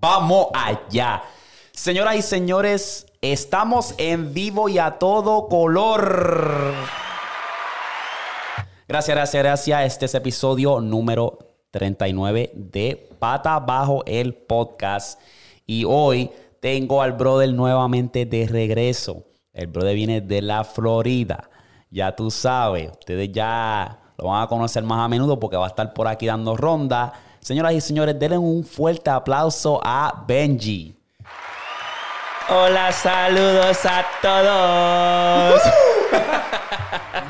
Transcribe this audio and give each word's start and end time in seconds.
Vamos 0.00 0.46
allá. 0.54 1.22
Señoras 1.72 2.16
y 2.16 2.22
señores, 2.22 3.06
estamos 3.20 3.94
en 3.98 4.32
vivo 4.32 4.70
y 4.70 4.78
a 4.78 4.92
todo 4.92 5.46
color. 5.46 6.72
Gracias, 8.88 9.14
gracias, 9.14 9.42
gracias. 9.42 9.84
Este 9.84 10.06
es 10.06 10.14
episodio 10.14 10.80
número 10.80 11.38
39 11.70 12.50
de 12.54 13.10
Pata 13.18 13.60
Bajo 13.60 14.02
el 14.06 14.32
Podcast. 14.32 15.20
Y 15.66 15.84
hoy 15.84 16.30
tengo 16.60 17.02
al 17.02 17.12
brother 17.12 17.52
nuevamente 17.52 18.24
de 18.24 18.48
regreso. 18.48 19.24
El 19.52 19.66
brother 19.66 19.94
viene 19.94 20.22
de 20.22 20.40
la 20.40 20.64
Florida. 20.64 21.50
Ya 21.90 22.16
tú 22.16 22.30
sabes, 22.30 22.90
ustedes 22.90 23.30
ya 23.32 24.00
lo 24.16 24.28
van 24.28 24.44
a 24.44 24.46
conocer 24.46 24.82
más 24.82 25.04
a 25.04 25.08
menudo 25.08 25.38
porque 25.38 25.58
va 25.58 25.66
a 25.66 25.68
estar 25.68 25.92
por 25.92 26.08
aquí 26.08 26.24
dando 26.24 26.56
ronda. 26.56 27.12
Señoras 27.40 27.72
y 27.72 27.80
señores, 27.80 28.18
denle 28.18 28.38
un 28.38 28.64
fuerte 28.64 29.10
aplauso 29.10 29.80
a 29.82 30.24
Benji. 30.26 30.94
Hola, 32.48 32.92
saludos 32.92 33.78
a 33.86 34.04
todos. 34.20 35.62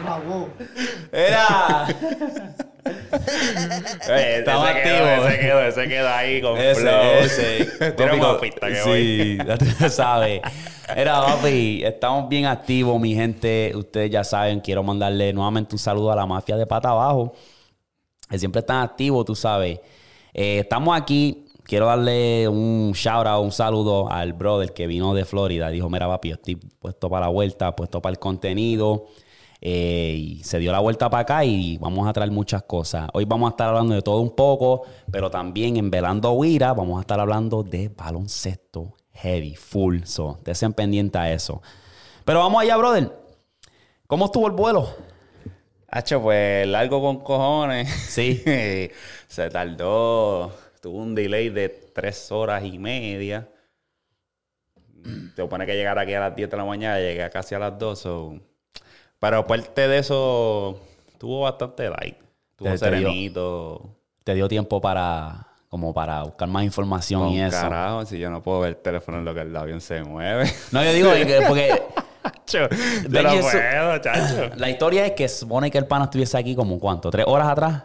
Bravo. 0.02 0.48
Era. 1.12 1.86
Oye, 4.08 4.38
Estaba 4.38 4.72
quedó, 4.72 5.04
activo. 5.04 5.26
ese 5.28 5.38
quedó, 5.38 5.60
ese 5.60 5.88
quedó 5.88 6.08
ahí 6.08 6.40
con 6.40 6.56
Ese, 6.58 6.80
flow. 6.80 7.02
ese. 7.20 7.68
Una 8.14 8.40
pista 8.40 8.68
que 8.68 8.82
voy. 8.82 9.02
Sí, 9.02 9.38
ya 9.46 9.58
tú 9.58 9.66
sabes. 9.90 10.40
Era, 10.96 11.20
papi, 11.22 11.82
estamos 11.84 12.28
bien 12.28 12.46
activos, 12.46 12.98
mi 13.00 13.14
gente. 13.14 13.72
Ustedes 13.74 14.10
ya 14.10 14.24
saben, 14.24 14.60
quiero 14.60 14.82
mandarle 14.82 15.32
nuevamente 15.32 15.74
un 15.74 15.78
saludo 15.78 16.10
a 16.10 16.16
la 16.16 16.26
mafia 16.26 16.56
de 16.56 16.66
Pata 16.66 16.88
Abajo. 16.90 17.34
Que 18.28 18.38
siempre 18.38 18.60
están 18.60 18.82
activos, 18.82 19.24
tú 19.26 19.34
sabes. 19.36 19.78
Eh, 20.32 20.60
estamos 20.60 20.96
aquí. 20.96 21.46
Quiero 21.64 21.86
darle 21.86 22.48
un 22.48 22.92
shout 22.92 23.26
out, 23.26 23.44
un 23.44 23.52
saludo 23.52 24.10
al 24.10 24.32
brother 24.32 24.72
que 24.72 24.86
vino 24.86 25.14
de 25.14 25.24
Florida. 25.24 25.68
Dijo, 25.68 25.88
mira, 25.88 26.08
papi, 26.08 26.32
estoy 26.32 26.56
puesto 26.56 27.08
para 27.08 27.26
la 27.26 27.32
vuelta, 27.32 27.76
puesto 27.76 28.02
para 28.02 28.12
el 28.12 28.18
contenido. 28.18 29.06
Eh, 29.60 30.16
y 30.18 30.42
se 30.42 30.58
dio 30.58 30.72
la 30.72 30.80
vuelta 30.80 31.10
para 31.10 31.20
acá 31.20 31.44
y 31.44 31.76
vamos 31.78 32.08
a 32.08 32.12
traer 32.12 32.30
muchas 32.30 32.62
cosas. 32.62 33.08
Hoy 33.12 33.24
vamos 33.26 33.48
a 33.48 33.50
estar 33.50 33.68
hablando 33.68 33.94
de 33.94 34.02
todo 34.02 34.20
un 34.20 34.34
poco, 34.34 34.82
pero 35.12 35.30
también 35.30 35.76
en 35.76 35.90
Velando 35.90 36.32
Huira 36.32 36.72
vamos 36.72 36.98
a 36.98 37.02
estar 37.02 37.20
hablando 37.20 37.62
de 37.62 37.88
baloncesto 37.88 38.94
heavy, 39.20 39.54
full. 39.54 40.04
So, 40.04 40.38
estén 40.46 40.72
pendientes 40.72 41.20
a 41.20 41.30
eso. 41.30 41.62
Pero 42.24 42.40
vamos 42.40 42.62
allá, 42.62 42.76
brother. 42.76 43.12
¿Cómo 44.06 44.26
estuvo 44.26 44.46
el 44.46 44.52
vuelo? 44.52 44.88
Hacho, 45.90 46.22
pues 46.22 46.66
largo 46.66 47.00
con 47.00 47.20
cojones. 47.20 47.88
Sí. 47.90 48.42
Se 49.28 49.50
tardó. 49.50 50.52
Tuvo 50.80 50.98
un 50.98 51.14
delay 51.14 51.48
de 51.50 51.68
tres 51.68 52.30
horas 52.32 52.64
y 52.64 52.78
media. 52.78 53.48
Te 55.34 55.42
supone 55.42 55.66
que 55.66 55.74
llegar 55.74 55.98
aquí 55.98 56.12
a 56.14 56.20
las 56.20 56.36
10 56.36 56.50
de 56.50 56.56
la 56.56 56.64
mañana, 56.64 56.98
llegué 56.98 57.28
casi 57.30 57.54
a 57.54 57.58
las 57.58 57.78
2. 57.78 57.98
so. 57.98 58.34
Pero 59.18 59.38
aparte 59.38 59.88
de 59.88 59.98
eso, 59.98 60.80
tuvo 61.18 61.40
bastante 61.42 61.88
light. 61.88 62.16
Tuvo 62.56 62.70
te 62.70 62.78
serenito. 62.78 63.96
¿Te 64.24 64.34
dio 64.34 64.48
tiempo 64.48 64.80
para 64.80 65.46
como 65.68 65.94
para 65.94 66.22
buscar 66.24 66.48
más 66.48 66.64
información 66.64 67.22
Con 67.22 67.30
y 67.32 67.40
eso? 67.42 67.56
carajo, 67.60 68.04
si 68.04 68.18
yo 68.18 68.28
no 68.28 68.42
puedo 68.42 68.60
ver 68.60 68.70
el 68.70 68.76
teléfono 68.76 69.18
en 69.18 69.24
lo 69.24 69.32
que 69.32 69.42
el 69.42 69.54
avión 69.56 69.80
se 69.80 70.02
mueve. 70.02 70.50
No, 70.72 70.82
yo 70.82 70.92
digo 70.92 71.12
que- 71.14 71.44
porque 71.46 71.82
Lo 73.08 73.20
eso. 73.30 73.48
puedo, 73.50 73.98
chacho. 73.98 74.50
la 74.56 74.70
historia 74.70 75.06
es 75.06 75.12
que 75.12 75.28
supone 75.28 75.70
que 75.70 75.78
el 75.78 75.86
pana 75.86 76.04
estuviese 76.04 76.36
aquí 76.36 76.54
como 76.54 76.78
¿cuánto? 76.78 77.10
¿Tres 77.10 77.24
horas 77.28 77.48
atrás? 77.48 77.84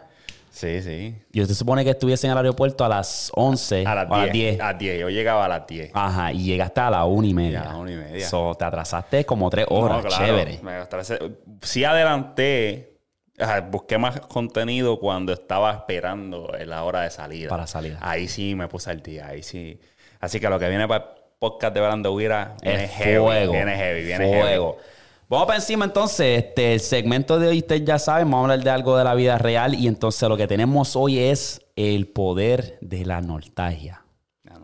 Sí, 0.50 0.80
sí. 0.82 1.14
Y 1.32 1.44
se 1.44 1.54
supone 1.54 1.84
que 1.84 1.90
estuviese 1.90 2.26
en 2.26 2.32
el 2.32 2.38
aeropuerto 2.38 2.82
a 2.82 2.88
las 2.88 3.30
11 3.34 3.84
A 3.86 3.94
las 3.94 4.10
o 4.10 4.16
10. 4.22 4.32
10. 4.32 4.60
A 4.60 4.72
las 4.72 4.78
10. 4.78 5.00
Yo 5.00 5.08
llegaba 5.10 5.44
a 5.44 5.48
las 5.48 5.66
10. 5.66 5.90
Ajá, 5.92 6.32
y 6.32 6.44
llegaste 6.44 6.80
a 6.80 6.88
la 6.90 7.04
una 7.04 7.26
y 7.26 7.34
media. 7.34 7.60
A 7.60 7.64
la 7.72 7.76
una 7.76 7.92
y 7.92 7.96
media. 7.96 8.26
So, 8.26 8.54
te 8.54 8.64
atrasaste 8.64 9.26
como 9.26 9.50
tres 9.50 9.66
horas, 9.68 10.02
No, 10.02 10.08
claro, 10.08 10.24
chévere. 10.24 10.58
me 10.62 10.72
atrasé. 10.76 11.18
Sí 11.60 11.84
adelanté. 11.84 12.96
ajá, 13.38 13.60
busqué 13.60 13.98
más 13.98 14.18
contenido 14.20 14.98
cuando 14.98 15.34
estaba 15.34 15.72
esperando 15.72 16.50
en 16.58 16.70
la 16.70 16.84
hora 16.84 17.02
de 17.02 17.10
salida. 17.10 17.50
Para 17.50 17.66
salida. 17.66 17.98
Ahí 18.00 18.26
sí 18.26 18.54
me 18.54 18.66
puse 18.66 18.90
al 18.90 19.02
día. 19.02 19.26
Ahí 19.26 19.42
sí. 19.42 19.78
Así 20.20 20.40
que 20.40 20.48
lo 20.48 20.58
que 20.58 20.68
viene 20.70 20.88
para 20.88 21.15
podcast 21.38 21.74
de 21.74 21.80
Verando 21.80 22.12
Huira 22.14 22.56
viene 22.62 22.88
heavy. 22.88 23.18
fuego. 23.18 23.52
Viene 23.52 23.76
heavy, 23.76 24.04
viene 24.04 24.26
fuego. 24.40 24.72
heavy. 24.74 24.86
Vamos 25.28 25.46
para 25.46 25.58
encima 25.58 25.84
entonces. 25.84 26.44
Este, 26.44 26.74
el 26.74 26.80
segmento 26.80 27.38
de 27.38 27.48
hoy, 27.48 27.58
ustedes 27.58 27.84
ya 27.84 27.98
saben, 27.98 28.30
vamos 28.30 28.48
a 28.48 28.52
hablar 28.52 28.64
de 28.64 28.70
algo 28.70 28.96
de 28.96 29.04
la 29.04 29.14
vida 29.14 29.36
real. 29.38 29.74
Y 29.74 29.86
entonces 29.88 30.28
lo 30.28 30.36
que 30.36 30.46
tenemos 30.46 30.96
hoy 30.96 31.18
es 31.18 31.60
el 31.76 32.06
poder 32.08 32.78
de 32.80 33.04
la 33.04 33.20
nostalgia. 33.20 34.02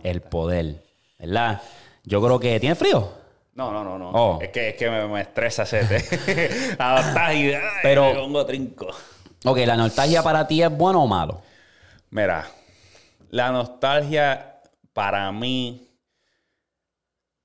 El 0.03 0.21
poder, 0.23 0.83
¿verdad? 1.19 1.61
Yo 2.05 2.21
creo 2.23 2.41
que... 2.41 2.59
¿Tiene 2.59 2.75
frío? 2.75 3.09
No, 3.55 3.71
no, 3.71 3.85
no, 3.85 3.99
no. 3.99 4.11
Oh. 4.11 4.39
Es 4.41 4.49
que, 4.49 4.71
es 4.71 4.75
que 4.77 4.89
me, 4.91 5.07
me 5.07 5.21
estresa 5.21 5.63
ese. 5.65 5.81
Y 5.83 6.77
ay, 6.79 7.55
Pero- 7.83 8.07
me 8.07 8.15
pongo 8.15 8.47
trinco. 8.47 8.87
Ok, 9.45 9.59
¿la 9.67 9.77
nostalgia 9.77 10.23
para 10.23 10.47
ti 10.47 10.63
es 10.63 10.71
bueno 10.71 11.03
o 11.03 11.07
malo? 11.07 11.43
Mira, 12.11 12.47
la 13.31 13.51
nostalgia 13.51 14.61
para 14.93 15.31
mí 15.33 15.89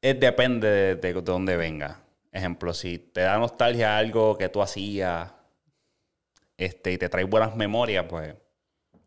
es 0.09 0.19
depende 0.19 0.67
de, 0.69 0.95
de 0.95 1.13
dónde 1.21 1.57
venga. 1.57 1.99
Ejemplo, 2.31 2.73
si 2.73 2.97
te 2.99 3.21
da 3.21 3.37
nostalgia 3.37 3.97
algo 3.97 4.37
que 4.37 4.49
tú 4.49 4.61
hacías 4.61 5.31
este, 6.57 6.93
y 6.93 6.97
te 6.97 7.09
trae 7.09 7.23
buenas 7.23 7.55
memorias, 7.55 8.05
pues 8.09 8.35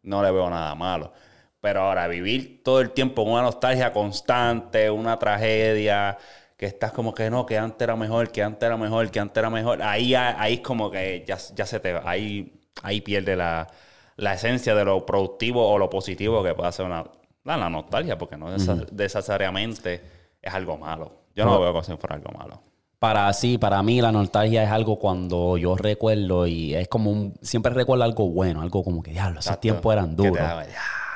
no 0.03 0.22
le 0.22 0.31
veo 0.31 0.49
nada 0.50 0.75
malo. 0.75 1.12
Pero 1.60 1.83
ahora, 1.83 2.09
vivir 2.09 2.62
todo 2.65 2.81
el 2.81 2.91
tiempo 2.93 3.25
con 3.25 3.34
una 3.34 3.43
nostalgia 3.43 3.93
constante, 3.93 4.91
una 4.91 5.19
tragedia, 5.19 6.16
que 6.56 6.66
estás 6.66 6.93
como 6.93 7.15
que 7.15 7.28
no, 7.31 7.44
que 7.44 7.59
antes 7.59 7.83
era 7.83 7.97
mejor, 7.97 8.31
que 8.31 8.43
antes 8.43 8.66
era 8.66 8.77
mejor, 8.77 9.10
que 9.10 9.21
antes 9.21 9.37
era 9.37 9.50
mejor, 9.50 9.83
ahí, 9.83 10.15
ahí 10.15 10.55
es 10.55 10.60
como 10.60 10.91
que 10.91 11.25
ya, 11.27 11.37
ya 11.55 11.66
se 11.66 11.81
te 11.81 11.99
ahí, 12.05 12.60
ahí 12.83 13.00
pierde 13.00 13.37
la, 13.37 13.66
la 14.16 14.34
esencia 14.34 14.75
de 14.75 14.84
lo 14.84 15.05
productivo 15.05 15.69
o 15.69 15.78
lo 15.78 15.91
positivo 15.91 16.43
que 16.43 16.55
puede 16.55 16.69
hacer 16.69 16.87
una, 16.87 17.05
la, 17.44 17.56
la 17.56 17.71
nostalgia, 17.71 18.16
porque 18.16 18.37
no 18.37 18.50
necesa- 18.50 18.87
necesariamente 18.93 20.19
es 20.43 20.55
algo 20.55 20.77
malo. 20.77 21.12
Yo 21.34 21.45
no 21.45 21.55
lo 21.55 21.61
veo 21.61 21.73
como 21.73 21.84
si 21.84 21.97
fuera 21.97 22.17
algo 22.17 22.31
malo. 22.33 22.61
Para 22.99 23.33
sí, 23.33 23.56
para 23.56 23.83
mí 23.83 24.01
la 24.03 24.12
nostalgia 24.12 24.62
es 24.62 24.71
algo 24.71 24.99
cuando 24.99 25.56
yo 25.56 25.75
recuerdo 25.75 26.47
y 26.47 26.75
es 26.75 26.87
como 26.89 27.11
un... 27.11 27.34
Siempre 27.41 27.73
recuerdo 27.73 28.05
algo 28.05 28.28
bueno, 28.28 28.61
algo 28.61 28.84
como 28.84 29.03
que, 29.03 29.12
diablo, 29.12 29.41
esos 29.41 29.47
Exacto. 29.47 29.61
tiempos 29.61 29.93
eran 29.93 30.15
duros. 30.15 30.39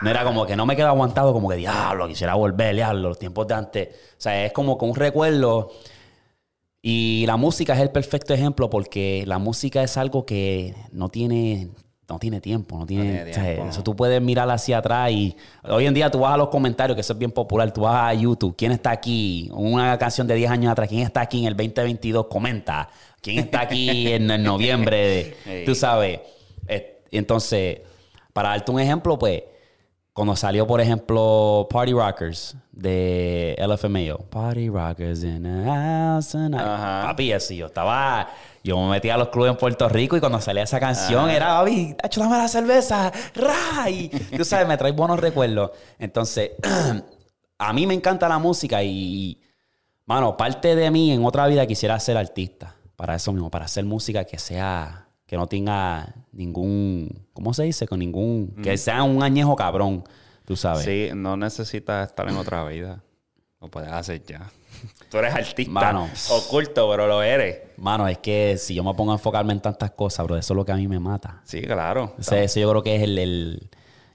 No 0.00 0.10
era 0.10 0.24
como 0.24 0.46
que 0.46 0.56
no 0.56 0.64
me 0.64 0.76
quedo 0.76 0.88
aguantado, 0.88 1.32
como 1.32 1.48
que 1.48 1.56
diablo, 1.56 2.08
quisiera 2.08 2.34
volver, 2.34 2.74
diablo, 2.74 3.10
los 3.10 3.18
tiempos 3.18 3.46
de 3.46 3.54
antes. 3.54 3.88
O 3.88 4.20
sea, 4.20 4.46
es 4.46 4.52
como 4.52 4.78
que 4.78 4.84
un 4.86 4.94
recuerdo. 4.94 5.72
Y 6.80 7.24
la 7.26 7.36
música 7.36 7.74
es 7.74 7.80
el 7.80 7.90
perfecto 7.90 8.34
ejemplo 8.34 8.68
porque 8.70 9.24
la 9.26 9.38
música 9.38 9.82
es 9.82 9.96
algo 9.96 10.26
que 10.26 10.74
no 10.92 11.08
tiene, 11.08 11.68
no 12.14 12.18
tiene 12.20 12.40
tiempo, 12.40 12.78
no 12.78 12.86
tiene, 12.86 13.04
tiene 13.12 13.30
o 13.30 13.34
sea, 13.34 13.44
tiempo. 13.44 13.68
eso 13.70 13.82
tú 13.82 13.96
puedes 13.96 14.22
mirar 14.22 14.48
hacia 14.48 14.78
atrás 14.78 15.10
y 15.10 15.36
hoy 15.64 15.86
en 15.86 15.94
día 15.94 16.08
tú 16.10 16.20
vas 16.20 16.32
a 16.32 16.36
los 16.36 16.48
comentarios, 16.48 16.94
que 16.94 17.00
eso 17.00 17.12
es 17.12 17.18
bien 17.18 17.32
popular, 17.32 17.72
tú 17.72 17.80
vas 17.82 18.10
a 18.10 18.14
YouTube, 18.14 18.54
¿quién 18.56 18.70
está 18.72 18.92
aquí? 18.92 19.50
Una 19.52 19.98
canción 19.98 20.26
de 20.28 20.34
10 20.36 20.50
años 20.50 20.70
atrás, 20.72 20.88
¿quién 20.88 21.02
está 21.02 21.22
aquí 21.22 21.40
en 21.40 21.46
el 21.46 21.56
2022? 21.56 22.26
Comenta. 22.26 22.88
¿Quién 23.20 23.38
está 23.40 23.62
aquí 23.62 24.12
en, 24.12 24.30
en 24.30 24.42
noviembre? 24.44 25.36
Sí. 25.44 25.62
Tú 25.66 25.74
sabes. 25.74 26.20
Eh, 26.68 27.00
Entonces, 27.10 27.80
para 28.32 28.50
darte 28.50 28.70
un 28.70 28.78
ejemplo, 28.80 29.18
pues, 29.18 29.42
cuando 30.14 30.36
salió, 30.36 30.64
por 30.64 30.80
ejemplo, 30.80 31.66
Party 31.68 31.92
Rockers 31.92 32.56
de 32.70 33.56
LFMAO. 33.58 34.18
Party 34.30 34.68
Rockers 34.68 35.24
in 35.24 35.42
the 35.42 35.64
house 35.68 36.28
tonight. 36.28 36.62
Ajá. 36.62 37.02
Papi, 37.08 37.32
así 37.32 37.56
yo 37.56 37.66
estaba... 37.66 38.28
Yo 38.62 38.80
me 38.80 38.88
metí 38.92 39.10
a 39.10 39.18
los 39.18 39.28
clubes 39.28 39.50
en 39.50 39.58
Puerto 39.58 39.88
Rico 39.90 40.16
y 40.16 40.20
cuando 40.20 40.40
salía 40.40 40.62
esa 40.62 40.80
canción 40.80 41.28
era, 41.28 41.58
papi, 41.58 41.96
échame 42.02 42.30
la 42.30 42.48
cerveza, 42.48 43.12
ra, 43.34 43.90
y 43.90 44.08
tú 44.08 44.42
sabes, 44.42 44.66
me 44.66 44.78
trae 44.78 44.92
buenos 44.92 45.20
recuerdos. 45.20 45.72
Entonces, 45.98 46.52
a 47.58 47.72
mí 47.74 47.86
me 47.86 47.92
encanta 47.92 48.26
la 48.26 48.38
música 48.38 48.82
y, 48.82 49.38
mano, 50.06 50.34
parte 50.38 50.76
de 50.76 50.90
mí 50.90 51.12
en 51.12 51.26
otra 51.26 51.46
vida 51.46 51.66
quisiera 51.66 52.00
ser 52.00 52.16
artista. 52.16 52.74
Para 52.96 53.16
eso 53.16 53.32
mismo, 53.32 53.50
para 53.50 53.66
hacer 53.66 53.84
música 53.84 54.24
que 54.24 54.38
sea, 54.38 55.03
que 55.34 55.38
no 55.38 55.48
tenga 55.48 56.14
ningún, 56.30 57.26
¿cómo 57.32 57.52
se 57.52 57.64
dice? 57.64 57.88
Con 57.88 57.98
ningún, 57.98 58.54
que 58.62 58.78
sea 58.78 59.02
un 59.02 59.20
añejo 59.20 59.56
cabrón, 59.56 60.04
tú 60.44 60.54
sabes. 60.54 60.84
Sí, 60.84 61.08
no 61.12 61.36
necesitas 61.36 62.08
estar 62.08 62.28
en 62.28 62.36
otra 62.36 62.64
vida. 62.66 63.02
Lo 63.60 63.68
puedes 63.68 63.90
hacer 63.90 64.22
ya. 64.24 64.48
Tú 65.10 65.18
eres 65.18 65.34
artista 65.34 65.72
Mano. 65.72 66.08
oculto, 66.30 66.88
pero 66.88 67.08
lo 67.08 67.20
eres. 67.20 67.58
Mano, 67.78 68.06
es 68.06 68.18
que 68.18 68.56
si 68.58 68.74
yo 68.76 68.84
me 68.84 68.94
pongo 68.94 69.10
a 69.10 69.14
enfocarme 69.16 69.52
en 69.54 69.60
tantas 69.60 69.90
cosas, 69.90 70.24
bro, 70.24 70.36
eso 70.36 70.52
es 70.52 70.56
lo 70.56 70.64
que 70.64 70.70
a 70.70 70.76
mí 70.76 70.86
me 70.86 71.00
mata. 71.00 71.40
Sí, 71.44 71.62
claro. 71.62 72.14
Ese- 72.16 72.44
eso 72.44 72.60
yo 72.60 72.70
creo 72.70 72.82
que 72.84 72.94
es 72.94 73.02
el, 73.02 73.18
el- 73.18 73.70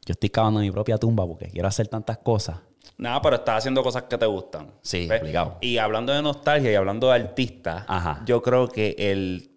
Yo 0.06 0.14
estoy 0.14 0.30
cavando 0.30 0.62
mi 0.62 0.72
propia 0.72 0.98
tumba 0.98 1.28
porque 1.28 1.48
quiero 1.48 1.68
hacer 1.68 1.90
tantas 1.90 2.20
cosas. 2.20 2.60
Nada, 2.98 3.22
pero 3.22 3.36
estás 3.38 3.58
haciendo 3.58 3.84
cosas 3.84 4.04
que 4.04 4.18
te 4.18 4.26
gustan. 4.26 4.72
Sí, 4.82 5.06
¿Ves? 5.08 5.22
obligado. 5.22 5.58
Y 5.60 5.80
hablando 5.80 6.14
de 6.14 6.22
nostalgia 6.22 6.72
y 6.72 6.76
hablando 6.76 7.08
de 7.10 7.16
artistas, 7.16 7.86
yo 8.26 8.42
creo 8.42 8.70
que 8.70 8.96
el 8.98 9.52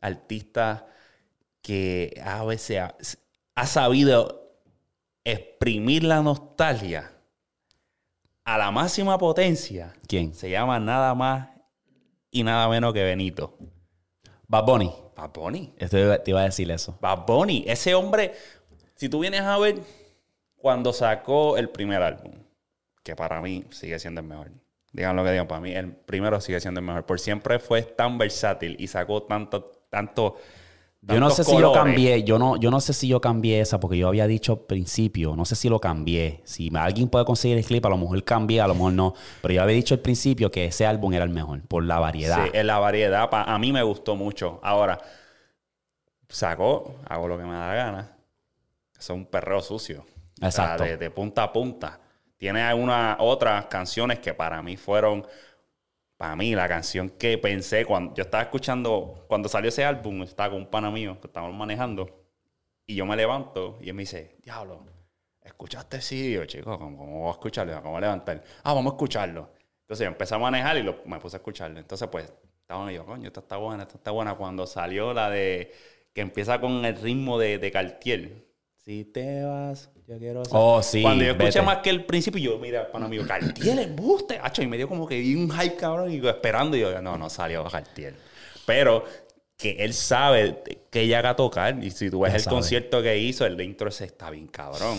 artista 0.00 0.86
que 1.62 2.20
a 2.24 2.44
veces 2.44 2.78
ha, 2.80 2.96
ha 3.54 3.66
sabido 3.66 4.52
exprimir 5.24 6.04
la 6.04 6.22
nostalgia 6.22 7.12
a 8.44 8.56
la 8.56 8.70
máxima 8.70 9.18
potencia. 9.18 9.94
¿Quién? 10.06 10.34
Se 10.34 10.48
llama 10.48 10.80
nada 10.80 11.14
más 11.14 11.48
y 12.30 12.42
nada 12.42 12.68
menos 12.68 12.94
que 12.94 13.04
Benito. 13.04 13.58
Bad 14.46 14.64
Bunny. 14.64 14.94
Bad 15.14 15.32
Bunny. 15.32 15.74
Esto 15.76 16.20
te 16.22 16.30
iba 16.30 16.40
a 16.40 16.44
decir 16.44 16.70
eso. 16.70 16.96
Bad 17.00 17.26
Bunny. 17.26 17.64
Ese 17.66 17.94
hombre, 17.94 18.32
si 18.94 19.08
tú 19.08 19.20
vienes 19.20 19.42
a 19.42 19.58
ver, 19.58 19.82
cuando 20.56 20.92
sacó 20.92 21.58
el 21.58 21.68
primer 21.68 22.02
álbum, 22.02 22.32
que 23.02 23.14
para 23.14 23.40
mí 23.42 23.64
sigue 23.70 23.98
siendo 23.98 24.20
el 24.20 24.26
mejor. 24.26 24.50
Digan 24.92 25.14
lo 25.16 25.24
que 25.24 25.32
digan, 25.32 25.46
para 25.46 25.60
mí 25.60 25.72
el 25.72 25.92
primero 25.92 26.40
sigue 26.40 26.60
siendo 26.60 26.80
el 26.80 26.86
mejor. 26.86 27.04
Por 27.04 27.20
siempre 27.20 27.58
fue 27.58 27.82
tan 27.82 28.16
versátil 28.16 28.76
y 28.78 28.86
sacó 28.86 29.22
tanto, 29.22 29.72
tanto. 29.90 30.36
Yo 31.08 31.20
no 31.20 31.30
sé 31.30 31.42
si 31.44 31.58
yo 31.58 31.72
cambié, 31.72 32.22
yo 32.22 32.38
no, 32.38 32.56
yo 32.56 32.70
no 32.70 32.80
sé 32.80 32.92
si 32.92 33.08
yo 33.08 33.20
cambié 33.20 33.60
esa, 33.60 33.80
porque 33.80 33.96
yo 33.98 34.08
había 34.08 34.26
dicho 34.26 34.52
al 34.52 34.58
principio, 34.60 35.34
no 35.36 35.44
sé 35.44 35.54
si 35.56 35.68
lo 35.68 35.80
cambié. 35.80 36.40
Si 36.44 36.70
alguien 36.76 37.08
puede 37.08 37.24
conseguir 37.24 37.56
el 37.58 37.64
clip, 37.64 37.84
a 37.86 37.88
lo 37.88 37.96
mejor 37.96 38.22
cambié, 38.24 38.60
a 38.60 38.66
lo 38.68 38.74
mejor 38.74 38.92
no. 38.92 39.14
Pero 39.42 39.54
yo 39.54 39.62
había 39.62 39.74
dicho 39.76 39.94
al 39.94 40.00
principio 40.00 40.50
que 40.50 40.66
ese 40.66 40.84
álbum 40.86 41.12
era 41.14 41.24
el 41.24 41.30
mejor, 41.30 41.62
por 41.66 41.82
la 41.84 41.98
variedad. 41.98 42.44
Sí, 42.44 42.50
en 42.52 42.66
la 42.66 42.78
variedad. 42.78 43.30
pa- 43.30 43.44
a 43.44 43.58
mí 43.58 43.72
me 43.72 43.82
gustó 43.82 44.16
mucho. 44.16 44.60
Ahora, 44.62 44.98
sacó, 46.28 46.96
hago 47.08 47.28
lo 47.28 47.38
que 47.38 47.44
me 47.44 47.52
da 47.54 47.68
la 47.68 47.74
gana. 47.74 48.16
Es 48.98 49.08
un 49.10 49.26
perreo 49.26 49.60
sucio. 49.62 50.00
O 50.00 50.38
sea, 50.40 50.48
Exacto. 50.48 50.84
de, 50.84 50.96
de 50.96 51.10
punta 51.10 51.42
a 51.44 51.52
punta. 51.52 52.00
Tiene 52.36 52.62
algunas 52.62 53.16
otras 53.18 53.66
canciones 53.66 54.18
que 54.20 54.34
para 54.34 54.62
mí 54.62 54.76
fueron. 54.76 55.26
Para 56.18 56.34
mí, 56.36 56.54
la 56.54 56.68
canción 56.68 57.10
que 57.10 57.38
pensé 57.38 57.86
cuando 57.86 58.12
yo 58.14 58.24
estaba 58.24 58.42
escuchando, 58.42 59.24
cuando 59.28 59.48
salió 59.48 59.68
ese 59.68 59.84
álbum, 59.84 60.24
estaba 60.24 60.50
con 60.50 60.62
un 60.62 60.66
pana 60.66 60.90
mío 60.90 61.16
que 61.20 61.28
estábamos 61.28 61.56
manejando. 61.56 62.26
Y 62.86 62.96
yo 62.96 63.06
me 63.06 63.16
levanto 63.16 63.78
y 63.80 63.88
él 63.88 63.94
me 63.94 64.02
dice: 64.02 64.36
Diablo, 64.42 64.84
¿escuchaste 65.42 65.98
ese 65.98 66.16
video, 66.16 66.44
chico? 66.44 66.76
¿Cómo, 66.76 66.98
cómo 66.98 67.20
voy 67.20 67.28
a 67.28 67.32
escucharlo? 67.32 67.72
¿Cómo 67.76 67.90
voy 67.90 67.98
a 67.98 68.00
levantar? 68.00 68.42
Ah, 68.64 68.74
vamos 68.74 68.92
a 68.92 68.96
escucharlo. 68.96 69.48
Entonces 69.82 70.04
yo 70.04 70.08
empecé 70.08 70.34
a 70.34 70.38
manejar 70.38 70.76
y 70.78 70.82
me 70.82 71.20
puse 71.20 71.36
a 71.36 71.38
escucharlo. 71.38 71.78
Entonces, 71.78 72.08
pues, 72.08 72.32
estaba 72.62 72.90
yo, 72.90 73.06
coño, 73.06 73.28
esta 73.28 73.40
está 73.40 73.56
buena, 73.56 73.84
esta 73.84 73.96
está 73.96 74.10
buena. 74.10 74.34
Cuando 74.34 74.66
salió 74.66 75.14
la 75.14 75.30
de 75.30 75.72
que 76.12 76.20
empieza 76.20 76.60
con 76.60 76.84
el 76.84 76.96
ritmo 77.00 77.38
de, 77.38 77.58
de 77.58 77.70
Cartier. 77.70 78.47
Si 78.88 79.04
te 79.04 79.44
vas, 79.44 79.90
yo 80.06 80.16
quiero 80.16 80.42
ser- 80.46 80.54
Oh, 80.56 80.82
sí, 80.82 81.02
Cuando 81.02 81.22
yo 81.22 81.32
escuché 81.32 81.58
vete. 81.58 81.60
más 81.62 81.76
que 81.82 81.90
el 81.90 82.06
principio, 82.06 82.40
yo, 82.40 82.58
mira, 82.58 82.90
pana 82.90 83.06
mío, 83.06 83.22
Cartier, 83.28 83.78
embuste, 83.80 84.40
hacho, 84.42 84.62
y 84.62 84.66
me 84.66 84.78
dio 84.78 84.88
como 84.88 85.06
que 85.06 85.18
vi 85.20 85.34
un 85.34 85.50
hype, 85.50 85.76
cabrón, 85.76 86.10
y 86.10 86.18
yo 86.18 86.30
esperando, 86.30 86.74
y 86.74 86.80
yo, 86.80 87.02
no, 87.02 87.18
no 87.18 87.28
salió 87.28 87.62
Cartier. 87.64 88.14
Pero 88.64 89.04
que 89.58 89.72
él 89.80 89.92
sabe 89.92 90.62
que 90.90 91.02
ella 91.02 91.18
haga 91.18 91.36
tocar, 91.36 91.84
y 91.84 91.90
si 91.90 92.08
tú 92.08 92.20
ves 92.20 92.30
Él 92.30 92.36
el 92.36 92.42
sabe. 92.44 92.54
concierto 92.56 93.02
que 93.02 93.18
hizo, 93.18 93.44
el 93.44 93.58
de 93.58 93.64
intro 93.64 93.90
ese 93.90 94.06
está 94.06 94.30
bien 94.30 94.46
cabrón. 94.46 94.96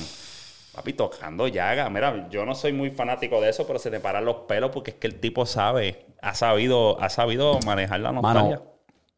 Papi, 0.76 0.94
tocando 0.94 1.48
llaga. 1.48 1.90
Mira, 1.90 2.30
yo 2.30 2.46
no 2.46 2.54
soy 2.54 2.74
muy 2.74 2.92
fanático 2.92 3.42
de 3.42 3.50
eso, 3.50 3.66
pero 3.66 3.80
se 3.80 3.90
te 3.90 4.00
paran 4.00 4.24
los 4.24 4.36
pelos 4.48 4.70
porque 4.72 4.92
es 4.92 4.98
que 4.98 5.08
el 5.08 5.16
tipo 5.20 5.48
sabe, 5.48 6.06
ha 6.22 6.36
sabido, 6.36 7.02
ha 7.02 7.10
sabido 7.10 7.58
manejar 7.66 8.02
la 8.02 8.12
nostalgia. 8.12 8.58
Mano, 8.60 8.72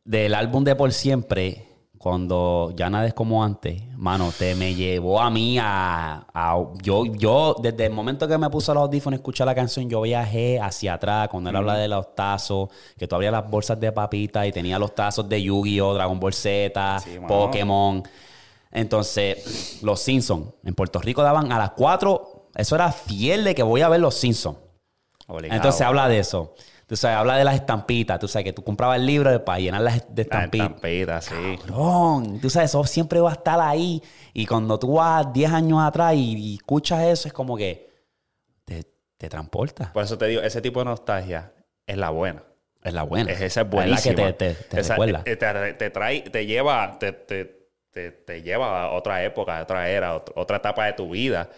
del 0.06 0.34
álbum 0.34 0.64
de 0.64 0.78
Por 0.78 0.94
Siempre, 0.94 1.66
cuando 2.02 2.74
ya 2.76 2.90
nada 2.90 3.06
es 3.06 3.14
como 3.14 3.44
antes, 3.44 3.84
mano, 3.96 4.32
te 4.38 4.56
me 4.56 4.74
llevó 4.74 5.22
a 5.22 5.30
mí 5.30 5.60
a, 5.60 6.26
a- 6.34 6.58
yo, 6.82 7.06
yo, 7.06 7.56
desde 7.62 7.86
el 7.86 7.92
momento 7.94 8.28
que 8.28 8.38
me 8.40 8.50
puse 8.50 8.74
los 8.74 8.82
audífonos 8.84 9.18
a 9.18 9.22
escuchar 9.22 9.46
la 9.46 9.54
canción, 9.54 9.88
yo 9.88 10.02
viajé 10.02 10.60
hacia 10.60 10.96
atrás, 10.96 11.28
cuando 11.30 11.52
él 11.52 11.56
habla 11.58 11.76
de 11.78 11.88
los 11.88 12.16
tazos, 12.16 12.70
que 12.98 13.08
tú 13.08 13.14
abrías 13.16 13.32
las 13.32 13.48
bolsas 13.48 13.80
de 13.80 13.92
papita 13.92 14.48
y 14.48 14.52
tenía 14.52 14.80
los 14.80 14.96
tazos 14.96 15.30
de 15.30 15.44
Yu-Gi-Oh, 15.44 15.94
Dragon 15.94 16.20
Ball 16.20 16.34
Z, 16.34 17.00
Sí. 17.00 17.20
Pokémon. 17.28 18.02
Entonces, 18.72 19.80
los 19.84 20.00
Simpsons, 20.02 20.48
en 20.64 20.74
Puerto 20.74 21.00
Rico 21.00 21.22
daban 21.22 21.52
a 21.52 21.60
las 21.60 21.72
4, 21.72 22.48
eso 22.56 22.76
era 22.76 22.92
fiel 22.92 23.44
de 23.44 23.54
que 23.54 23.64
voy 23.64 23.82
a 23.82 23.90
ver 23.90 24.00
los 24.00 24.16
Simpsons. 24.16 24.58
Obligado. 25.28 25.56
Entonces 25.58 25.82
habla 25.82 26.08
de 26.10 26.20
eso. 26.20 26.56
Tú 26.92 26.98
sabes, 26.98 27.16
habla 27.20 27.38
de 27.38 27.46
las 27.46 27.56
estampitas. 27.56 28.20
Tú 28.20 28.28
sabes 28.28 28.44
que 28.44 28.52
tú 28.52 28.66
comprabas 28.66 28.98
el 28.98 29.06
libro 29.06 29.46
para 29.46 29.60
llenar 29.60 29.80
las 29.80 30.14
de 30.14 30.24
La 30.30 30.44
estampitas. 30.44 30.68
estampita, 30.68 31.22
sí. 31.22 31.58
Cabrón, 31.66 32.42
tú 32.42 32.50
sabes, 32.50 32.70
eso 32.70 32.84
siempre 32.84 33.22
va 33.22 33.30
a 33.30 33.34
estar 33.36 33.62
ahí. 33.62 34.04
Y 34.34 34.46
cuando 34.46 34.78
tú 34.78 34.96
vas 34.96 35.32
10 35.32 35.50
años 35.54 35.80
atrás 35.82 36.16
y, 36.16 36.34
y 36.36 36.56
escuchas 36.56 37.02
eso, 37.04 37.30
es 37.30 37.34
como 37.34 37.56
que 37.56 37.90
te, 38.66 38.84
te 39.18 39.30
transporta. 39.30 39.94
Por 39.94 40.04
eso 40.04 40.18
te 40.18 40.26
digo, 40.26 40.42
ese 40.42 40.62
tipo 40.62 40.80
de 40.80 40.86
nostalgia 40.88 41.54
es 41.88 41.96
la 41.96 42.10
buena. 42.10 42.44
Es 42.84 42.94
la 42.94 43.04
buena. 43.04 43.32
Es 43.32 43.40
esa 43.40 43.62
es 43.62 43.68
la 43.68 43.72
buenísima. 43.72 44.16
que 44.16 44.34
te, 44.34 44.54
te, 44.56 44.64
te 44.66 44.82
Esa- 44.82 44.96
recuerda. 44.96 45.24
te, 45.24 45.38
te 45.38 45.90
trae, 45.92 46.22
te 46.24 46.46
lleva, 46.46 47.00
te, 47.00 47.14
te, 47.14 48.42
lleva 48.42 48.84
a 48.84 48.92
otra 48.92 49.24
época, 49.24 49.60
a 49.60 49.64
otra 49.64 49.90
era, 49.90 50.14
ot- 50.18 50.34
otra 50.36 50.58
etapa 50.58 50.88
de 50.88 50.92
tu 50.92 51.10
vida 51.10 51.50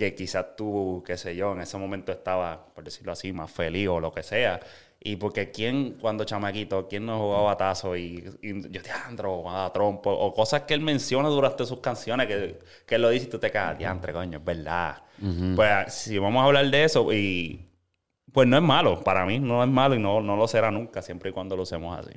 que 0.00 0.14
quizás 0.14 0.56
tú, 0.56 1.02
qué 1.06 1.18
sé 1.18 1.36
yo, 1.36 1.52
en 1.52 1.60
ese 1.60 1.76
momento 1.76 2.10
estaba, 2.10 2.64
por 2.74 2.82
decirlo 2.82 3.12
así, 3.12 3.34
más 3.34 3.50
feliz 3.50 3.86
o 3.88 4.00
lo 4.00 4.10
que 4.10 4.22
sea. 4.22 4.58
Y 4.98 5.16
porque 5.16 5.50
quién, 5.50 5.98
cuando 6.00 6.24
chamaquito, 6.24 6.88
quién 6.88 7.04
no 7.04 7.18
jugaba 7.18 7.54
tazo 7.58 7.94
y, 7.94 8.24
y 8.40 8.70
yo 8.70 8.80
te 8.80 8.90
andro, 8.90 9.50
a 9.50 9.70
trompo, 9.74 10.10
o 10.10 10.32
cosas 10.32 10.62
que 10.62 10.72
él 10.72 10.80
menciona 10.80 11.28
durante 11.28 11.66
sus 11.66 11.80
canciones, 11.80 12.28
que, 12.28 12.58
que 12.86 12.94
él 12.94 13.02
lo 13.02 13.10
dice 13.10 13.26
y 13.26 13.28
tú 13.28 13.38
te 13.38 13.50
cagas, 13.50 13.76
diantre, 13.76 14.14
coño, 14.14 14.38
es 14.38 14.44
verdad. 14.44 15.02
Pues 15.54 15.92
si 15.92 16.18
vamos 16.18 16.42
a 16.42 16.46
hablar 16.46 16.70
de 16.70 16.84
eso, 16.84 17.12
y 17.12 17.68
pues 18.32 18.48
no 18.48 18.56
es 18.56 18.62
malo, 18.62 19.04
para 19.04 19.26
mí 19.26 19.38
no 19.38 19.62
es 19.62 19.68
malo 19.68 19.94
y 19.96 19.98
no, 19.98 20.22
no 20.22 20.34
lo 20.34 20.48
será 20.48 20.70
nunca, 20.70 21.02
siempre 21.02 21.28
y 21.28 21.32
cuando 21.34 21.56
lo 21.56 21.64
hacemos 21.64 21.98
así. 21.98 22.16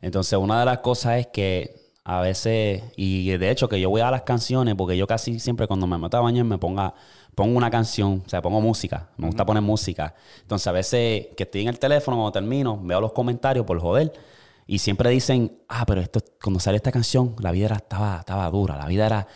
Entonces, 0.00 0.38
una 0.38 0.60
de 0.60 0.66
las 0.66 0.78
cosas 0.78 1.18
es 1.18 1.26
que 1.28 1.81
a 2.04 2.20
veces, 2.20 2.82
y 2.96 3.30
de 3.30 3.50
hecho 3.50 3.68
que 3.68 3.80
yo 3.80 3.88
voy 3.88 4.00
a 4.00 4.10
las 4.10 4.22
canciones, 4.22 4.74
porque 4.74 4.96
yo 4.96 5.06
casi 5.06 5.38
siempre 5.38 5.68
cuando 5.68 5.86
me 5.86 5.96
meto 5.98 6.16
a 6.16 6.20
bañar 6.20 6.44
me 6.44 6.58
ponga, 6.58 6.94
pongo 7.34 7.56
una 7.56 7.70
canción, 7.70 8.22
o 8.26 8.28
sea, 8.28 8.42
pongo 8.42 8.60
música, 8.60 9.10
me 9.16 9.26
gusta 9.26 9.46
poner 9.46 9.62
música. 9.62 10.14
Entonces, 10.40 10.66
a 10.66 10.72
veces 10.72 11.28
que 11.36 11.44
estoy 11.44 11.62
en 11.62 11.68
el 11.68 11.78
teléfono, 11.78 12.16
cuando 12.16 12.32
termino, 12.32 12.78
veo 12.82 13.00
los 13.00 13.12
comentarios 13.12 13.64
por 13.64 13.78
joder, 13.80 14.12
y 14.66 14.78
siempre 14.78 15.10
dicen, 15.10 15.58
ah, 15.68 15.84
pero 15.86 16.00
esto, 16.00 16.20
cuando 16.42 16.58
sale 16.58 16.76
esta 16.76 16.90
canción, 16.90 17.36
la 17.38 17.52
vida 17.52 17.66
era, 17.66 17.76
estaba, 17.76 18.18
estaba 18.18 18.50
dura, 18.50 18.76
la 18.76 18.86
vida 18.86 19.06
era... 19.06 19.28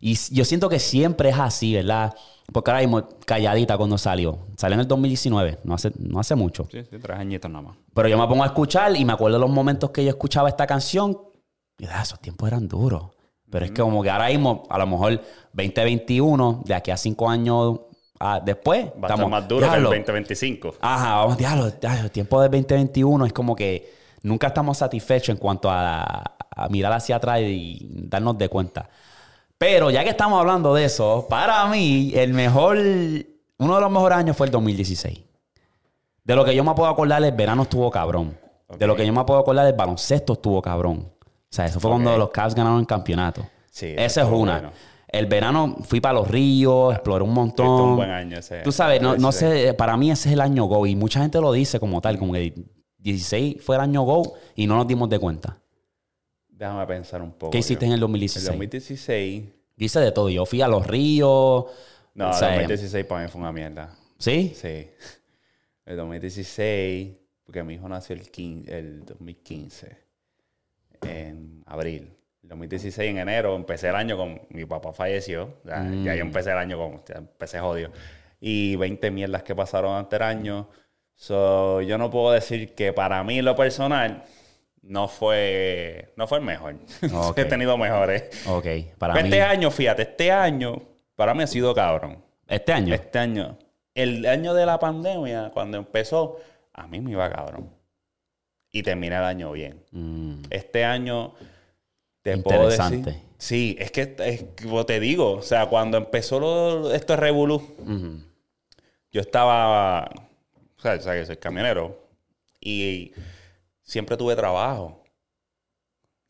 Y 0.00 0.16
yo 0.34 0.44
siento 0.44 0.68
que 0.68 0.80
siempre 0.80 1.28
es 1.28 1.38
así, 1.38 1.74
¿verdad? 1.74 2.12
Porque 2.52 2.72
ahora 2.72 2.80
mismo, 2.80 3.08
calladita 3.24 3.76
cuando 3.76 3.96
salió, 3.96 4.38
salió 4.56 4.74
en 4.74 4.80
el 4.80 4.88
2019, 4.88 5.60
no 5.62 5.74
hace, 5.74 5.92
no 5.96 6.18
hace 6.18 6.34
mucho. 6.34 6.66
Sí, 6.70 6.82
sí, 6.82 6.98
tres 7.00 7.18
añitos 7.18 7.48
nada 7.48 7.62
más. 7.62 7.76
Pero 7.94 8.08
yo 8.08 8.18
me 8.18 8.26
pongo 8.26 8.42
a 8.42 8.46
escuchar 8.46 8.96
y 8.96 9.04
me 9.04 9.12
acuerdo 9.12 9.36
de 9.36 9.40
los 9.40 9.50
momentos 9.50 9.90
que 9.90 10.02
yo 10.02 10.10
escuchaba 10.10 10.48
esta 10.48 10.66
canción. 10.66 11.16
Y 11.82 11.86
ah, 11.86 12.00
esos 12.00 12.20
tiempos 12.20 12.46
eran 12.46 12.68
duros. 12.68 13.06
Pero 13.50 13.64
es 13.64 13.72
que 13.72 13.82
como 13.82 14.04
que 14.04 14.08
ahora 14.08 14.28
mismo, 14.28 14.62
a 14.70 14.78
lo 14.78 14.86
mejor 14.86 15.20
2021, 15.52 16.62
de 16.64 16.74
aquí 16.74 16.92
a 16.92 16.96
cinco 16.96 17.28
años 17.28 17.80
ah, 18.20 18.40
después, 18.42 18.86
Va 19.02 19.08
a 19.08 19.14
estar 19.14 19.28
más 19.28 19.48
duro 19.48 19.68
que 19.68 19.76
el 19.76 19.82
2025. 19.82 20.74
Ajá, 20.80 21.16
vamos, 21.16 21.36
diablo, 21.36 21.70
diablo, 21.72 22.04
el 22.04 22.10
tiempo 22.12 22.40
del 22.40 22.52
2021 22.52 23.26
es 23.26 23.32
como 23.32 23.56
que 23.56 23.92
nunca 24.22 24.46
estamos 24.46 24.78
satisfechos 24.78 25.30
en 25.30 25.38
cuanto 25.38 25.68
a, 25.68 26.22
a 26.54 26.68
mirar 26.68 26.92
hacia 26.92 27.16
atrás 27.16 27.40
y 27.40 27.88
darnos 28.08 28.38
de 28.38 28.48
cuenta. 28.48 28.88
Pero 29.58 29.90
ya 29.90 30.04
que 30.04 30.10
estamos 30.10 30.38
hablando 30.38 30.74
de 30.74 30.84
eso, 30.84 31.26
para 31.28 31.66
mí, 31.66 32.12
el 32.14 32.32
mejor, 32.32 32.76
uno 32.76 33.74
de 33.74 33.80
los 33.80 33.90
mejores 33.90 34.18
años 34.18 34.36
fue 34.36 34.46
el 34.46 34.52
2016. 34.52 35.18
De 36.22 36.36
lo 36.36 36.44
que 36.44 36.54
yo 36.54 36.62
me 36.62 36.74
puedo 36.74 36.88
acordar, 36.88 37.24
el 37.24 37.32
verano 37.32 37.62
estuvo 37.62 37.90
cabrón. 37.90 38.38
De 38.78 38.86
lo 38.86 38.94
que 38.94 39.04
yo 39.04 39.12
me 39.12 39.24
puedo 39.24 39.40
acordar, 39.40 39.66
el 39.66 39.72
baloncesto 39.72 40.34
estuvo 40.34 40.62
cabrón. 40.62 41.10
O 41.52 41.54
sea, 41.54 41.66
eso 41.66 41.78
fue 41.80 41.90
cuando 41.90 42.16
los 42.16 42.30
Cavs 42.30 42.54
ganaron 42.54 42.80
el 42.80 42.86
campeonato. 42.86 43.46
Sí, 43.70 43.94
Esa 43.94 44.22
es 44.22 44.28
una. 44.28 44.52
bueno. 44.52 44.72
El 45.06 45.26
verano 45.26 45.76
fui 45.82 46.00
para 46.00 46.14
los 46.14 46.26
ríos, 46.26 46.94
exploré 46.94 47.22
un 47.22 47.34
montón. 47.34 47.66
Tuviste 47.66 47.82
un 47.82 47.96
buen 47.96 48.10
año 48.10 48.38
ese. 48.38 48.60
Tú 48.62 48.72
sabes, 48.72 49.02
no, 49.02 49.10
no 49.16 49.30
16. 49.30 49.66
sé, 49.66 49.74
para 49.74 49.94
mí 49.98 50.10
ese 50.10 50.30
es 50.30 50.32
el 50.32 50.40
año 50.40 50.64
Go. 50.64 50.86
Y 50.86 50.96
mucha 50.96 51.20
gente 51.20 51.38
lo 51.42 51.52
dice 51.52 51.78
como 51.78 52.00
tal, 52.00 52.18
como 52.18 52.32
que 52.32 52.54
16 52.96 53.62
fue 53.62 53.76
el 53.76 53.82
año 53.82 54.00
Go 54.02 54.32
y 54.56 54.66
no 54.66 54.76
nos 54.76 54.88
dimos 54.88 55.10
de 55.10 55.18
cuenta. 55.18 55.58
Déjame 56.48 56.86
pensar 56.86 57.20
un 57.20 57.32
poco. 57.32 57.50
¿Qué 57.50 57.58
hiciste 57.58 57.84
en 57.84 57.92
el 57.92 57.96
El 57.96 58.00
2016? 58.00 58.46
2016. 58.46 59.44
Yo 59.76 59.84
hice 59.84 60.00
de 60.00 60.12
todo. 60.12 60.30
Yo 60.30 60.46
fui 60.46 60.62
a 60.62 60.68
los 60.68 60.86
ríos. 60.86 61.66
No, 62.14 62.28
el 62.28 62.34
sea, 62.34 62.48
2016 62.54 63.04
para 63.04 63.24
mí 63.24 63.28
fue 63.28 63.40
una 63.42 63.52
mierda. 63.52 63.94
¿Sí? 64.18 64.54
Sí. 64.56 64.88
El 65.84 65.96
2016, 65.98 67.12
porque 67.44 67.62
mi 67.62 67.74
hijo 67.74 67.86
nació 67.86 68.14
el, 68.14 68.30
15 68.30 68.78
el 68.78 69.04
2015, 69.04 69.98
en 71.06 71.62
abril. 71.66 72.12
El 72.42 72.48
2016, 72.48 73.10
en 73.10 73.18
enero, 73.18 73.54
empecé 73.56 73.88
el 73.88 73.94
año 73.96 74.16
con... 74.16 74.40
Mi 74.50 74.64
papá 74.64 74.92
falleció. 74.92 75.54
Ya, 75.64 75.76
Mm. 75.80 76.04
ya 76.04 76.14
yo 76.14 76.22
empecé 76.22 76.50
el 76.50 76.58
año 76.58 76.76
con... 76.78 77.02
ya 77.04 77.16
empecé 77.18 77.58
jodido. 77.60 77.90
Y 78.40 78.76
20 78.76 79.10
mierdas 79.10 79.42
que 79.42 79.54
pasaron 79.54 79.94
ante 79.96 80.16
el 80.16 80.22
año. 80.22 80.68
So, 81.14 81.80
yo 81.82 81.98
no 81.98 82.10
puedo 82.10 82.32
decir 82.32 82.74
que 82.74 82.92
para 82.92 83.22
mí, 83.22 83.40
lo 83.42 83.54
personal, 83.54 84.24
no 84.82 85.06
fue, 85.06 86.12
no 86.16 86.26
fue 86.26 86.38
el 86.38 86.44
mejor. 86.44 86.74
Ok. 87.14 87.38
He 87.38 87.44
tenido 87.44 87.78
mejores. 87.78 88.24
Ok, 88.48 88.66
para 88.98 89.14
Pero 89.14 89.26
mí. 89.26 89.30
este 89.32 89.42
año, 89.42 89.70
fíjate, 89.70 90.02
este 90.02 90.32
año 90.32 90.82
para 91.14 91.34
mí 91.34 91.42
ha 91.44 91.46
sido 91.46 91.72
cabrón. 91.74 92.24
Este 92.48 92.72
año. 92.72 92.92
Este 92.94 93.18
año, 93.20 93.56
el 93.94 94.26
año 94.26 94.52
de 94.54 94.66
la 94.66 94.78
pandemia, 94.80 95.50
cuando 95.54 95.78
empezó, 95.78 96.38
a 96.72 96.86
mí 96.88 97.00
me 97.00 97.12
iba 97.12 97.30
cabrón. 97.30 97.70
Y 98.72 98.82
terminé 98.82 99.16
el 99.16 99.24
año 99.24 99.52
bien. 99.52 99.84
Mm, 99.90 100.42
Este 100.50 100.84
año, 100.84 101.34
te 102.22 102.38
puedo 102.38 102.62
Interesante. 102.64 103.10
decir. 103.10 103.22
Sí, 103.38 103.76
es 103.78 103.90
que, 103.90 104.14
es 104.18 104.44
como 104.62 104.86
te 104.86 104.98
digo, 105.00 105.32
o 105.32 105.42
sea, 105.42 105.66
cuando 105.66 105.98
empezó 105.98 106.40
lo, 106.40 106.92
esto 106.94 107.12
es 107.14 107.18
Revolú, 107.18 107.60
yo 109.10 109.20
estaba, 109.20 110.04
o 110.78 110.80
sea, 110.80 110.94
o 110.94 111.00
sea, 111.00 111.14
que 111.14 111.26
soy 111.26 111.36
camionero 111.36 111.98
y 112.60 113.12
siempre 113.82 114.16
tuve 114.16 114.36
trabajo. 114.36 115.02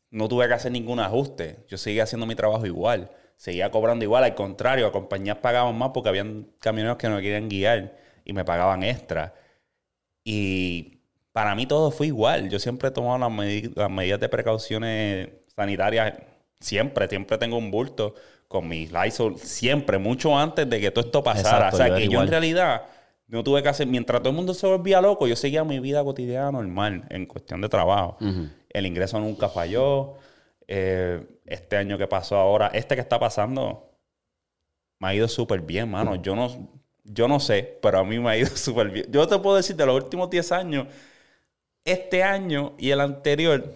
No 0.09 0.27
tuve 0.27 0.47
que 0.47 0.53
hacer 0.53 0.71
ningún 0.71 0.99
ajuste. 0.99 1.65
Yo 1.67 1.77
seguía 1.77 2.03
haciendo 2.03 2.25
mi 2.27 2.35
trabajo 2.35 2.65
igual. 2.67 3.09
Seguía 3.35 3.71
cobrando 3.71 4.03
igual. 4.05 4.23
Al 4.23 4.35
contrario, 4.35 4.85
a 4.85 4.91
compañías 4.91 5.37
pagaban 5.37 5.75
más 5.77 5.89
porque 5.93 6.09
habían 6.09 6.51
camioneros 6.59 6.97
que 6.97 7.09
no 7.09 7.15
me 7.15 7.21
querían 7.21 7.49
guiar 7.49 7.95
y 8.25 8.33
me 8.33 8.45
pagaban 8.45 8.83
extra. 8.83 9.33
Y 10.23 10.92
para 11.33 11.53
mí 11.55 11.65
todo 11.65 11.91
fue 11.91 12.07
igual. 12.07 12.49
Yo 12.49 12.59
siempre 12.59 12.87
he 12.89 12.91
tomado 12.91 13.17
las, 13.17 13.29
medi- 13.31 13.73
las 13.75 13.89
medidas 13.91 14.19
de 14.21 14.29
precauciones 14.29 15.29
sanitarias. 15.55 16.13
Siempre, 16.61 17.07
siempre 17.09 17.37
tengo 17.37 17.57
un 17.57 17.69
bulto 17.71 18.15
con 18.47 18.67
mi 18.69 18.87
Lysol. 18.87 19.37
Siempre, 19.37 19.97
mucho 19.97 20.37
antes 20.37 20.69
de 20.69 20.79
que 20.79 20.91
todo 20.91 21.05
esto 21.05 21.23
pasara. 21.23 21.67
Exacto, 21.67 21.75
o 21.75 21.77
sea, 21.79 21.87
yo 21.89 21.95
que 21.95 22.07
yo 22.07 22.21
en 22.21 22.27
realidad 22.31 22.83
no 23.27 23.43
tuve 23.43 23.61
que 23.63 23.69
hacer... 23.69 23.87
Mientras 23.87 24.21
todo 24.21 24.29
el 24.29 24.35
mundo 24.35 24.53
se 24.53 24.65
volvía 24.67 25.01
loco, 25.01 25.27
yo 25.27 25.35
seguía 25.35 25.63
mi 25.65 25.79
vida 25.79 26.03
cotidiana 26.03 26.51
normal 26.51 27.03
en 27.09 27.25
cuestión 27.25 27.59
de 27.61 27.67
trabajo. 27.67 28.17
El 28.69 28.85
ingreso 28.85 29.19
nunca 29.19 29.49
falló. 29.49 30.13
Eh, 30.67 31.21
este 31.45 31.75
año 31.75 31.97
que 31.97 32.07
pasó 32.07 32.37
ahora, 32.37 32.67
este 32.73 32.95
que 32.95 33.01
está 33.01 33.19
pasando, 33.19 33.89
me 34.99 35.09
ha 35.09 35.13
ido 35.15 35.27
súper 35.27 35.61
bien, 35.61 35.89
mano. 35.89 36.15
Yo 36.15 36.35
no, 36.35 36.47
yo 37.03 37.27
no 37.27 37.39
sé, 37.39 37.79
pero 37.81 37.99
a 37.99 38.03
mí 38.05 38.19
me 38.19 38.29
ha 38.29 38.37
ido 38.37 38.47
súper 38.55 38.89
bien. 38.89 39.07
Yo 39.11 39.27
te 39.27 39.37
puedo 39.39 39.57
decir 39.57 39.75
de 39.75 39.85
los 39.85 39.95
últimos 40.01 40.29
10 40.29 40.51
años, 40.51 40.87
este 41.85 42.23
año 42.23 42.73
y 42.77 42.91
el 42.91 43.01
anterior, 43.01 43.73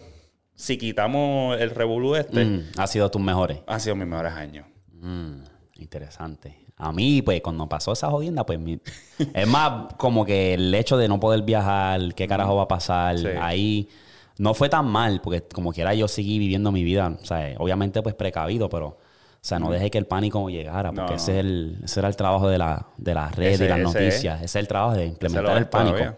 si 0.55 0.77
quitamos 0.77 1.59
el 1.59 1.69
revolú 1.71 2.15
este, 2.15 2.43
Mm, 2.45 2.63
ha 2.77 2.87
sido 2.87 3.09
tus 3.11 3.21
mejores. 3.21 3.59
han 3.67 3.79
sido 3.79 3.95
mis 3.95 4.07
mejores 4.07 4.33
años. 4.33 4.65
Mm, 4.93 5.41
interesante. 5.79 6.57
A 6.77 6.91
mí, 6.91 7.21
pues, 7.21 7.41
cuando 7.41 7.67
pasó 7.67 7.93
esa 7.93 8.09
jodienda, 8.09 8.45
pues, 8.45 8.59
mi- 8.59 8.79
es 9.33 9.47
más 9.47 9.93
como 9.97 10.25
que 10.25 10.53
el 10.53 10.73
hecho 10.75 10.95
de 10.97 11.07
no 11.07 11.19
poder 11.19 11.41
viajar, 11.41 12.13
qué 12.13 12.27
carajo 12.27 12.55
va 12.55 12.63
a 12.63 12.67
pasar, 12.67 13.17
Sí. 13.17 13.27
ahí 13.41 13.89
no 14.37 14.53
fue 14.53 14.69
tan 14.69 14.85
mal, 14.87 15.19
porque 15.21 15.41
como 15.41 15.73
quiera 15.73 15.93
yo 15.95 16.07
seguí 16.07 16.37
viviendo 16.37 16.71
mi 16.71 16.83
vida, 16.83 17.17
o 17.21 17.25
sea, 17.25 17.55
obviamente, 17.57 18.01
pues, 18.03 18.13
precavido, 18.15 18.69
pero, 18.69 18.87
o 18.89 18.97
sea, 19.41 19.57
no 19.59 19.71
dejé 19.71 19.89
que 19.89 19.97
el 19.97 20.05
pánico 20.05 20.47
llegara, 20.49 20.91
porque 20.91 21.11
No, 21.11 21.15
ese. 21.15 21.31
Es 21.33 21.45
el, 21.45 21.79
ese 21.83 21.99
era 21.99 22.09
el 22.09 22.15
trabajo 22.15 22.47
de, 22.47 22.57
la, 22.59 22.87
de 22.97 23.13
las 23.15 23.35
redes 23.35 23.55
Ese- 23.55 23.65
y 23.65 23.69
las 23.69 23.79
ese 23.79 23.83
noticias, 23.99 24.35
ese 24.37 24.45
es 24.45 24.55
el 24.55 24.67
trabajo 24.67 24.95
de 24.95 25.05
implementar 25.07 25.57
el 25.57 25.67
pánico. 25.67 25.97
todavía. 25.97 26.17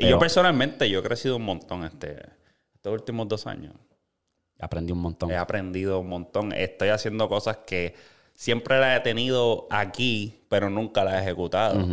Y 0.00 0.08
yo 0.08 0.18
personalmente, 0.18 0.88
yo 0.88 1.00
he 1.00 1.02
crecido 1.02 1.36
un 1.36 1.44
montón 1.44 1.84
este, 1.84 2.16
estos 2.74 2.92
últimos 2.92 3.28
dos 3.28 3.46
años. 3.46 3.74
aprendí 4.58 4.92
un 4.92 5.00
montón. 5.00 5.30
He 5.30 5.36
aprendido 5.36 6.00
un 6.00 6.08
montón. 6.08 6.52
Estoy 6.52 6.88
haciendo 6.88 7.28
cosas 7.28 7.58
que 7.66 7.94
siempre 8.34 8.80
las 8.80 8.98
he 8.98 9.00
tenido 9.00 9.68
aquí, 9.70 10.44
pero 10.48 10.70
nunca 10.70 11.04
las 11.04 11.14
he 11.14 11.22
ejecutado. 11.24 11.86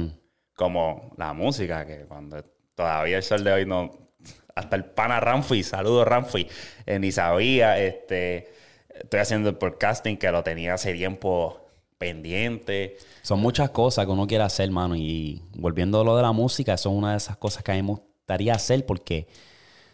Como 0.55 1.13
la 1.17 1.33
música, 1.33 1.85
que 1.85 2.05
cuando 2.05 2.43
todavía 2.73 3.17
el 3.17 3.23
sol 3.23 3.43
de 3.43 3.51
hoy 3.51 3.65
no... 3.65 3.91
Hasta 4.55 4.75
el 4.75 4.85
pana 4.85 5.19
Ramfi, 5.19 5.61
saludos 5.61 6.07
Ramfi, 6.07 6.47
eh, 6.87 6.97
ni 6.97 7.11
sabía. 7.11 7.77
Este, 7.77 8.51
estoy 8.89 9.19
haciendo 9.19 9.49
el 9.49 9.55
podcasting 9.57 10.17
que 10.17 10.31
lo 10.31 10.41
tenía 10.41 10.73
hace 10.73 10.93
tiempo 10.93 11.66
pendiente. 11.97 12.97
Son 13.21 13.39
muchas 13.39 13.69
cosas 13.71 14.05
que 14.05 14.11
uno 14.11 14.27
quiere 14.27 14.43
hacer, 14.43 14.69
mano. 14.71 14.95
Y 14.95 15.41
volviendo 15.55 16.01
a 16.01 16.03
lo 16.03 16.15
de 16.15 16.21
la 16.21 16.31
música, 16.31 16.73
eso 16.73 16.89
es 16.89 16.95
una 16.95 17.11
de 17.11 17.17
esas 17.17 17.37
cosas 17.37 17.63
que 17.63 17.71
a 17.71 17.75
mí 17.75 17.81
me 17.81 17.89
gustaría 17.89 18.53
hacer 18.53 18.85
porque 18.85 19.27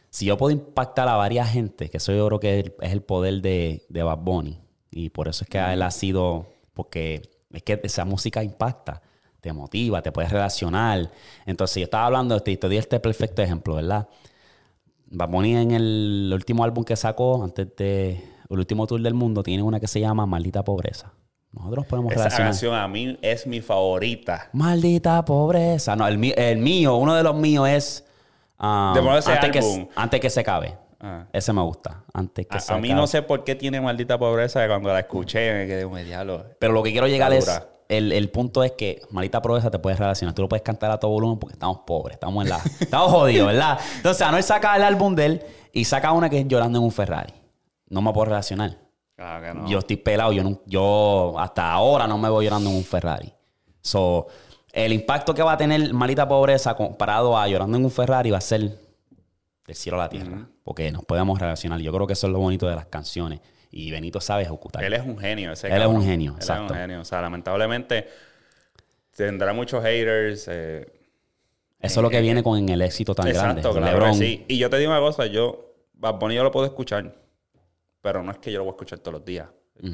si 0.10 0.25
yo 0.25 0.38
puedo 0.38 0.51
impactar 0.51 1.07
a 1.07 1.15
varias 1.15 1.50
gente, 1.50 1.89
que 1.89 1.98
eso 1.98 2.13
yo 2.13 2.27
creo 2.27 2.39
que 2.39 2.75
es 2.79 2.91
el, 2.91 3.01
poder 3.01 3.41
de, 3.41 3.86
de 3.89 4.03
Bad 4.03 4.19
Bunny. 4.19 4.60
Y 4.91 5.10
por 5.10 5.27
eso 5.27 5.43
es 5.43 5.50
que 5.50 5.57
él 5.57 5.81
ha 5.81 5.91
sido, 5.91 6.45
porque 6.74 7.22
es 7.51 7.63
que 7.63 7.79
esa 7.83 8.05
música 8.05 8.43
impacta, 8.43 9.01
te 9.41 9.51
motiva, 9.53 10.01
te 10.01 10.12
puedes 10.12 10.31
relacionar. 10.31 11.10
Entonces 11.45 11.77
yo 11.77 11.83
estaba 11.86 12.05
hablando, 12.05 12.39
te, 12.39 12.55
te 12.55 12.69
di 12.69 12.77
este 12.77 13.00
perfecto 13.00 13.41
ejemplo, 13.41 13.75
¿verdad? 13.75 14.07
Bad 15.07 15.29
Bunny 15.29 15.55
en 15.55 15.72
el 15.72 16.31
último 16.33 16.63
álbum 16.63 16.83
que 16.83 16.95
sacó, 16.95 17.43
antes 17.43 17.75
de 17.75 18.24
el 18.50 18.60
último 18.60 18.86
tour 18.86 19.01
del 19.01 19.15
mundo, 19.15 19.41
tiene 19.41 19.63
una 19.63 19.79
que 19.79 19.88
se 19.88 20.00
llama 20.00 20.25
Maldita 20.25 20.63
Pobreza. 20.63 21.12
Nosotros 21.53 21.86
podemos 21.86 22.12
Esa 22.12 22.24
relacionar. 22.24 22.48
canción 22.50 22.75
a 22.75 22.88
mí 22.88 23.17
es 23.22 23.45
mi 23.48 23.62
favorita. 23.62 24.50
Maldita 24.53 25.24
pobreza. 25.24 25.95
No, 25.95 26.07
el, 26.07 26.17
mí- 26.17 26.33
el 26.36 26.57
mío, 26.57 26.95
uno 26.95 27.13
de 27.13 27.24
los 27.24 27.36
míos 27.36 27.69
es. 27.69 28.05
um, 28.60 28.93
De 28.93 29.00
antes, 29.10 29.51
que, 29.51 29.88
antes 29.95 30.19
que 30.19 30.29
se 30.29 30.43
cabe. 30.43 30.75
Ah. 31.00 31.25
Ese 31.33 31.51
me 31.53 31.62
gusta. 31.62 32.03
Antes 32.13 32.48
que 32.48 32.57
A, 32.57 32.60
se 32.60 32.74
a 32.74 32.77
mí 32.77 32.88
acabe. 32.89 33.01
no 33.01 33.07
sé 33.07 33.22
por 33.22 33.43
qué 33.43 33.55
tiene 33.55 33.79
maldita 33.81 34.17
pobreza 34.17 34.62
que 34.62 34.67
cuando 34.67 34.89
la 34.91 35.00
escuché 35.01 35.53
me 35.53 35.67
quedé 35.67 35.86
un 35.86 36.03
diablo. 36.03 36.45
Pero 36.60 36.74
lo 36.74 36.81
que 36.81 36.91
quiero 36.91 37.07
llegar 37.07 37.31
es. 37.33 37.62
El, 37.89 38.12
el 38.13 38.29
punto 38.31 38.63
es 38.63 38.72
que 38.72 39.01
maldita 39.12 39.41
pobreza 39.41 39.69
te 39.69 39.77
puedes 39.77 40.00
relacionar. 40.00 40.33
Tú 40.33 40.41
lo 40.41 40.50
puedes 40.50 40.63
cantar 40.63 40.89
a 40.89 40.98
todo 41.00 41.12
volumen 41.12 41.38
porque 41.38 41.53
estamos 41.53 41.79
pobres. 41.86 42.15
Estamos 42.15 42.43
en 42.45 42.50
la. 42.50 42.57
estamos 42.79 43.12
jodidos, 43.12 43.48
¿verdad? 43.48 43.77
Entonces, 43.98 44.22
Anuel 44.25 44.41
saca 44.43 44.75
el 44.77 44.81
álbum 44.83 45.13
de 45.13 45.25
él 45.25 45.43
y 45.74 45.83
saca 45.83 46.12
una 46.13 46.29
que 46.29 46.39
es 46.39 46.48
llorando 46.48 46.79
en 46.79 46.86
un 46.86 46.91
Ferrari. 46.91 47.33
No 47.89 48.01
me 48.01 48.12
puedo 48.13 48.25
relacionar. 48.25 48.77
Claro 49.15 49.46
que 49.46 49.53
no. 49.53 49.67
Yo 49.70 49.79
estoy 49.79 49.98
pelado, 49.98 50.32
yo, 50.34 50.43
no- 50.43 50.62
yo 50.65 51.36
hasta 51.38 51.72
ahora 51.72 52.08
no 52.08 52.17
me 52.17 52.29
voy 52.29 52.46
llorando 52.46 52.70
en 52.70 52.75
un 52.77 52.84
Ferrari. 52.84 53.32
So, 53.82 54.27
el 54.72 54.91
impacto 54.93 55.34
que 55.34 55.43
va 55.43 55.53
a 55.53 55.58
tener 55.58 55.93
Malita 55.93 56.27
Pobreza 56.27 56.75
comparado 56.75 57.38
a 57.38 57.48
llorando 57.48 57.77
en 57.77 57.86
un 57.86 57.91
Ferrari 57.91 58.32
va 58.32 58.39
a 58.39 58.41
ser 58.41 58.62
del 59.67 59.75
cielo 59.75 59.98
a 60.00 60.05
la 60.05 60.10
tierra. 60.10 60.48
Porque 60.63 60.91
nos 60.91 61.05
podemos 61.05 61.39
relacionar. 61.39 61.79
Yo 61.79 61.91
creo 61.93 62.08
que 62.08 62.13
eso 62.13 62.27
es 62.27 62.34
lo 62.34 62.39
bonito 62.39 62.67
de 62.67 62.75
las 62.75 62.86
canciones. 62.88 63.39
Y 63.72 63.91
Benito 63.91 64.20
sabe 64.22 64.43
ejecutar. 64.43 64.84
Él 64.84 64.93
es 64.93 65.01
un 65.05 65.17
genio. 65.17 65.51
Ese 65.51 65.67
Él 65.67 65.82
es 65.82 65.88
un 65.88 66.03
genio, 66.03 66.32
Él 66.32 66.38
exacto. 66.38 66.65
es 66.65 66.72
un 66.72 66.77
genio. 66.77 67.01
O 67.01 67.05
sea, 67.05 67.22
lamentablemente 67.22 68.08
tendrá 69.15 69.53
muchos 69.53 69.84
haters. 69.84 70.48
eh, 70.50 70.91
Eso 71.79 72.00
es 72.00 72.03
lo 72.03 72.10
que 72.10 72.22
viene 72.22 72.41
con 72.43 72.67
el 72.70 72.82
éxito 72.82 73.13
tan 73.15 73.27
exacto, 73.27 73.74
grande. 73.74 73.91
claro 73.91 74.12
que 74.13 74.17
sí. 74.17 74.46
Y 74.48 74.58
yo 74.58 74.70
te 74.70 74.77
digo 74.77 74.91
una 74.91 75.00
cosa, 75.01 75.25
yo, 75.27 75.74
Bad 75.93 76.15
Bunny 76.20 76.36
yo 76.36 76.43
lo 76.43 76.51
puedo 76.51 76.65
escuchar, 76.65 77.13
pero 78.03 78.22
no 78.22 78.31
es 78.33 78.38
que 78.39 78.51
yo 78.51 78.57
lo 78.60 78.65
voy 78.65 78.72
a 78.72 78.75
escuchar 78.75 79.00
todos 79.00 79.13
los 79.13 79.25
días. 79.25 79.48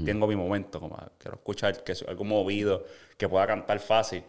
Tengo 0.04 0.28
mi 0.28 0.36
momento, 0.36 0.80
como 0.80 0.98
quiero 1.18 1.38
escuchar 1.38 1.84
que 1.84 1.94
algo 2.08 2.24
movido, 2.26 2.84
que 3.18 3.30
pueda 3.30 3.46
cantar 3.48 3.80
fácil. 3.80 4.24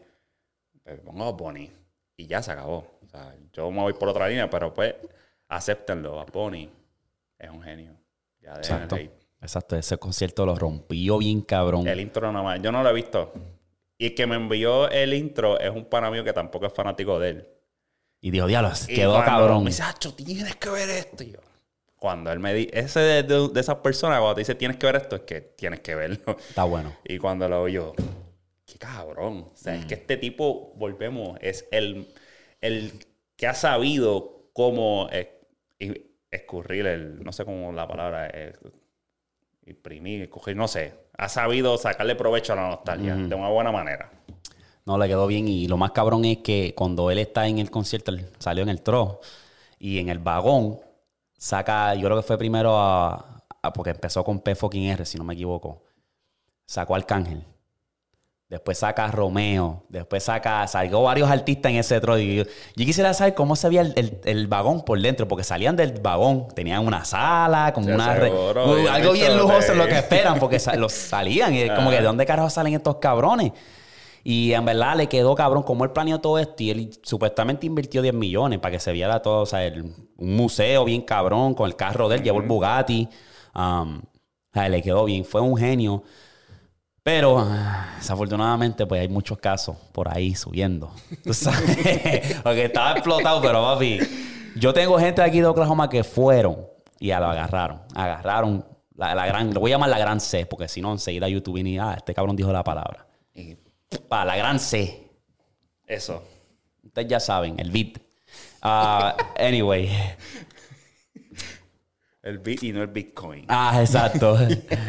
Pero 0.84 1.02
pongo 1.02 1.24
Bad 1.32 1.34
Bunny 1.38 1.72
y 2.16 2.26
ya 2.26 2.42
se 2.42 2.52
acabó. 2.52 2.98
O 3.04 3.08
sea, 3.10 3.34
yo 3.52 3.70
me 3.70 3.80
voy 3.80 3.94
por 3.94 4.08
otra 4.10 4.28
línea, 4.28 4.48
pero 4.48 4.72
pues, 4.72 4.94
acéptenlo. 5.48 6.16
Bad 6.16 6.28
Bunny 6.32 6.70
es 7.38 7.50
un 7.50 7.62
genio. 7.62 7.96
Ya 8.40 8.54
Exacto. 8.54 8.96
Exacto. 9.40 9.76
Ese 9.76 9.96
concierto 9.96 10.44
lo 10.44 10.54
rompió 10.54 11.18
bien 11.18 11.40
cabrón. 11.40 11.88
El 11.88 12.00
intro 12.00 12.30
nada 12.30 12.44
más. 12.44 12.62
Yo 12.62 12.70
no 12.70 12.82
lo 12.82 12.90
he 12.90 12.94
visto. 12.94 13.32
Y 13.96 14.06
el 14.06 14.14
que 14.14 14.26
me 14.26 14.36
envió 14.36 14.88
el 14.90 15.14
intro 15.14 15.58
es 15.58 15.70
un 15.70 15.86
pana 15.86 16.10
mío 16.10 16.22
que 16.22 16.32
tampoco 16.34 16.66
es 16.66 16.72
fanático 16.72 17.18
de 17.18 17.30
él. 17.30 17.48
Y 18.20 18.30
dijo, 18.30 18.46
diablo, 18.46 18.70
Y 18.86 18.94
quedó 18.94 19.12
cuando 19.14 19.30
cabrón. 19.30 19.64
Me 19.64 19.70
dice, 19.70 19.82
"Acho, 19.82 20.14
tienes 20.14 20.54
que 20.56 20.68
ver 20.70 20.90
esto. 20.90 21.24
Y 21.24 21.32
yo, 21.32 21.38
cuando 22.00 22.32
él 22.32 22.40
me 22.40 22.52
dice, 22.52 22.70
ese 22.76 22.98
de, 23.00 23.22
de- 23.22 23.48
de 23.48 23.60
esas 23.60 23.76
personas, 23.76 24.18
cuando 24.18 24.34
te 24.34 24.40
dice 24.40 24.56
tienes 24.56 24.76
que 24.78 24.86
ver 24.86 24.96
esto, 24.96 25.14
es 25.16 25.22
que 25.22 25.40
tienes 25.40 25.78
que 25.80 25.94
verlo. 25.94 26.36
Está 26.48 26.64
bueno. 26.64 26.96
Y 27.04 27.18
cuando 27.18 27.48
lo 27.48 27.62
oyo, 27.62 27.92
qué 28.66 28.76
cabrón. 28.78 29.46
O 29.52 29.56
sea, 29.56 29.76
es 29.76 29.84
Mm. 29.84 29.88
que 29.88 29.94
este 29.94 30.16
tipo, 30.16 30.72
volvemos, 30.76 31.38
es 31.40 31.68
el, 31.70 32.08
el 32.60 32.92
que 33.36 33.46
ha 33.46 33.54
sabido 33.54 34.48
cómo 34.52 35.08
es- 35.12 35.28
escurrir 36.32 36.86
el, 36.86 37.22
no 37.22 37.32
sé 37.32 37.44
cómo 37.44 37.70
la 37.72 37.86
palabra 37.86 38.26
es, 38.28 38.58
imprimir, 39.66 40.22
escoger, 40.22 40.56
no 40.56 40.68
sé. 40.68 40.94
Ha 41.16 41.28
sabido 41.28 41.76
sacarle 41.76 42.14
provecho 42.16 42.52
a 42.54 42.56
la 42.56 42.68
nostalgia 42.68 43.14
de 43.14 43.34
una 43.34 43.48
buena 43.50 43.70
manera. 43.70 44.10
No, 44.86 44.96
le 44.98 45.06
quedó 45.06 45.26
bien. 45.26 45.46
Y 45.48 45.68
lo 45.68 45.76
más 45.76 45.90
cabrón 45.92 46.24
es 46.24 46.38
que 46.38 46.74
cuando 46.74 47.10
él 47.10 47.18
está 47.18 47.46
en 47.46 47.58
el 47.58 47.70
concierto, 47.70 48.12
salió 48.38 48.62
en 48.62 48.70
el 48.70 48.80
tro 48.82 49.20
y 49.78 49.98
en 49.98 50.08
el 50.08 50.18
vagón 50.18 50.80
saca, 51.40 51.94
yo 51.94 52.04
creo 52.06 52.16
que 52.18 52.22
fue 52.22 52.36
primero 52.36 52.76
a, 52.78 53.42
a- 53.62 53.72
porque 53.72 53.90
empezó 53.90 54.22
con 54.22 54.40
P 54.40 54.54
fucking 54.54 54.84
R, 54.90 55.04
si 55.06 55.16
no 55.18 55.24
me 55.24 55.32
equivoco. 55.34 55.82
Sacó 56.66 56.94
Arcángel. 56.94 57.44
Después 58.48 58.78
saca 58.78 59.04
a 59.04 59.10
Romeo. 59.12 59.84
Después 59.88 60.24
saca, 60.24 60.66
salió 60.66 61.02
varios 61.02 61.30
artistas 61.30 61.70
en 61.70 61.78
ese 61.78 62.00
tro. 62.00 62.18
Y 62.18 62.36
yo, 62.36 62.44
yo 62.44 62.84
quisiera 62.84 63.14
saber 63.14 63.34
cómo 63.34 63.54
se 63.56 63.68
veía 63.68 63.80
el, 63.82 63.92
el- 63.96 64.20
el 64.24 64.46
vagón 64.48 64.84
por 64.84 65.00
dentro, 65.00 65.26
porque 65.28 65.44
salían 65.44 65.76
del 65.76 66.00
vagón, 66.00 66.48
tenían 66.54 66.84
una 66.86 67.04
sala, 67.04 67.72
como 67.72 67.86
Sí, 67.86 67.92
una 67.92 68.16
seguro, 68.20 68.90
algo 68.90 69.12
bien 69.12 69.38
lujoso 69.38 69.72
en 69.72 69.78
lo 69.78 69.86
que 69.86 69.98
esperan, 69.98 70.38
porque 70.38 70.60
los 70.76 70.92
salían. 70.92 71.54
Y 71.54 71.62
es 71.62 71.72
como 71.72 71.90
que, 71.90 71.96
¿de 72.00 72.02
dónde 72.02 72.26
carajo 72.26 72.50
salen 72.50 72.74
estos 72.74 72.96
cabrones? 72.96 73.52
Y 74.22 74.52
en 74.52 74.64
verdad 74.64 74.96
le 74.96 75.08
quedó 75.08 75.34
cabrón 75.34 75.62
como 75.62 75.84
él 75.84 75.92
planeó 75.92 76.20
todo 76.20 76.38
esto 76.38 76.62
y 76.62 76.70
él 76.70 76.90
supuestamente 77.02 77.66
invirtió 77.66 78.02
10 78.02 78.14
millones 78.14 78.58
para 78.58 78.72
que 78.72 78.80
se 78.80 78.92
viera 78.92 79.20
todo, 79.22 79.42
o 79.42 79.46
sea, 79.46 79.64
el- 79.64 79.82
un 80.16 80.36
museo 80.36 80.84
bien 80.84 81.02
cabrón 81.02 81.54
con 81.54 81.66
el 81.66 81.76
carro 81.76 82.08
de 82.08 82.16
él, 82.16 82.22
llevó 82.22 82.40
el 82.40 82.46
Bugatti, 82.46 83.08
um, 83.54 83.98
o 83.98 84.52
sea, 84.52 84.68
le 84.68 84.82
quedó 84.82 85.04
bien, 85.04 85.24
fue 85.24 85.40
un 85.40 85.56
genio. 85.56 86.02
Pero 87.02 87.38
ah, 87.38 87.94
desafortunadamente 87.98 88.86
pues 88.86 89.00
hay 89.00 89.08
muchos 89.08 89.38
casos 89.38 89.76
por 89.92 90.14
ahí 90.14 90.34
subiendo. 90.34 90.92
Tú 91.24 91.32
sabes, 91.32 92.36
porque 92.42 92.66
estaba 92.66 92.92
explotado, 92.92 93.40
pero 93.40 93.62
papi, 93.62 93.98
yo 94.56 94.74
tengo 94.74 94.98
gente 94.98 95.22
de 95.22 95.28
aquí 95.28 95.40
de 95.40 95.46
Oklahoma 95.46 95.88
que 95.88 96.04
fueron 96.04 96.66
y 96.98 97.08
ya 97.08 97.20
lo 97.20 97.26
agarraron. 97.28 97.80
Agarraron 97.94 98.66
la, 98.94 99.14
la 99.14 99.24
gran, 99.26 99.54
lo 99.54 99.60
voy 99.60 99.70
a 99.70 99.74
llamar 99.76 99.88
la 99.88 99.98
gran 99.98 100.20
C, 100.20 100.44
porque 100.44 100.68
si 100.68 100.82
no 100.82 100.92
enseguida 100.92 101.26
YouTube 101.26 101.56
y 101.56 101.78
ah, 101.78 101.94
este 101.96 102.12
cabrón 102.12 102.36
dijo 102.36 102.52
la 102.52 102.62
palabra. 102.62 103.06
Y 103.34 103.56
Para 104.08 104.24
la 104.24 104.36
gran 104.36 104.58
C. 104.58 105.10
Eso. 105.86 106.22
Ustedes 106.84 107.08
ya 107.08 107.20
saben, 107.20 107.58
el 107.58 107.70
beat. 107.70 107.98
Ah, 108.62 109.16
anyway. 109.36 109.90
El 112.22 112.38
beat 112.38 112.62
y 112.62 112.72
no 112.72 112.82
el 112.82 112.88
Bitcoin. 112.88 113.46
Ah, 113.48 113.80
exacto. 113.80 114.38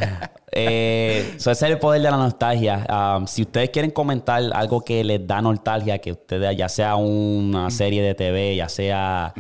eh, 0.52 1.36
so 1.38 1.50
ese 1.50 1.66
es 1.66 1.72
el 1.72 1.80
poder 1.80 2.02
de 2.02 2.12
la 2.12 2.18
nostalgia. 2.18 2.86
Um, 2.90 3.26
si 3.26 3.44
ustedes 3.44 3.70
quieren 3.70 3.92
comentar 3.92 4.44
algo 4.54 4.82
que 4.82 5.04
les 5.04 5.26
da 5.26 5.42
nostalgia, 5.42 6.00
que 6.00 6.12
ustedes, 6.12 6.58
ya 6.58 6.68
sea 6.68 6.98
una 6.98 7.72
serie 7.72 8.04
de 8.04 8.16
TV, 8.16 8.58
ya 8.58 8.68
sea 8.68 9.34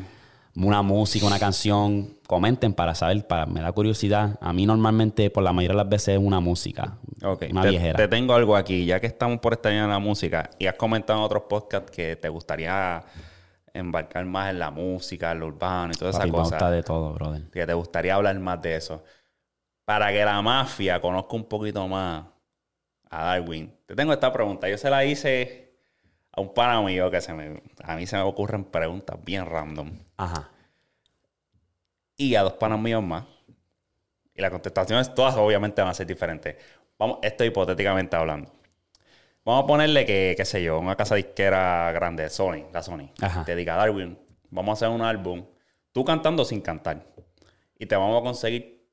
una 0.56 0.82
música, 0.82 1.28
una 1.28 1.38
canción, 1.38 2.18
comenten 2.32 2.74
para 2.74 2.96
saber, 2.96 3.28
para 3.28 3.46
me 3.46 3.62
da 3.62 3.72
curiosidad. 3.74 4.38
A 4.42 4.54
mí 4.54 4.66
normalmente, 4.66 5.30
por 5.30 5.44
la 5.44 5.54
mayoría 5.54 5.74
de 5.78 5.84
las 5.84 5.90
veces, 5.90 6.10
es 6.16 6.20
una 6.20 6.40
música. 6.40 6.98
Ok, 7.24 7.44
Una 7.50 7.62
te, 7.62 7.70
viejera. 7.70 7.98
te 7.98 8.08
tengo 8.08 8.34
algo 8.34 8.56
aquí, 8.56 8.86
ya 8.86 9.00
que 9.00 9.08
estamos 9.08 9.40
por 9.40 9.54
esta 9.54 9.70
de 9.70 9.88
la 9.88 10.00
música 10.00 10.50
y 10.58 10.68
has 10.68 10.76
comentado 10.76 11.20
en 11.20 11.26
otros 11.26 11.44
podcasts 11.50 11.92
que 11.92 12.16
te 12.16 12.30
gustaría 12.30 13.04
embarcar 13.74 14.26
más 14.26 14.50
en 14.52 14.60
la 14.60 14.72
música, 14.72 15.32
en 15.32 15.40
lo 15.42 15.48
urbano 15.48 15.94
y 15.94 15.98
toda 15.98 16.12
esa 16.12 16.20
Papi, 16.20 16.32
me 16.32 16.38
cosa. 16.38 16.56
gusta 16.56 16.72
de 16.72 16.84
todo, 16.84 17.14
brother. 17.14 17.44
Que 17.52 17.66
te 17.68 17.74
gustaría 17.74 18.16
hablar 18.16 18.40
más 18.40 18.62
de 18.62 18.76
eso. 18.78 19.04
Para 19.86 20.12
que 20.12 20.24
la 20.26 20.42
mafia 20.42 21.02
conozca 21.02 21.36
un 21.36 21.46
poquito 21.46 21.88
más 21.88 22.26
a 23.10 23.24
Darwin. 23.26 23.74
Te 23.86 23.96
tengo 23.96 24.14
esta 24.14 24.32
pregunta. 24.34 24.70
Yo 24.70 24.78
se 24.78 24.90
la 24.90 25.06
hice 25.06 25.76
a 26.32 26.42
un 26.42 26.54
pana 26.54 26.82
mío 26.82 27.12
que 27.12 27.22
se 27.22 27.34
me, 27.34 27.62
a 27.84 27.96
mí 27.96 28.08
se 28.08 28.16
me 28.18 28.24
ocurren 28.24 28.66
preguntas 28.66 29.18
bien 29.24 29.46
random. 29.46 29.92
Ajá. 30.18 30.50
Y 32.22 32.36
a 32.36 32.44
dos 32.44 32.54
panas 32.54 32.80
míos 32.80 33.02
más. 33.04 33.26
Y 34.36 34.42
las 34.42 34.52
contestaciones 34.52 35.14
todas 35.14 35.36
obviamente 35.36 35.82
van 35.82 35.92
a 35.92 35.94
ser 35.94 36.08
diferentes. 36.08 36.56
Vamos, 36.98 37.18
esto 37.22 37.44
hipotéticamente 37.44 38.16
hablando. 38.16 38.52
Vamos 39.44 39.64
a 39.64 39.68
ponerle 39.68 40.06
que, 40.06 40.36
qué 40.38 40.46
sé 40.46 40.62
yo, 40.62 40.80
una 40.80 40.96
casa 40.96 41.16
disquera 41.16 41.92
grande, 41.92 42.30
Sony, 42.30 42.68
la 42.72 42.84
Sony. 42.84 43.10
Ajá. 43.20 43.44
Te 43.44 43.56
diga, 43.56 43.76
Darwin, 43.76 44.18
vamos 44.52 44.70
a 44.70 44.74
hacer 44.74 44.96
un 44.96 45.02
álbum, 45.02 45.46
tú 45.92 46.06
cantando 46.06 46.46
sin 46.46 46.62
cantar. 46.62 47.08
Y 47.80 47.88
te 47.88 47.96
vamos 47.96 48.22
a 48.22 48.24
conseguir 48.24 48.88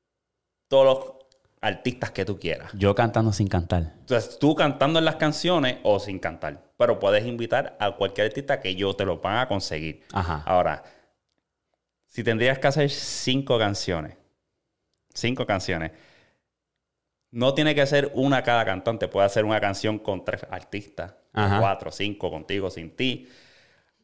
todos 0.67 0.85
los 0.85 1.13
artistas 1.61 2.11
que 2.11 2.25
tú 2.25 2.39
quieras. 2.39 2.71
Yo 2.73 2.95
cantando 2.95 3.31
sin 3.31 3.47
cantar. 3.47 3.93
Entonces, 3.99 4.39
tú 4.39 4.55
cantando 4.55 4.97
en 4.97 5.05
las 5.05 5.17
canciones 5.17 5.77
o 5.83 5.99
sin 5.99 6.17
cantar. 6.17 6.63
Pero 6.77 6.97
puedes 6.97 7.25
invitar 7.25 7.77
a 7.79 7.91
cualquier 7.91 8.27
artista 8.27 8.59
que 8.59 8.73
yo 8.75 8.95
te 8.95 9.05
lo 9.05 9.19
van 9.19 9.37
a 9.37 9.47
conseguir. 9.47 10.03
Ajá. 10.13 10.41
Ahora, 10.47 10.83
si 12.19 12.23
tendrías 12.25 12.59
que 12.59 12.67
hacer 12.67 12.89
cinco 12.89 13.57
canciones, 13.57 14.17
cinco 15.13 15.45
canciones, 15.45 15.93
no 17.31 17.53
tiene 17.53 17.73
que 17.73 17.85
ser 17.85 18.11
una 18.13 18.43
cada 18.43 18.65
cantante, 18.65 19.07
puede 19.07 19.25
hacer 19.25 19.45
una 19.45 19.61
canción 19.61 19.99
con 19.99 20.25
tres 20.25 20.45
artistas, 20.51 21.15
Ajá. 21.31 21.61
cuatro, 21.61 21.93
cinco, 21.93 22.29
contigo, 22.29 22.69
sin 22.69 22.93
ti, 22.93 23.29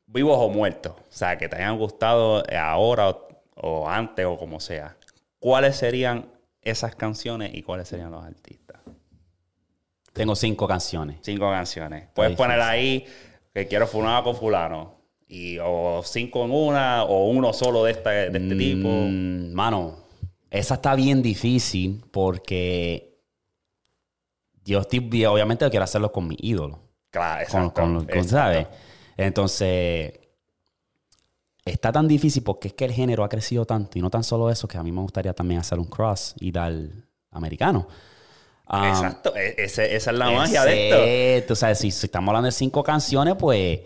vivos 0.05 0.37
o 0.39 0.47
muertos, 0.47 0.93
o 0.93 1.03
sea, 1.09 1.37
que 1.37 1.49
te 1.49 1.57
hayan 1.57 1.77
gustado 1.77 2.41
ahora 2.57 3.09
o, 3.09 3.27
o 3.55 3.89
antes 3.89 4.25
o 4.25 4.37
como 4.37 4.61
sea. 4.61 4.95
¿Cuáles 5.37 5.75
serían 5.75 6.31
esas 6.61 6.95
canciones 6.95 7.53
y 7.53 7.63
cuáles 7.63 7.89
serían 7.89 8.11
los 8.11 8.23
artistas? 8.23 8.79
Tengo 10.13 10.37
cinco 10.37 10.69
canciones. 10.69 11.17
Cinco 11.19 11.49
canciones. 11.51 12.07
Puedes 12.13 12.37
poner 12.37 12.61
ahí 12.61 13.05
que 13.53 13.67
quiero 13.67 13.85
fulano 13.87 14.23
con 14.23 14.37
fulano. 14.37 14.94
Y, 15.27 15.57
o 15.59 16.01
cinco 16.03 16.45
en 16.45 16.51
una, 16.51 17.03
o 17.03 17.29
uno 17.29 17.51
solo 17.51 17.83
de, 17.83 17.91
esta, 17.91 18.11
de 18.11 18.37
este 18.37 18.55
tipo. 18.55 18.87
Mm, 18.89 19.53
mano, 19.53 19.95
esa 20.51 20.75
está 20.75 20.95
bien 20.95 21.21
difícil 21.23 22.03
porque 22.11 23.17
yo 24.63 24.81
estoy, 24.81 25.25
obviamente 25.25 25.69
quiero 25.69 25.83
hacerlo 25.83 26.11
con 26.11 26.27
mi 26.27 26.37
ídolo. 26.39 26.79
Claro, 27.09 27.41
exacto. 27.41 27.81
con, 27.81 28.05
con-. 28.05 28.27
¿sabes? 28.27 28.67
Entonces, 29.17 30.13
está 31.63 31.91
tan 31.91 32.07
difícil 32.07 32.43
porque 32.43 32.67
es 32.69 32.73
que 32.73 32.85
el 32.85 32.91
género 32.91 33.23
ha 33.23 33.29
crecido 33.29 33.65
tanto 33.65 33.97
y 33.97 34.01
no 34.01 34.09
tan 34.09 34.23
solo 34.23 34.49
eso, 34.49 34.67
que 34.67 34.77
a 34.77 34.83
mí 34.83 34.91
me 34.91 35.01
gustaría 35.01 35.33
también 35.33 35.59
hacer 35.59 35.79
un 35.79 35.85
cross 35.85 36.35
y 36.39 36.51
dar 36.51 36.73
americano. 37.31 37.87
Ah, 38.67 38.89
Exacto. 38.89 39.35
E- 39.35 39.55
ese- 39.57 39.95
esa 39.95 40.11
es 40.11 40.17
la 40.17 40.29
magia 40.31 40.63
de 40.65 41.37
esto. 41.37 41.55
sabes, 41.55 41.79
si, 41.79 41.91
si 41.91 42.05
estamos 42.05 42.29
hablando 42.29 42.45
de 42.47 42.51
cinco 42.51 42.83
canciones, 42.83 43.35
pues... 43.39 43.79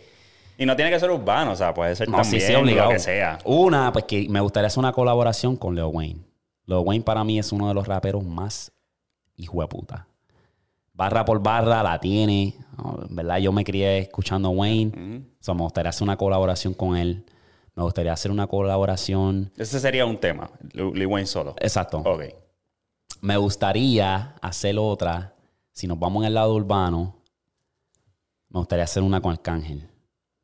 Y 0.59 0.65
no 0.65 0.75
tiene 0.75 0.91
que 0.91 0.99
ser 0.99 1.09
urbano, 1.09 1.53
o 1.53 1.55
sea, 1.55 1.73
puede 1.73 1.95
ser 1.95 2.09
No, 2.09 2.17
también 2.17 2.41
sí, 2.41 2.45
sí, 2.47 2.53
obligado. 2.53 2.89
lo 2.89 2.93
que 2.93 2.99
sea. 2.99 3.39
Una, 3.45 3.91
pues 3.93 4.05
que 4.05 4.27
me 4.29 4.41
gustaría 4.41 4.67
hacer 4.67 4.79
una 4.79 4.91
colaboración 4.91 5.55
con 5.55 5.73
Leo 5.73 5.87
Wayne. 5.87 6.19
Leo 6.65 6.81
Wayne 6.81 7.03
para 7.03 7.23
mí 7.23 7.39
es 7.39 7.51
uno 7.51 7.69
de 7.69 7.73
los 7.73 7.87
raperos 7.87 8.23
más 8.23 8.71
hijo 9.37 9.61
de 9.61 9.67
puta. 9.67 10.05
Barra 10.93 11.23
por 11.23 11.41
barra 11.41 11.81
la 11.81 11.97
tiene. 11.99 12.55
¿Verdad? 13.09 13.37
Yo 13.37 13.51
me 13.53 13.63
crié 13.63 13.99
escuchando 13.99 14.49
a 14.49 14.51
Wayne. 14.51 14.91
Ujú. 14.93 15.25
So, 15.39 15.55
me 15.55 15.61
gustaría 15.63 15.89
hacer 15.89 16.03
una 16.03 16.17
colaboración 16.17 16.73
con 16.73 16.97
él. 16.97 17.25
Me 17.73 17.83
gustaría 17.83 18.11
hacer 18.11 18.29
una 18.29 18.45
colaboración. 18.47 19.51
Ese 19.55 19.79
sería 19.79 20.05
un 20.05 20.17
tema, 20.19 20.51
Lil 20.73 21.07
Wayne 21.07 21.25
solo. 21.25 21.55
Exacto. 21.59 21.99
Ok. 21.99 22.23
Me 23.21 23.37
gustaría 23.37 24.35
hacer 24.41 24.77
otra. 24.77 25.33
Si 25.71 25.87
nos 25.87 25.97
vamos 25.97 26.23
en 26.23 26.27
el 26.27 26.33
lado 26.33 26.53
urbano, 26.53 27.15
me 28.49 28.59
gustaría 28.59 28.83
hacer 28.83 29.01
una 29.03 29.21
con 29.21 29.31
Arcángel. 29.31 29.87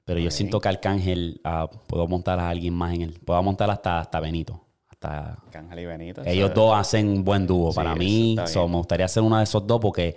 Pero 0.06 0.20
yo 0.20 0.30
siento 0.30 0.62
que 0.62 0.70
Arcángel 0.70 1.42
ah, 1.44 1.70
puedo 1.88 2.08
montar 2.08 2.40
a 2.40 2.50
alguien 2.50 2.74
más 2.74 2.94
en 2.94 3.02
él. 3.02 3.20
Puedo 3.26 3.42
montar 3.42 3.70
hasta, 3.72 4.00
hasta 4.00 4.20
Benito. 4.20 4.62
Hasta 4.88 5.40
Cángel 5.52 5.80
y 5.80 5.86
Benito. 5.86 6.22
ellos 6.26 6.54
dos 6.54 6.78
hacen 6.78 7.10
un 7.10 7.24
buen 7.24 7.48
dúo. 7.48 7.72
Sí, 7.72 7.76
Para 7.76 7.96
mí, 7.96 8.36
so, 8.46 8.68
me 8.68 8.78
gustaría 8.78 9.08
hacer 9.08 9.24
uno 9.24 9.38
de 9.38 9.44
esos 9.44 9.66
dos 9.66 9.80
porque 9.82 10.16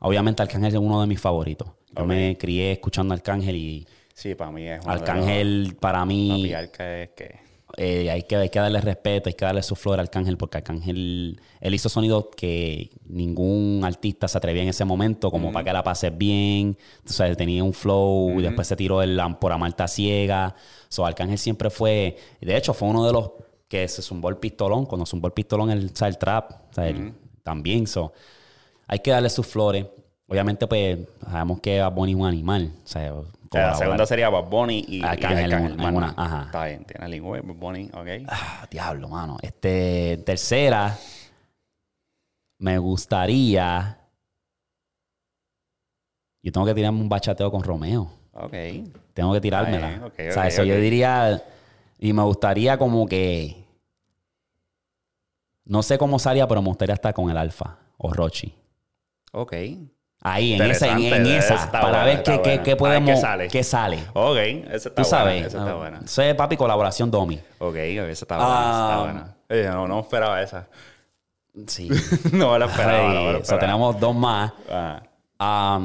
obviamente 0.00 0.42
Arcángel 0.42 0.74
es 0.74 0.80
uno 0.80 1.00
de 1.00 1.06
mis 1.06 1.20
favoritos. 1.20 1.68
Yo 1.96 2.04
me 2.04 2.36
crié 2.36 2.72
escuchando 2.72 3.14
a 3.14 3.16
Arcángel 3.16 3.56
y 3.56 3.86
Sí, 4.12 4.34
para 4.34 4.50
mí 4.50 4.66
es 4.66 4.84
Arcángel 4.84 5.76
para 5.78 6.04
mí 6.04 6.28
Papi, 6.30 6.54
Arca 6.54 7.02
es 7.02 7.10
que... 7.10 7.47
eh, 7.76 8.10
hay, 8.10 8.22
que, 8.22 8.36
hay 8.36 8.48
que 8.48 8.58
darle 8.58 8.80
respeto, 8.80 9.28
hay 9.28 9.34
que 9.34 9.44
darle 9.44 9.62
su 9.62 9.76
flor 9.76 9.98
a 9.98 10.02
Arcángel 10.02 10.36
porque 10.36 10.58
Arcángel, 10.58 11.40
él 11.60 11.74
hizo 11.74 11.88
sonidos 11.88 12.26
que 12.36 12.90
ningún 13.06 13.82
artista 13.84 14.26
se 14.26 14.38
atrevía 14.38 14.62
en 14.62 14.70
ese 14.70 14.84
momento, 14.84 15.30
como 15.30 15.52
para 15.52 15.64
que 15.64 15.72
la 15.72 15.82
pases 15.82 16.16
bien. 16.16 16.76
Sabes, 17.04 17.36
tenía 17.36 17.62
un 17.62 17.74
flow, 17.74 18.40
y 18.40 18.42
después 18.42 18.66
se 18.66 18.76
tiró 18.76 19.02
el 19.02 19.20
por 19.40 19.52
Amarta 19.52 19.86
Ciega. 19.86 20.54
So, 20.88 21.04
Arcángel 21.04 21.38
siempre 21.38 21.70
fue, 21.70 22.16
de 22.40 22.56
hecho, 22.56 22.72
fue 22.72 22.88
uno 22.88 23.04
de 23.06 23.12
los 23.12 23.32
que 23.68 23.86
se 23.86 24.00
zumbó 24.00 24.30
el 24.30 24.38
pistolón, 24.38 24.86
cuando 24.86 25.04
zumbó 25.04 25.26
el 25.26 25.34
pistolón, 25.34 25.70
el, 25.70 25.92
o 26.00 26.04
el 26.06 26.18
trap, 26.18 26.50
o 26.70 26.74
sea, 26.74 27.12
también. 27.42 27.86
So, 27.86 28.12
hay 28.86 29.00
que 29.00 29.10
darle 29.10 29.28
sus 29.28 29.46
flores. 29.46 29.86
Obviamente, 30.26 30.66
pues, 30.66 30.98
sabemos 31.30 31.60
que 31.60 31.80
Bad 31.80 31.92
Bunny 31.92 32.12
es 32.12 32.18
un 32.18 32.26
animal. 32.26 32.72
O 32.84 32.88
sea, 32.88 33.14
O 33.48 33.52
sea, 33.52 33.68
la 33.68 33.74
segunda 33.76 34.06
sería 34.06 34.28
Bad 34.28 34.44
Bunny 34.50 34.84
y 34.86 34.96
y 34.98 35.02
Arcángel 35.02 35.52
en 35.52 35.94
una- 35.96 36.14
ajá. 36.16 36.42
Está 36.46 36.64
bien, 36.66 36.84
tiene 36.84 37.20
Wayne, 37.20 37.46
Bad 37.52 37.56
Bunny, 37.56 37.90
ok. 37.94 38.08
Ah, 38.28 38.66
diablo, 38.70 39.08
mano. 39.08 39.38
Este, 39.40 40.18
tercera, 40.26 40.96
me 42.58 42.76
gustaría. 42.78 43.98
Yo 46.42 46.52
tengo 46.52 46.66
que 46.66 46.74
tirarme 46.74 47.00
un 47.00 47.08
bachateo 47.08 47.50
con 47.50 47.62
Romeo. 47.62 48.10
Ok. 48.32 48.52
Tengo 49.14 49.32
que 49.32 49.40
tirármela. 49.40 49.88
bien, 49.88 50.02
o 50.02 50.32
sea, 50.32 50.46
eso 50.46 50.62
yo 50.62 50.76
diría. 50.76 51.42
Y 51.98 52.12
me 52.12 52.22
gustaría 52.22 52.78
como 52.78 53.06
que. 53.06 53.64
No 55.64 55.82
sé 55.82 55.98
cómo 55.98 56.18
salía, 56.18 56.46
pero 56.46 56.62
me 56.62 56.68
gustaría 56.68 56.94
estar 56.94 57.12
con 57.12 57.28
el 57.30 57.36
Alfa 57.36 57.78
o 57.98 58.12
Rochi. 58.12 58.54
Ok. 59.32 59.54
Ahí, 60.20 60.54
en 60.54 60.62
esa, 60.62 60.88
en, 60.98 61.26
esa. 61.26 61.70
para 61.70 61.88
buena, 61.88 62.04
ver 62.04 62.22
qué, 62.24 62.40
qué, 62.42 62.62
qué 62.62 62.74
podemos. 62.76 63.10
qué 63.10 63.16
sale. 63.20 63.48
qué 63.48 63.62
sale. 63.62 64.04
Ok, 64.14 64.36
esa 64.36 64.88
está 64.88 64.94
Tú 65.02 65.04
sabes. 65.08 65.46
Esa 65.46 65.58
está 65.58 65.70
Ah, 65.70 65.74
buena. 65.74 66.00
Eso 66.04 66.22
es 66.22 66.34
papi 66.34 66.56
colaboración 66.56 67.10
Domi. 67.10 67.40
Ok, 67.58 67.76
esa 67.76 68.24
está 68.24 68.36
buena. 68.36 68.50
esa 68.50 68.68
Ah. 68.68 68.88
está 68.90 69.02
buena. 69.04 69.36
Oye, 69.50 69.70
no, 69.76 69.86
no 69.88 70.00
esperaba 70.00 70.42
esa. 70.42 70.68
Sí. 71.68 71.88
no 72.32 72.58
la 72.58 72.66
esperaba. 72.66 73.08
no 73.08 73.14
la 73.14 73.20
Ay, 73.20 73.32
so, 73.34 73.38
esperaba. 73.38 73.60
tenemos 73.60 74.00
dos 74.00 74.14
más. 74.16 74.52
Ah, 75.38 75.80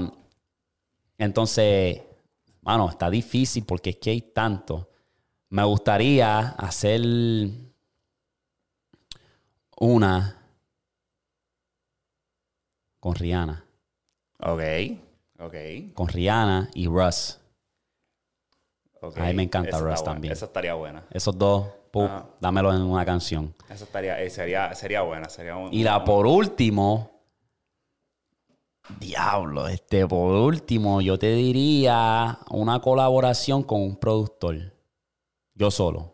entonces, 1.20 2.02
mano, 2.64 2.90
está 2.90 3.10
difícil 3.12 3.64
porque 3.66 3.92
es 3.92 3.96
que 3.98 4.10
hay 4.10 4.22
tanto. 4.22 4.90
Me 5.50 5.64
gustaría 5.64 6.40
hacer 6.58 7.02
una 9.78 10.38
con 13.00 13.16
Rihanna. 13.16 13.64
Ok. 14.46 14.62
Ok. 15.40 15.56
Con 15.94 16.08
Rihanna 16.08 16.70
y 16.74 16.88
Russ. 16.88 17.40
ok. 19.02 19.18
A 19.18 19.26
mí 19.26 19.34
me 19.34 19.44
encanta 19.44 19.72
Russ 19.80 19.82
buena, 20.00 20.04
también. 20.04 20.32
Esa 20.34 20.46
estaría 20.46 20.74
buena. 20.76 21.04
Esos 21.12 21.38
dos, 21.38 21.68
pup, 21.92 22.04
Ajá. 22.04 22.26
dámelo 22.40 22.74
en 22.74 22.82
una 22.84 23.06
canción. 23.06 23.54
Esa 23.70 23.84
estaría, 23.84 24.22
eh, 24.22 24.30
sería, 24.30 24.74
sería 24.76 25.02
buena. 25.02 25.28
Sería 25.30 25.56
un- 25.58 25.74
Y 25.74 25.84
la 25.84 25.98
un- 25.98 26.06
por 26.06 26.26
último, 26.28 27.10
diablo, 29.00 29.68
este 29.68 30.06
por 30.08 30.32
último, 30.36 31.02
yo 31.02 31.18
te 31.18 31.34
diría 31.34 32.40
una 32.52 32.80
colaboración 32.80 33.64
con 33.64 33.82
un 33.82 33.96
productor. 33.98 34.74
Yo 35.56 35.72
solo. 35.72 36.14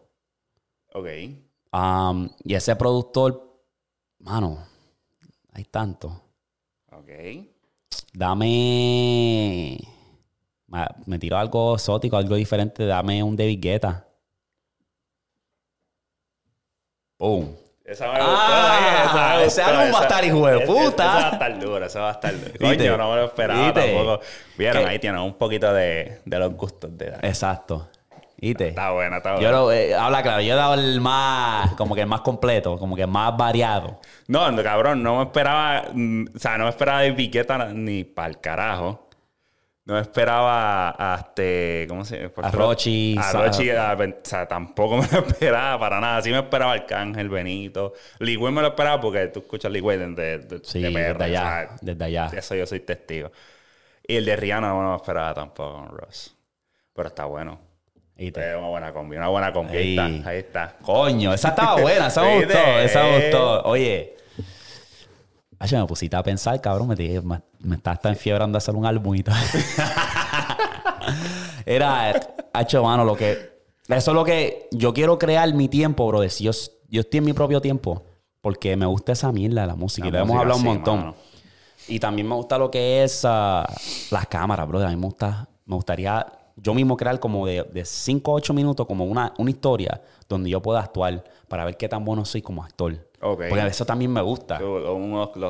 Ok. 0.93 1.07
Um, 1.71 2.29
y 2.43 2.55
ese 2.55 2.75
productor, 2.75 3.61
mano, 4.19 4.57
hay 5.53 5.65
tanto. 5.65 6.07
Ok. 6.91 7.09
Dame. 8.13 9.79
Me 11.05 11.17
tiró 11.19 11.37
algo 11.37 11.75
exótico, 11.75 12.17
algo 12.17 12.35
diferente. 12.35 12.85
Dame 12.85 13.23
un 13.23 13.35
David 13.35 13.59
Guetta. 13.61 14.05
Boom. 17.17 17.55
Esa 17.83 18.05
me 18.11 18.19
Ah, 18.21 18.21
gustó, 18.21 19.15
esa 19.17 19.37
me 19.39 19.45
ese 19.45 19.61
álbum 19.63 19.93
va 19.95 19.99
a 19.99 20.01
estar 20.03 20.23
hijo 20.25 20.45
de 20.47 20.57
ese- 20.57 20.65
puta. 20.67 21.03
Esa 21.05 21.13
va 21.21 21.27
a 21.27 21.31
estar 21.31 21.59
dura, 21.59 21.85
esa 21.87 21.99
va 22.01 22.09
a 22.09 22.11
estar 22.11 22.33
dura. 22.33 22.51
¿Viste? 22.51 22.77
Coño, 22.77 22.97
no 22.97 23.09
me 23.09 23.15
lo 23.15 23.25
esperaba 23.25 23.63
¿Viste? 23.65 23.81
tampoco. 23.95 24.19
Vieron, 24.57 24.83
¿Qué? 24.83 24.89
ahí 24.89 24.99
tienen 24.99 25.21
un 25.21 25.33
poquito 25.33 25.73
de, 25.73 26.21
de 26.23 26.39
los 26.39 26.53
gustos 26.53 26.95
de 26.95 27.05
edad. 27.07 27.25
Exacto. 27.25 27.89
¿Viste? 28.41 28.69
Está 28.69 28.91
buena, 28.91 29.17
está 29.17 29.31
Yo 29.35 29.39
buena. 29.41 29.51
lo, 29.51 29.71
eh, 29.71 29.93
habla 29.95 30.23
claro, 30.23 30.41
yo 30.41 30.53
he 30.53 30.55
dado 30.55 30.73
el 30.75 31.01
más, 31.01 31.73
como 31.73 31.93
que 31.95 32.01
el 32.01 32.07
más 32.07 32.21
completo, 32.21 32.77
como 32.77 32.95
que 32.95 33.01
el 33.01 33.07
más 33.09 33.35
variado. 33.35 33.99
No, 34.27 34.49
no, 34.51 34.63
cabrón, 34.63 35.03
no 35.03 35.17
me 35.17 35.23
esperaba, 35.23 35.85
mm, 35.93 36.25
o 36.35 36.39
sea, 36.39 36.57
no 36.57 36.63
me 36.65 36.69
esperaba 36.69 37.01
de 37.01 37.11
Piqueta 37.13 37.65
ni 37.73 38.03
para 38.05 38.29
el 38.29 38.39
carajo. 38.39 39.05
No 39.85 39.95
me 39.95 40.01
esperaba 40.01 40.91
a 40.99 41.15
este, 41.19 41.85
¿cómo 41.89 42.05
se 42.05 42.17
llama? 42.19 42.31
A 42.43 42.51
Rochi, 42.51 43.15
A 43.17 43.31
Rochi, 43.33 43.71
a- 43.71 43.97
o 43.99 44.13
sea, 44.23 44.47
tampoco 44.47 44.97
me 45.01 45.07
lo 45.11 45.19
esperaba 45.27 45.79
para 45.79 45.99
nada. 45.99 46.21
Sí 46.21 46.29
me 46.29 46.37
esperaba 46.37 46.73
Arcángel, 46.73 47.27
Benito. 47.27 47.93
Ligüey 48.19 48.53
me 48.53 48.61
lo 48.61 48.67
esperaba 48.67 49.01
porque 49.01 49.27
tú 49.29 49.39
escuchas 49.39 49.71
Ligüey 49.71 49.97
de, 49.97 50.07
de, 50.13 50.37
de 50.39 50.59
Sí, 50.63 50.79
PR, 50.81 51.17
desde 51.17 51.23
allá, 51.23 51.41
o 51.41 51.67
sea, 51.69 51.75
desde 51.81 52.05
allá. 52.05 52.29
Eso 52.31 52.53
yo 52.53 52.67
soy 52.67 52.81
testigo. 52.81 53.31
Y 54.07 54.15
el 54.17 54.25
de 54.25 54.35
Rihanna 54.35 54.69
no 54.69 54.77
me 54.77 54.83
lo 54.89 54.95
esperaba 54.95 55.33
tampoco 55.33 55.87
Ross. 55.87 56.35
Pero 56.93 57.07
está 57.07 57.25
bueno. 57.25 57.59
Es 58.19 58.57
una 58.57 58.67
buena 58.67 58.91
combi, 58.91 59.15
una 59.15 59.29
buena 59.29 59.53
combi. 59.53 59.77
Ahí 59.77 59.97
Ahí. 59.97 60.15
está, 60.17 60.29
ahí 60.29 60.37
está. 60.39 60.75
Coño, 60.81 61.33
esa 61.33 61.49
estaba 61.49 61.75
buena, 61.81 62.07
esa 62.07 62.21
me 62.21 62.35
gustó, 62.37 62.79
esa 62.79 63.03
me 63.03 63.19
gustó. 63.19 63.61
Oye, 63.63 64.17
ay, 65.57 65.69
me 65.71 65.85
pusiste 65.85 66.15
a 66.17 66.23
pensar, 66.23 66.59
cabrón, 66.59 66.89
me, 66.89 66.95
dije, 66.95 67.21
me, 67.21 67.39
me 67.59 67.77
estás 67.77 68.01
tan 68.01 68.11
enfiebrando 68.13 68.57
a 68.57 68.59
hacer 68.59 68.75
un 68.75 68.85
álbum 68.85 69.15
y 69.15 69.23
todo. 69.23 69.35
Era, 71.65 72.13
hecho, 72.59 72.83
mano, 72.83 73.05
lo 73.05 73.15
que... 73.15 73.59
Eso 73.87 74.11
es 74.11 74.15
lo 74.15 74.23
que 74.23 74.67
yo 74.71 74.93
quiero 74.93 75.17
crear 75.17 75.51
mi 75.53 75.67
tiempo, 75.67 76.07
bro. 76.07 76.27
Si 76.29 76.43
yo, 76.43 76.51
yo 76.89 77.01
estoy 77.01 77.19
en 77.19 77.25
mi 77.25 77.33
propio 77.33 77.61
tiempo, 77.61 78.03
porque 78.41 78.75
me 78.75 78.85
gusta 78.85 79.13
esa 79.13 79.31
mierda 79.31 79.61
de 79.61 79.67
la 79.67 79.75
música. 79.75 80.07
y 80.07 80.11
lo 80.11 80.19
hemos 80.19 80.37
hablado 80.37 80.59
un 80.59 80.65
montón. 80.65 80.99
mano. 80.99 81.15
Y 81.87 81.99
también 81.99 82.27
me 82.27 82.35
gusta 82.35 82.57
lo 82.57 82.69
que 82.69 83.03
es 83.03 83.23
ah, 83.25 83.67
las 84.11 84.27
cámaras, 84.27 84.67
bro. 84.67 84.85
A 84.85 84.89
mí 84.89 84.95
me 84.95 85.07
gusta, 85.07 85.47
me 85.65 85.75
gustaría 85.75 86.25
yo 86.61 86.73
mismo 86.73 86.97
crear 86.97 87.19
como 87.19 87.45
de 87.47 87.83
5 87.85 88.31
a 88.31 88.33
8 88.35 88.53
minutos, 88.53 88.85
como 88.85 89.05
una, 89.05 89.33
una 89.37 89.49
historia 89.49 90.01
donde 90.27 90.49
yo 90.49 90.61
pueda 90.61 90.79
actuar 90.81 91.23
para 91.47 91.65
ver 91.65 91.77
qué 91.77 91.87
tan 91.89 92.03
bueno 92.05 92.25
soy 92.25 92.41
como 92.41 92.63
actor. 92.63 92.93
Ok. 93.21 93.43
Porque 93.49 93.67
eso 93.67 93.85
también 93.85 94.11
me 94.13 94.21
gusta. 94.21 94.59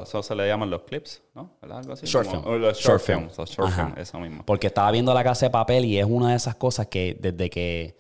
Eso 0.04 0.24
se 0.24 0.36
le 0.36 0.48
llaman 0.48 0.70
los 0.70 0.82
clips, 0.84 1.22
¿no? 1.36 1.52
Algo 1.62 1.94
así. 1.94 2.06
Short 2.06 2.28
Como- 2.28 2.42
film. 2.44 2.54
o 2.54 2.58
los 2.58 2.78
Short 2.80 2.86
short, 2.88 3.02
film. 3.02 3.20
films. 3.20 3.38
Los 3.38 3.50
short 3.52 3.98
eso 3.98 4.20
mismo. 4.20 4.44
Porque 4.46 4.68
estaba 4.68 4.90
viendo 4.92 5.14
La 5.14 5.24
Casa 5.24 5.46
de 5.48 5.50
Papel 5.52 5.86
y 5.86 6.00
es 6.00 6.06
una 6.06 6.30
de 6.32 6.36
esas 6.36 6.56
cosas 6.56 6.88
que 6.88 7.18
desde 7.20 7.50
que 7.50 7.96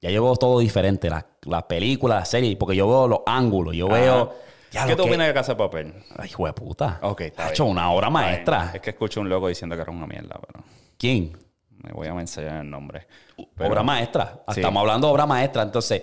ya 0.00 0.10
yo 0.10 0.22
veo 0.24 0.36
todo 0.36 0.58
diferente, 0.58 1.08
las, 1.08 1.24
las 1.42 1.62
películas, 1.64 2.18
las 2.20 2.28
series, 2.28 2.56
porque 2.56 2.76
yo 2.76 2.86
veo 2.88 3.08
los 3.08 3.20
ángulos, 3.26 3.74
yo 3.74 3.88
veo... 3.88 4.32
Ya 4.70 4.86
¿Qué 4.86 4.96
tú 4.96 5.04
que- 5.04 5.08
opinas 5.10 5.28
de 5.28 5.34
Casa 5.34 5.52
de 5.52 5.56
Papel? 5.58 5.94
Ay, 6.18 6.28
hijo 6.28 6.46
de 6.46 6.52
puta. 6.52 6.98
Ok, 7.02 7.20
está 7.22 7.46
Ha 7.46 7.50
hecho 7.50 7.64
una 7.64 7.90
obra 7.92 8.10
maestra. 8.10 8.72
Es 8.74 8.80
que 8.80 8.90
escucho 8.90 9.20
un 9.20 9.28
loco 9.28 9.46
diciendo 9.48 9.76
que 9.76 9.82
era 9.82 9.90
una 9.92 10.06
mierda, 10.06 10.38
pero 10.46 10.64
¿Quién? 10.98 11.32
Me 11.84 11.92
voy 11.92 12.06
a 12.08 12.10
enseñar 12.20 12.62
el 12.62 12.70
nombre. 12.70 13.06
Pero- 13.56 13.70
obra 13.70 13.82
maestra. 13.82 14.42
Sí. 14.48 14.60
Estamos 14.60 14.80
hablando 14.80 15.06
de 15.06 15.12
obra 15.12 15.26
maestra. 15.26 15.62
Entonces, 15.62 16.02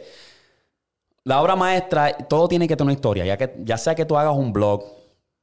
la 1.24 1.42
obra 1.42 1.56
maestra, 1.56 2.14
todo 2.18 2.48
tiene 2.48 2.68
que 2.68 2.76
tener 2.76 2.86
una 2.88 2.94
historia. 2.94 3.26
Ya, 3.26 3.38
que, 3.38 3.54
ya 3.60 3.78
sea 3.78 3.94
que 3.96 4.06
tú 4.06 4.18
hagas 4.18 4.36
un 4.36 4.52
blog, 4.54 4.84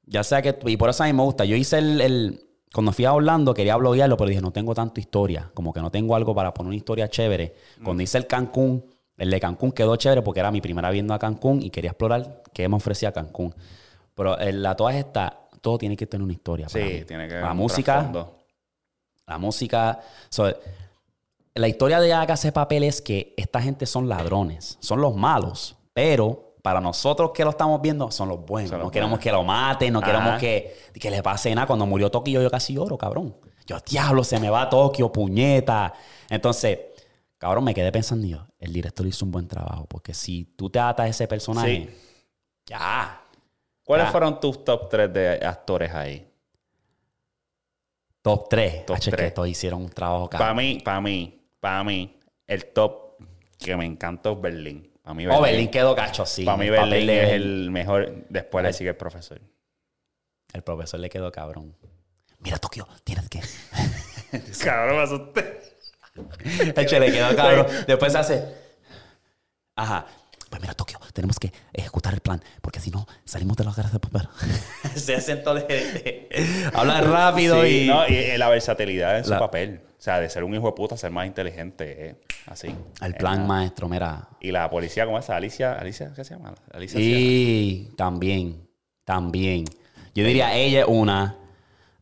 ya 0.05 0.24
sea 0.24 0.42
que... 0.42 0.53
tú- 0.53 0.68
y 0.68 0.77
por 0.77 0.90
eso 0.90 1.05
a 1.05 1.07
mí 1.07 1.12
me 1.12 1.22
gusta. 1.22 1.44
Yo 1.44 1.57
hice 1.57 1.79
el... 1.79 2.01
el- 2.01 2.44
cuando 2.72 2.92
fui 2.92 3.07
a 3.07 3.14
Orlando 3.14 3.55
quería 3.55 3.77
bloguearlo, 3.77 4.16
pero 4.18 4.29
dije, 4.29 4.42
no 4.42 4.51
tengo 4.51 4.74
tanto 4.74 5.01
historia. 5.01 5.51
Como 5.55 5.72
que 5.72 5.81
no 5.81 5.90
tengo 5.90 6.14
algo 6.14 6.35
para 6.35 6.53
poner 6.53 6.68
una 6.68 6.77
historia 6.77 7.09
chévere. 7.09 7.55
Cuando 7.83 8.03
hice 8.03 8.18
el 8.18 8.27
Cancún, 8.27 8.85
el 9.16 9.31
de 9.31 9.40
Cancún 9.40 9.72
quedó 9.72 9.96
chévere 9.96 10.20
porque 10.20 10.40
era 10.40 10.51
mi 10.51 10.61
primera 10.61 10.90
viendo 10.90 11.14
a 11.14 11.18
Cancún 11.18 11.62
y 11.62 11.70
quería 11.70 11.90
explorar 11.92 12.42
qué 12.53 12.68
me 12.68 12.77
ofrecía 12.77 13.11
Cancún. 13.11 13.55
Pero 14.14 14.38
en 14.38 14.62
la 14.62 14.74
todas 14.77 14.96
estas, 14.96 15.33
todo 15.62 15.79
tiene 15.79 15.96
que 15.96 16.07
tener 16.07 16.22
una 16.22 16.35
historia. 16.35 16.66
para 16.66 16.85
Sí, 16.87 16.92
mí. 16.92 17.05
tiene 17.07 17.27
que 17.27 17.37
La 17.37 17.55
música. 17.55 18.11
La 19.29 19.38
música. 19.38 20.01
so, 20.29 20.53
la 21.55 21.69
historia 21.69 22.01
de 22.01 22.12
Hágase 22.12 22.53
Papel 22.53 22.85
es 22.85 23.03
que 23.03 23.35
esta 23.37 23.61
gente 23.61 23.85
son 23.87 24.09
ladrones, 24.09 24.79
son 24.81 25.01
los 25.01 25.14
malos, 25.17 25.77
pero 25.93 26.55
para 26.62 26.81
nosotros 26.81 27.31
que 27.35 27.45
lo 27.45 27.51
estamos 27.51 27.81
viendo 27.81 28.11
son 28.11 28.29
los 28.29 28.45
buenos. 28.45 28.71
Son 28.71 28.79
los 28.79 28.87
no 28.87 28.91
queremos 28.93 29.19
que 29.19 29.33
lo 29.33 29.43
maten, 29.43 29.93
no 29.93 29.99
Ajá. 30.01 30.07
queremos 30.07 30.41
que, 30.41 30.77
que 30.95 31.11
le 31.11 31.23
pase 31.23 31.55
nada. 31.55 31.67
Cuando 31.67 31.87
murió 31.87 32.11
Tokio 32.11 32.41
yo 32.43 32.51
casi 32.51 32.75
lloro, 32.75 32.97
cabrón. 32.99 33.35
Yo, 33.67 33.77
diablo, 33.87 34.23
se 34.25 34.38
me 34.41 34.49
va 34.51 34.62
a 34.62 34.71
Tokio, 34.71 35.11
puñeta. 35.12 35.93
Entonces, 36.31 36.79
cabrón, 37.38 37.64
me 37.64 37.75
quedé 37.75 37.91
pensando 37.93 38.27
yo, 38.27 38.47
el 38.59 38.73
director 38.73 39.07
hizo 39.07 39.25
un 39.25 39.31
buen 39.33 39.47
trabajo, 39.49 39.85
porque 39.87 40.14
si 40.14 40.45
tú 40.57 40.71
te 40.71 40.79
atas 40.79 41.07
a 41.07 41.09
ese 41.09 41.27
personaje, 41.29 41.69
Sí. 41.69 41.91
ya. 42.67 43.21
¿Cuáles 43.85 44.07
Ya. 44.07 44.12
fueron 44.12 44.38
tus 44.41 44.64
top 44.64 44.88
3 44.91 45.12
de 45.12 45.29
actores 45.45 45.93
ahí? 45.95 46.28
Top 48.29 48.49
3. 48.51 48.85
Top 48.85 48.99
que 48.99 49.11
tres. 49.11 49.33
todos 49.33 49.49
hicieron 49.49 49.83
un 49.83 49.88
trabajo 49.88 50.29
Para 50.29 50.53
mí, 50.53 50.81
para 50.85 51.01
mí, 51.01 51.49
para 51.61 51.83
mí, 51.83 52.21
el 52.47 52.67
top 52.67 53.17
que 53.59 53.75
me 53.75 53.87
encantó 53.87 54.33
es 54.33 54.41
Berlín. 54.43 54.93
Para 55.03 55.14
mí, 55.14 55.27
Oh, 55.27 55.41
Berlín 55.41 55.71
quedó 55.71 55.97
cacho, 55.97 56.27
sí. 56.27 56.45
Para 56.45 56.59
mí, 56.59 56.69
Berlín 56.69 57.09
es 57.09 57.33
el 57.33 57.71
mejor. 57.71 58.27
Después 58.29 58.62
le 58.67 58.75
sigue 58.75 58.91
el 58.91 58.97
profesor. 58.97 59.41
El 60.53 60.62
profesor 60.62 61.01
le 61.01 61.09
quedó 61.09 61.33
cabrón. 61.33 61.75
Mira, 62.41 62.59
Tokio, 62.59 62.87
tienes 63.03 63.29
que. 63.31 63.41
Cabrón, 64.62 64.97
me 64.97 65.03
asusté. 65.03 65.61
Le 66.14 67.12
quedó 67.12 67.35
cabrón. 67.37 67.67
Después 67.87 68.12
se 68.12 68.19
hace. 68.19 68.55
Ajá. 69.75 70.07
Pues 70.51 70.63
mira, 70.63 70.75
Tokio, 70.75 70.99
tenemos 71.13 71.39
que 71.39 71.53
ejecutar 71.73 72.15
el 72.15 72.21
plan, 72.21 72.43
porque 72.63 72.81
si 72.81 72.91
no, 72.91 73.07
salimos 73.25 73.57
de 73.57 73.65
las 73.65 73.77
garras 73.77 73.93
de 73.93 73.99
papel. 74.01 74.29
Se 74.97 75.15
acento 75.17 75.55
de, 75.55 75.63
de- 75.63 76.71
Habla 76.75 77.01
rápido 77.03 77.63
Sí, 77.63 77.85
y. 77.85 77.87
no, 77.89 78.07
y, 78.09 78.15
eh, 78.15 78.39
la 78.39 78.49
versatilidad 78.49 79.19
en 79.19 79.25
su 79.25 79.31
La- 79.31 79.39
papel. 79.39 79.83
O 79.99 80.01
sea, 80.01 80.21
de 80.21 80.31
ser 80.31 80.45
un 80.45 80.55
hijo 80.55 80.67
de 80.67 80.73
puta 80.73 80.97
ser 80.97 81.11
más 81.11 81.27
inteligente. 81.27 82.09
eh, 82.11 82.21
así. 82.47 82.69
El 83.03 83.15
plan 83.15 83.43
Eh, 83.43 83.47
maestro, 83.47 83.89
mira. 83.89 84.29
Y 84.41 84.53
la 84.53 84.71
policía, 84.71 85.05
¿cómo 85.05 85.19
es? 85.19 85.29
Alicia, 85.29 85.73
Alicia, 85.73 86.13
¿qué 86.15 86.25
se 86.25 86.35
llama? 86.35 86.55
Alicia. 86.73 87.01
Y 87.01 87.91
también, 87.97 88.69
también. 89.05 89.65
Yo 90.15 90.25
diría 90.25 90.55
ella 90.55 90.81
es 90.83 90.87
una. 90.89 91.37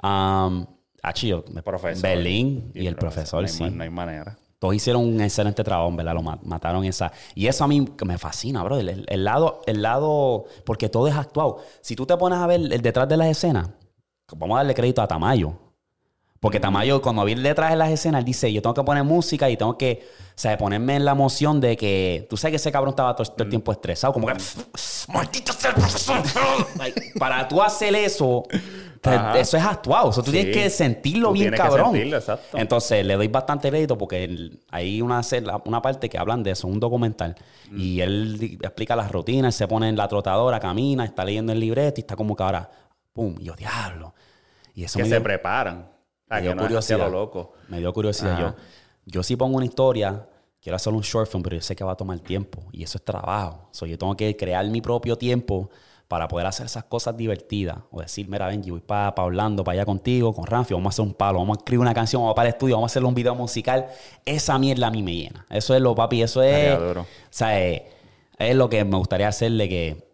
Um, 0.03 0.67
achillo, 1.03 1.43
Profesor. 1.65 2.03
Berlín 2.03 2.71
y, 2.75 2.87
el 2.87 2.97
profesor, 2.97 3.41
no 3.43 3.49
hay, 3.49 3.53
sí. 3.53 3.65
No 3.71 3.83
hay 3.83 3.91
manera. 3.91 4.37
Todos 4.59 4.75
hicieron 4.75 5.03
un 5.03 5.21
excelente 5.21 5.63
trabajo, 5.63 5.95
¿verdad? 5.95 6.15
Lo 6.15 6.23
ma- 6.23 6.39
mataron 6.45 6.85
esa. 6.85 7.13
Y 7.35 7.47
eso 7.47 7.65
a 7.65 7.69
mí 7.69 7.85
me 8.05 8.19
fascina, 8.19 8.63
bro. 8.63 8.79
El, 8.79 9.05
el 9.07 9.25
lado, 9.25 9.61
el 9.67 9.83
lado, 9.83 10.47
porque 10.65 10.89
todo 10.89 11.09
es 11.09 11.15
actuado. 11.15 11.59
Si 11.83 11.95
tú 11.95 12.07
te 12.07 12.17
pones 12.17 12.39
a 12.39 12.47
ver 12.47 12.61
el 12.61 12.81
detrás 12.83 13.09
de 13.09 13.17
las 13.19 13.29
escenas, 13.29 13.69
vamos 14.37 14.57
a 14.57 14.59
darle 14.61 14.75
crédito 14.75 15.03
a 15.03 15.09
Tamayo. 15.09 15.53
Porque 16.41 16.61
Tamayo, 16.61 17.01
cuando 17.01 17.25
vi 17.25 17.33
el 17.33 17.43
detrás 17.43 17.71
de 17.71 17.77
las 17.77 17.91
escenas, 17.91 18.19
él 18.21 18.25
dice, 18.25 18.53
yo 18.53 18.61
tengo 18.63 18.75
que 18.75 18.83
poner 18.85 19.05
música 19.05 19.49
y 19.49 19.57
tengo 19.57 19.77
que, 19.79 20.07
o 20.29 20.33
sea, 20.35 20.57
ponerme 20.59 20.97
en 20.97 21.05
la 21.05 21.13
emoción 21.13 21.61
de 21.61 21.77
que, 21.77 22.27
tú 22.29 22.37
sabes 22.37 22.53
que 22.53 22.57
ese 22.57 22.71
cabrón 22.71 22.91
estaba 22.91 23.17
todo, 23.17 23.27
todo 23.27 23.45
el 23.45 23.49
tiempo 23.51 23.73
estresado, 23.73 24.13
como 24.13 24.27
que, 24.27 24.35
maldito 25.09 25.53
sea 25.55 25.71
el 25.71 25.77
profesor. 25.77 26.23
Para 27.19 27.49
tú 27.49 27.63
hacer 27.63 27.95
eso, 27.97 28.45
Ajá. 29.03 29.39
eso 29.39 29.57
es 29.57 29.63
actuado. 29.65 30.09
O 30.09 30.13
sea, 30.13 30.23
tú 30.23 30.31
Sí. 30.31 30.37
tienes 30.37 30.55
que 30.57 30.69
sentirlo 30.71 31.29
Tú 31.29 31.35
bien 31.35 31.45
tienes 31.47 31.61
que 31.61 31.67
cabrón. 31.69 31.93
sentirlo, 31.93 32.17
exacto. 32.19 32.59
Entonces, 32.59 33.07
le 33.07 33.15
doy 33.17 33.29
bastante 33.29 33.69
crédito 33.71 33.97
porque 33.97 34.51
hay 34.71 35.01
una, 35.01 35.23
una 35.65 35.81
parte 35.81 36.09
que 36.11 36.19
hablan 36.19 36.43
de 36.43 36.51
eso, 36.51 36.69
un 36.69 36.79
documental. 36.81 37.35
Mm. 37.71 37.81
Y 37.81 38.01
él 38.03 38.59
explica 38.63 38.95
las 38.95 39.11
rutinas, 39.11 39.55
se 39.55 39.67
pone 39.67 39.89
en 39.89 39.97
la 39.97 40.07
trotadora, 40.07 40.61
camina, 40.61 41.05
está 41.05 41.25
leyendo 41.25 41.53
el 41.53 41.61
libreto 41.61 41.99
y 41.99 42.03
está 42.03 42.15
como 42.15 42.37
que 42.37 42.43
ahora, 42.43 42.71
pum, 43.15 43.37
y 43.41 43.45
yo, 43.45 43.55
diablo. 43.55 44.15
Y 44.75 44.85
eso 44.85 44.99
Que 44.99 45.05
me 45.05 45.09
se 45.09 45.15
dio, 45.17 45.23
preparan. 45.25 45.96
Me 46.29 46.43
dio 46.43 46.55
no 46.55 46.63
es 46.63 46.67
curiosidad. 46.69 47.11
loco. 47.11 47.53
Me 47.69 47.79
dio 47.79 47.93
curiosidad. 47.93 48.33
Ajá. 48.33 48.57
Yo, 48.57 48.57
yo 49.07 49.23
sí 49.23 49.37
pongo 49.37 49.57
una 49.57 49.67
historia, 49.67 50.29
quiero 50.61 50.77
hacer 50.77 50.93
un 50.93 51.01
short 51.03 51.31
film, 51.31 51.43
pero 51.43 51.57
yo 51.57 51.63
sé 51.63 51.77
que 51.77 51.85
va 51.85 51.93
a 51.93 51.97
tomar 51.97 52.19
tiempo. 52.21 52.65
Y 52.73 52.83
eso 52.83 52.99
es 52.99 53.05
trabajo. 53.05 53.69
So, 53.71 53.87
yo 53.87 53.97
tengo 53.97 54.17
que 54.17 54.37
crear 54.37 54.67
mi 54.69 54.81
propio 54.81 55.17
tiempo 55.17 55.71
para 56.09 56.29
poder 56.29 56.47
hacer 56.47 56.67
esas 56.67 56.85
cosas 56.85 57.17
divertidas. 57.17 57.79
O 57.91 58.01
decir, 58.01 58.29
mira, 58.29 58.47
Benji, 58.47 58.71
voy 58.71 58.81
para 58.81 59.13
Orlando, 59.17 59.65
para 59.65 59.75
allá 59.75 59.85
contigo, 59.85 60.33
con 60.33 60.47
Ramfi, 60.47 60.75
vamos 60.75 60.87
a 60.87 60.95
hacer 60.95 61.05
un 61.05 61.15
palo, 61.15 61.39
vamos 61.39 61.57
a 61.57 61.61
escribir 61.61 61.81
una 61.81 61.95
canción, 61.95 62.23
vamos 62.23 62.35
para 62.35 62.49
el 62.49 62.55
estudio, 62.55 62.77
vamos 62.77 62.91
a 62.91 62.93
hacer 62.93 63.05
un 63.05 63.15
video 63.15 63.35
musical. 63.35 63.87
Esa 64.25 64.59
mierda 64.59 64.87
a 64.87 64.91
mí 64.91 65.03
me 65.03 65.15
llena. 65.15 65.47
Eso 65.51 65.75
es 65.75 65.81
lo, 65.81 65.95
papi, 65.95 66.23
eso 66.23 66.43
es... 66.43 66.79
O 66.79 67.07
sea, 67.31 67.61
es, 67.61 67.83
es 68.39 68.55
lo 68.55 68.69
que 68.69 68.85
me 68.85 68.97
gustaría 68.97 69.29
hacerle 69.29 69.69
que... 69.69 70.07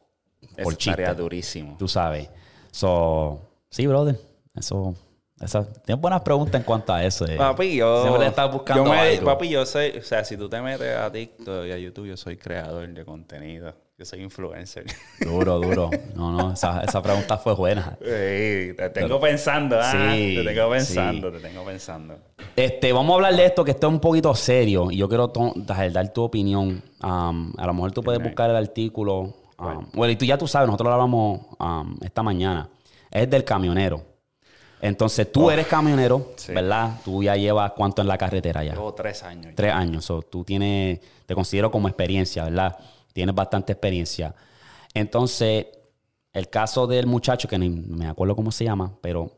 Eso 0.42 0.64
Por 0.64 0.77
chiste. 0.77 1.14
durísimo. 1.14 1.77
Tú 1.79 1.88
sabes. 1.88 2.29
So, 2.70 3.40
sí, 3.70 3.87
brother. 3.87 4.18
Eso... 4.55 4.94
Esa, 5.42 5.64
tienes 5.85 6.00
buenas 6.00 6.20
preguntas 6.22 6.61
en 6.61 6.64
cuanto 6.64 6.92
a 6.92 7.05
eso. 7.05 7.26
eh. 7.26 7.37
Papi, 7.37 7.76
yo. 7.76 8.02
Siempre 8.02 8.26
estás 8.26 8.52
buscando 8.52 8.85
yo 8.85 8.90
me- 8.90 8.98
algo. 8.98 9.24
Papi, 9.26 9.48
yo 9.48 9.66
soy. 9.66 9.90
O 9.98 10.02
sea, 10.02 10.24
si 10.24 10.37
tú 10.37 10.48
te 10.48 10.61
metes 10.62 10.96
a 10.96 11.11
TikTok 11.11 11.66
y 11.66 11.72
a 11.72 11.78
YouTube, 11.78 12.07
yo 12.07 12.16
soy 12.16 12.37
creador 12.37 12.88
de 12.88 13.05
contenido. 13.05 13.74
Yo 13.98 14.05
soy 14.05 14.22
influencer. 14.22 14.85
Duro, 15.20 15.61
duro. 15.61 15.90
No, 16.16 16.33
no, 16.33 16.52
esa, 16.55 16.83
esa 16.83 17.02
pregunta 17.02 17.37
fue 17.38 17.55
buena. 17.55 17.96
Sí, 18.00 18.72
te 18.76 18.90
tengo 18.92 19.20
pensando, 19.20 19.78
¿ah? 19.78 19.92
Sí, 19.92 20.35
te 20.37 20.44
tengo 20.44 20.70
pensando, 20.70 21.31
sí. 21.31 21.37
te 21.37 21.48
tengo 21.48 21.64
pensando. 21.64 22.18
Este, 22.57 22.92
vamos 22.92 23.12
a 23.12 23.14
hablar 23.16 23.37
de 23.37 23.44
esto 23.44 23.64
que 23.64 23.72
esto 23.72 23.87
es 23.88 23.92
un 23.92 24.00
poquito 24.00 24.35
serio 24.35 24.90
y 24.90 24.96
yo 24.96 25.09
quiero 25.09 25.33
dar, 25.66 26.12
tu 26.12 26.22
opinión. 26.22 26.83
Um, 27.02 27.52
a 27.59 27.66
lo 27.66 27.74
mejor 27.74 27.92
tú 27.92 28.02
puedes 28.02 28.22
buscar 28.22 28.50
el 28.50 28.57
artículo. 28.57 29.35
um, 29.59 29.87
bueno, 29.92 30.11
y 30.12 30.16
tú 30.16 30.24
ya 30.24 30.37
tú 30.38 30.48
sabes, 30.48 30.66
nosotros 30.66 30.88
lo 30.88 30.94
hablamos 30.94 31.40
um, 31.61 31.96
esta 32.02 32.22
mañana. 32.22 32.68
Es 33.11 33.28
del 33.28 33.44
camionero. 33.44 34.12
Entonces 34.83 35.31
tú 35.33 35.49
eres 35.51 35.66
camionero, 35.68 36.16
Oh. 36.16 36.33
Sí. 36.37 36.53
¿verdad? 36.53 36.99
Tú 37.05 37.23
ya 37.23 37.37
llevas 37.37 37.73
cuánto 37.73 38.03
en 38.03 38.09
la 38.09 38.18
carretera 38.18 38.62
ya. 38.64 38.73
Llevo 38.75 38.92
tres 38.92 39.23
años. 39.23 39.47
ya. 39.47 39.55
Tres 39.55 39.73
años. 39.73 40.05
So, 40.05 40.21
tú 40.23 40.42
tienes, 40.45 41.01
te 41.25 41.35
considero 41.35 41.71
como 41.71 41.87
experiencia, 41.88 42.45
¿verdad? 42.45 42.77
Tienes 43.12 43.35
bastante 43.35 43.73
experiencia. 43.73 44.35
Entonces, 44.92 45.66
el 46.33 46.49
caso 46.49 46.87
del 46.87 47.07
muchacho, 47.07 47.47
que 47.49 47.59
ni 47.59 47.68
me 47.71 48.07
acuerdo 48.09 48.35
cómo 48.35 48.51
se 48.51 48.64
llama, 48.64 48.92
pero 49.01 49.31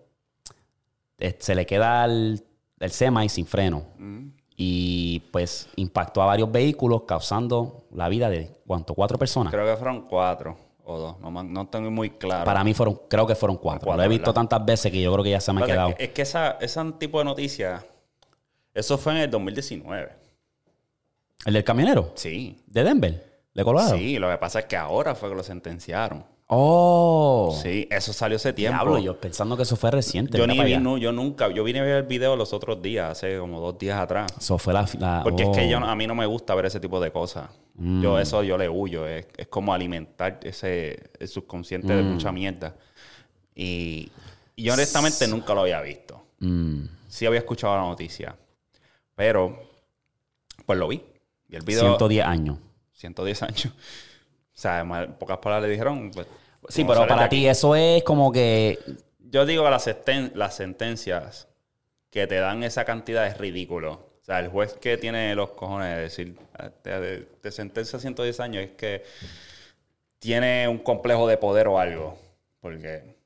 eh, 1.19 1.37
se 1.39 1.55
le 1.55 1.67
queda 1.67 2.05
el, 2.07 2.43
el 2.81 2.91
semi 2.91 3.29
sin 3.29 3.47
freno. 3.47 3.85
Mm. 3.99 4.29
Y 4.57 5.21
pues 5.33 5.69
impactó 5.77 6.23
a 6.23 6.27
varios 6.27 6.51
vehículos, 6.51 7.03
causando 7.03 7.85
la 7.93 8.09
vida 8.09 8.31
de, 8.31 8.51
¿cuánto? 8.67 8.95
¿Cuatro 8.95 9.19
personas? 9.19 9.53
Creo 9.53 9.67
que 9.67 9.77
fueron 9.77 10.03
cuatro 10.09 10.57
o 10.85 10.99
dos. 10.99 11.21
No, 11.21 11.67
tengo 11.69 11.91
muy 11.91 12.11
claro. 12.11 12.45
Para 12.45 12.63
mí 12.63 12.75
fueron, 12.75 13.01
creo 13.09 13.27
que 13.27 13.35
fueron 13.35 13.57
cuatro. 13.57 13.87
Cuatro, 13.87 13.97
Lo 13.97 14.05
he 14.05 14.09
visto 14.09 14.31
¿verdad? 14.31 14.43
tantas 14.43 14.65
veces 14.65 14.93
que 14.93 15.03
yo 15.03 15.13
creo 15.13 15.25
que 15.25 15.31
ya 15.31 15.41
se 15.41 15.53
me 15.53 15.63
ha 15.63 15.67
quedado. 15.67 15.89
Es 15.91 15.95
que, 15.97 16.05
es 16.05 16.11
que 16.11 16.23
esa, 16.23 16.53
ese 16.61 16.81
tipo 16.99 17.19
de 17.19 17.25
noticias, 17.25 17.85
eso 18.73 18.99
fue 18.99 19.13
en 19.13 19.19
el 19.19 19.31
2019. 19.31 20.13
¿El 21.47 21.55
del 21.55 21.65
camionero? 21.65 22.13
Sí. 22.15 22.63
¿De 22.67 22.85
Denver? 22.85 23.43
¿De 23.55 23.65
Colorado? 23.65 23.97
Sí, 23.97 24.19
lo 24.19 24.31
que 24.31 24.39
pasa 24.39 24.61
es 24.61 24.65
que 24.67 24.77
ahora 24.77 25.15
fue 25.15 25.29
que 25.29 25.35
lo 25.35 25.43
sentenciaron. 25.43 26.25
Oh. 26.57 27.59
Sí, 27.63 27.87
eso 27.91 28.13
salió 28.13 28.37
hace 28.37 28.53
tiempo. 28.53 28.77
Diablo, 28.77 28.99
yo 28.99 29.19
pensando 29.21 29.57
que 29.57 29.65
eso 29.65 29.77
fue 29.77 29.91
reciente. 29.91 30.39
yo 30.39 30.47
ni 30.47 30.59
vi, 30.63 30.77
no, 30.79 30.97
yo 30.99 31.11
nunca, 31.13 31.51
yo 31.51 31.65
vine 31.65 31.81
a 31.81 31.83
ver 31.83 31.97
el 31.97 32.03
video 32.05 32.37
los 32.37 32.53
otros 32.53 32.81
días, 32.81 33.11
hace 33.11 33.39
como 33.39 33.61
dos 33.61 33.79
días 33.79 33.99
atrás. 33.99 34.33
Eso 34.39 34.57
fue 34.59 34.73
la... 34.73 34.89
la- 34.99 35.21
Porque 35.25 35.43
es 35.43 35.49
que 35.51 35.67
oh. 35.67 35.71
yo, 35.71 35.79
a 35.79 35.95
mí 35.97 36.07
no 36.07 36.15
me 36.15 36.27
gusta 36.27 36.55
ver 36.55 36.67
ese 36.67 36.79
tipo 36.81 37.01
de 37.01 37.11
cosas. 37.11 37.49
Mm. 37.75 38.03
Yo 38.03 38.19
eso 38.19 38.43
yo 38.43 38.57
le 38.57 38.69
huyo. 38.69 39.07
Es, 39.07 39.27
es 39.37 39.49
como 39.49 39.75
alimentar 39.75 40.39
ese 40.43 41.11
el 41.19 41.29
subconsciente 41.29 41.93
de 41.95 42.03
Mm. 42.03 42.13
mucha 42.13 42.31
mierda. 42.33 42.75
Y, 43.55 44.11
y 44.57 44.63
yo 44.65 44.75
honestamente 44.75 45.27
nunca 45.29 45.55
lo 45.55 45.63
había 45.63 45.81
visto. 45.81 46.23
Mm. 46.41 46.85
Sí 47.09 47.27
había 47.27 47.41
escuchado 47.41 47.75
la 47.77 47.83
noticia. 47.83 48.37
Pero, 49.17 49.61
pues 50.67 50.79
lo 50.79 50.89
vi. 50.89 51.03
Y 51.49 51.57
el 51.57 51.63
video... 51.63 51.83
110 51.83 52.25
años. 52.27 52.59
110 52.93 53.43
años. 53.43 53.69
O 54.47 54.57
sea, 54.57 54.81
en 54.83 55.15
pocas 55.15 55.39
palabras 55.39 55.67
le 55.67 55.73
dijeron... 55.73 56.13
Pues, 56.15 56.29
Sí, 56.69 56.83
como 56.83 56.95
pero 56.95 57.07
para 57.07 57.29
ti 57.29 57.47
eso 57.47 57.75
es 57.77 58.03
como 58.05 58.33
que... 58.33 58.79
Yo 59.31 59.45
digo 59.47 59.65
que 59.65 59.71
las, 59.71 59.87
senten- 59.87 60.33
las 60.35 60.55
sentencias 60.57 61.49
que 62.11 62.27
te 62.27 62.37
dan 62.37 62.63
esa 62.63 62.85
cantidad 62.85 63.27
es 63.27 63.37
ridículo. 63.39 63.93
O 64.23 64.25
sea, 64.25 64.39
el 64.41 64.49
juez 64.49 64.75
que 64.75 64.97
tiene 64.97 65.35
los 65.35 65.51
cojones 65.51 65.97
de 65.97 66.03
decir, 66.03 66.39
"Ah, 66.59 66.71
te, 66.71 67.19
te 67.41 67.51
sentencia 67.53 67.99
a 67.99 68.01
110 68.01 68.41
años, 68.41 68.63
es 68.65 68.71
que 68.71 69.03
tiene 70.19 70.67
un 70.69 70.79
complejo 70.79 71.27
de 71.27 71.37
poder 71.37 71.69
o 71.69 71.79
algo. 71.79 72.17
Porque, 72.61 73.17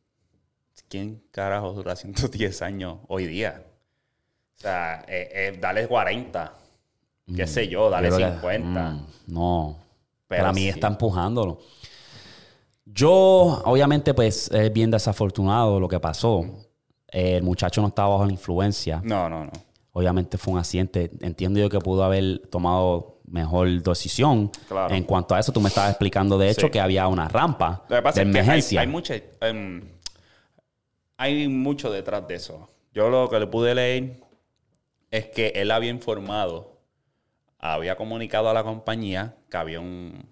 ¿quién 0.89 1.23
carajo 1.31 1.73
dura 1.73 1.95
110 1.95 2.63
años 2.63 2.99
hoy 3.07 3.27
día? 3.27 3.63
O 4.57 4.61
sea, 4.61 5.05
eh, 5.07 5.29
eh, 5.33 5.59
dale 5.61 5.87
40, 5.87 6.53
qué 7.37 7.47
sé 7.47 7.69
yo, 7.69 7.91
dale 7.91 8.09
yo 8.11 8.17
creo 8.17 8.29
que- 8.29 8.35
50. 8.35 8.91
mm, 8.91 9.07
no. 9.29 9.79
Pero 10.27 10.43
para 10.43 10.53
mí 10.53 10.63
sí. 10.63 10.69
está 10.71 10.89
empujándolo. 10.89 11.61
Yo, 12.93 13.63
obviamente, 13.65 14.15
pues 14.15 14.51
es 14.51 14.73
bien 14.73 14.91
desafortunado 14.91 15.79
lo 15.81 15.89
que 15.89 16.01
pasó. 16.01 16.45
Eh, 17.11 17.37
el 17.37 17.43
muchacho 17.43 17.81
no 17.81 17.89
estaba 17.89 18.09
bajo 18.09 18.27
la 18.27 18.33
influencia. 18.33 19.01
No, 19.05 19.29
no, 19.29 19.45
no. 19.45 19.53
Obviamente 19.93 20.39
fue 20.39 20.53
un 20.55 20.59
accidente. 20.59 21.11
Entiendo 21.21 21.59
yo 21.61 21.69
que 21.69 21.79
pudo 21.79 22.05
haber 22.05 22.39
tomado 22.51 23.21
mejor 23.25 23.69
decisión. 23.83 24.51
Claro. 24.69 24.95
En 24.95 25.05
cuanto 25.05 25.35
a 25.35 25.41
eso, 25.41 25.53
tú 25.53 25.61
me 25.61 25.69
estabas 25.69 25.91
explicando, 25.91 26.39
de 26.39 26.51
hecho, 26.51 26.67
Sí. 26.67 26.71
que 26.73 26.81
había 26.81 27.07
una 27.09 27.29
rampa 27.29 27.85
Lo 27.89 27.97
que 27.97 28.03
pasa 28.03 28.25
de 28.25 28.27
es 28.29 28.33
que 28.33 28.39
hay, 28.41 28.45
emergencia. 28.47 28.81
hay 28.81 28.87
mucha, 28.87 29.15
em, 29.41 29.83
hay 31.17 31.49
mucho 31.49 31.91
detrás 31.91 32.27
de 32.27 32.35
eso. 32.37 32.69
Yo 32.95 33.11
lo 33.11 33.29
que 33.29 33.39
le 33.39 33.47
pude 33.47 33.75
leer 33.75 34.21
es 35.11 35.27
que 35.27 35.49
él 35.57 35.71
había 35.71 35.91
informado, 35.91 36.79
había 37.59 37.97
comunicado 37.97 38.49
a 38.49 38.55
la 38.55 38.63
compañía 38.65 39.37
que 39.51 39.57
había 39.57 39.81
un, 39.81 40.27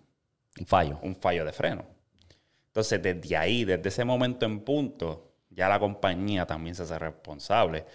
Un 0.59 0.67
fallo. 0.67 0.99
un 1.03 1.15
fallo 1.17 1.45
de 1.45 1.53
freno. 1.53 1.85
Entonces, 2.77 3.03
desde 3.03 3.35
ahí, 3.39 3.65
desde 3.65 3.89
ese 3.89 4.05
momento 4.05 4.45
en 4.45 4.61
punto, 4.61 5.33
ya 5.49 5.67
la 5.67 5.79
compañía 5.79 6.45
también 6.45 6.75
se 6.75 6.83
hace 6.83 6.99
responsable. 6.99 7.87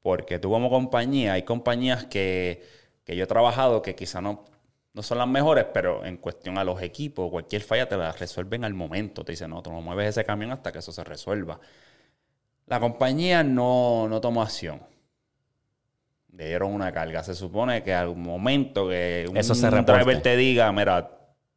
Porque 0.00 0.38
tú 0.38 0.48
como 0.48 0.70
compañía, 0.70 1.34
hay 1.34 1.42
compañías 1.42 2.06
que, 2.06 2.64
que 3.04 3.16
yo 3.16 3.24
he 3.24 3.26
trabajado 3.26 3.82
que 3.82 3.94
quizá 3.94 4.22
no, 4.22 4.46
no 4.94 5.02
son 5.02 5.18
las 5.18 5.28
mejores, 5.28 5.66
pero 5.74 6.06
en 6.06 6.16
cuestión 6.16 6.56
a 6.56 6.64
los 6.64 6.80
equipos, 6.80 7.30
cualquier 7.30 7.60
falla 7.60 7.86
te 7.86 7.98
la 7.98 8.12
resuelven 8.12 8.64
al 8.64 8.72
momento. 8.72 9.26
Te 9.26 9.32
dicen, 9.32 9.50
no, 9.50 9.62
tú 9.62 9.70
no 9.70 9.82
mueves 9.82 10.08
ese 10.08 10.24
camión 10.24 10.52
hasta 10.52 10.72
que 10.72 10.78
eso 10.78 10.90
se 10.90 11.04
resuelva. 11.04 11.60
La 12.64 12.80
compañía 12.80 13.44
no, 13.44 14.08
no 14.08 14.22
tomó 14.22 14.40
acción. 14.40 14.80
Le 16.32 16.46
dieron 16.46 16.72
una 16.72 16.90
carga. 16.92 17.22
Se 17.22 17.34
supone 17.34 17.82
que 17.82 17.92
al 17.92 18.16
momento 18.16 18.88
que 18.88 19.26
un 19.28 19.36
Eso 19.36 19.54
se 19.54 19.68
driver 19.68 20.22
te 20.22 20.34
diga, 20.34 20.72
mira, 20.72 21.10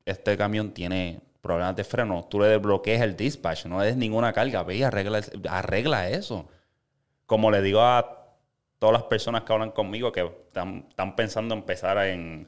este 0.03 0.35
camión 0.35 0.73
tiene 0.73 1.21
problemas 1.41 1.75
de 1.75 1.83
freno, 1.83 2.25
tú 2.29 2.39
le 2.39 2.47
desbloquees 2.47 3.01
el 3.01 3.15
dispatch, 3.15 3.65
no 3.65 3.79
le 3.79 3.87
des 3.87 3.97
ninguna 3.97 4.33
carga, 4.33 4.63
ve 4.63 4.77
y 4.77 4.83
arregla, 4.83 5.21
arregla 5.49 6.09
eso. 6.09 6.47
Como 7.25 7.51
le 7.51 7.61
digo 7.61 7.81
a 7.81 8.27
todas 8.79 8.93
las 8.93 9.03
personas 9.03 9.43
que 9.43 9.53
hablan 9.53 9.71
conmigo 9.71 10.11
que 10.11 10.21
están, 10.21 10.85
están 10.89 11.15
pensando 11.15 11.55
empezar 11.55 11.97
en, 12.05 12.47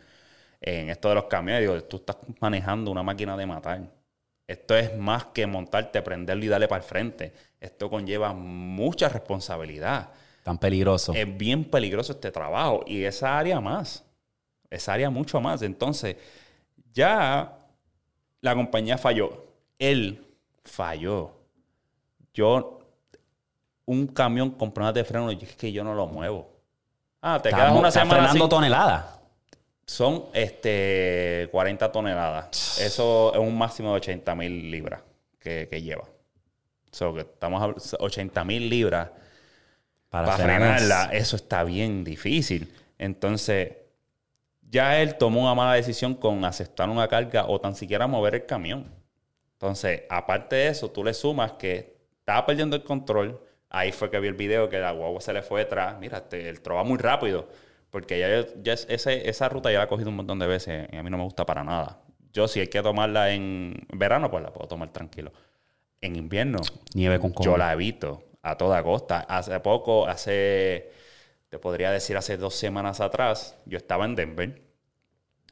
en 0.61 0.89
esto 0.89 1.09
de 1.09 1.15
los 1.15 1.25
camiones, 1.25 1.61
digo, 1.61 1.83
tú 1.83 1.97
estás 1.97 2.17
manejando 2.39 2.91
una 2.91 3.03
máquina 3.03 3.35
de 3.37 3.45
matar. 3.45 3.81
Esto 4.47 4.75
es 4.75 4.97
más 4.97 5.25
que 5.25 5.45
montarte, 5.45 6.01
prenderlo 6.01 6.43
y 6.43 6.47
darle 6.47 6.67
para 6.67 6.81
el 6.83 6.87
frente. 6.87 7.33
Esto 7.59 7.87
conlleva 7.87 8.33
mucha 8.33 9.07
responsabilidad. 9.07 10.09
Tan 10.43 10.57
peligroso. 10.57 11.13
Es 11.13 11.37
bien 11.37 11.65
peligroso 11.65 12.13
este 12.13 12.31
trabajo 12.31 12.83
y 12.87 13.03
esa 13.03 13.37
área 13.37 13.61
más. 13.61 14.03
Esa 14.71 14.93
área 14.93 15.11
mucho 15.11 15.39
más. 15.39 15.61
Entonces, 15.61 16.15
ya 16.91 17.58
la 18.41 18.55
compañía 18.55 18.97
falló. 18.97 19.45
Él 19.77 20.25
falló. 20.63 21.31
Yo, 22.33 22.79
un 23.85 24.07
camión 24.07 24.51
con 24.51 24.71
problemas 24.71 24.95
de 24.95 25.03
freno, 25.03 25.29
es 25.31 25.55
que 25.55 25.71
yo 25.71 25.83
no 25.83 25.93
lo 25.93 26.07
muevo. 26.07 26.49
Ah, 27.21 27.39
te 27.41 27.49
quedas 27.49 27.75
una 27.75 27.91
semana 27.91 28.23
frenando 28.23 28.47
toneladas. 28.47 29.19
Son 29.85 30.25
este, 30.33 31.49
40 31.51 31.91
toneladas. 31.91 32.79
Eso 32.79 33.33
es 33.33 33.39
un 33.39 33.57
máximo 33.57 33.89
de 33.89 33.95
80 33.95 34.35
mil 34.35 34.71
libras 34.71 35.01
que, 35.39 35.67
que 35.69 35.81
lleva. 35.81 36.05
So, 36.91 37.13
que 37.13 37.21
estamos 37.21 37.61
hablando 37.61 37.83
80 37.99 38.43
mil 38.45 38.69
libras 38.69 39.09
Para, 40.09 40.27
para 40.27 40.43
frenarla, 40.43 41.09
eso 41.11 41.35
está 41.35 41.63
bien 41.63 42.03
difícil. 42.03 42.73
Entonces, 42.97 43.73
ya 44.69 44.99
él 45.01 45.15
tomó 45.15 45.41
una 45.43 45.55
mala 45.55 45.73
decisión 45.73 46.13
con 46.15 46.45
aceptar 46.45 46.89
una 46.89 47.07
carga 47.07 47.45
o 47.47 47.59
tan 47.59 47.75
siquiera 47.75 48.07
mover 48.07 48.35
el 48.35 48.45
camión. 48.45 48.85
Entonces, 49.53 50.03
aparte 50.09 50.55
de 50.55 50.67
eso, 50.69 50.89
tú 50.91 51.03
le 51.03 51.13
sumas 51.13 51.53
que 51.53 51.97
estaba 52.19 52.45
perdiendo 52.45 52.75
el 52.75 52.83
control. 52.83 53.41
Ahí 53.69 53.91
fue 53.91 54.09
que 54.09 54.19
vi 54.19 54.27
el 54.27 54.33
video 54.35 54.69
que 54.69 54.79
la 54.79 54.91
guagua 54.91 55.21
se 55.21 55.33
le 55.33 55.41
fue 55.41 55.61
detrás. 55.61 55.99
Mira, 55.99 56.19
este, 56.19 56.47
el 56.49 56.61
tro 56.61 56.75
va 56.75 56.83
muy 56.83 56.97
rápido. 56.97 57.47
Porque 57.89 58.19
ya, 58.19 58.45
ya 58.61 58.73
es- 58.73 58.85
ese- 58.89 59.27
esa 59.27 59.49
ruta 59.49 59.71
ya 59.71 59.79
la 59.79 59.85
he 59.85 59.87
cogido 59.87 60.09
un 60.09 60.15
montón 60.15 60.37
de 60.39 60.45
veces 60.47 60.87
y 60.91 60.95
a 60.95 61.03
mí 61.03 61.09
no 61.09 61.17
me 61.17 61.23
gusta 61.23 61.45
para 61.45 61.63
nada. 61.63 61.99
Yo, 62.31 62.47
si 62.47 62.59
hay 62.59 62.67
que 62.67 62.81
tomarla 62.83 63.31
en 63.31 63.75
verano, 63.93 64.29
pues 64.29 64.43
la 64.43 64.53
puedo 64.53 64.67
tomar 64.67 64.89
tranquilo. 64.93 65.31
En 65.99 66.15
invierno, 66.15 66.59
Nieve 66.93 67.19
con 67.19 67.31
yo 67.31 67.35
cojones. 67.35 67.57
la 67.59 67.73
evito 67.73 68.23
a 68.43 68.55
toda 68.55 68.81
costa. 68.83 69.21
Hace 69.27 69.59
poco, 69.59 70.07
hace, 70.07 70.91
te 71.49 71.59
podría 71.59 71.91
decir, 71.91 72.17
hace 72.17 72.37
dos 72.37 72.55
semanas 72.55 73.01
atrás, 73.01 73.57
yo 73.65 73.77
estaba 73.77 74.05
en 74.05 74.15
Denver 74.15 74.61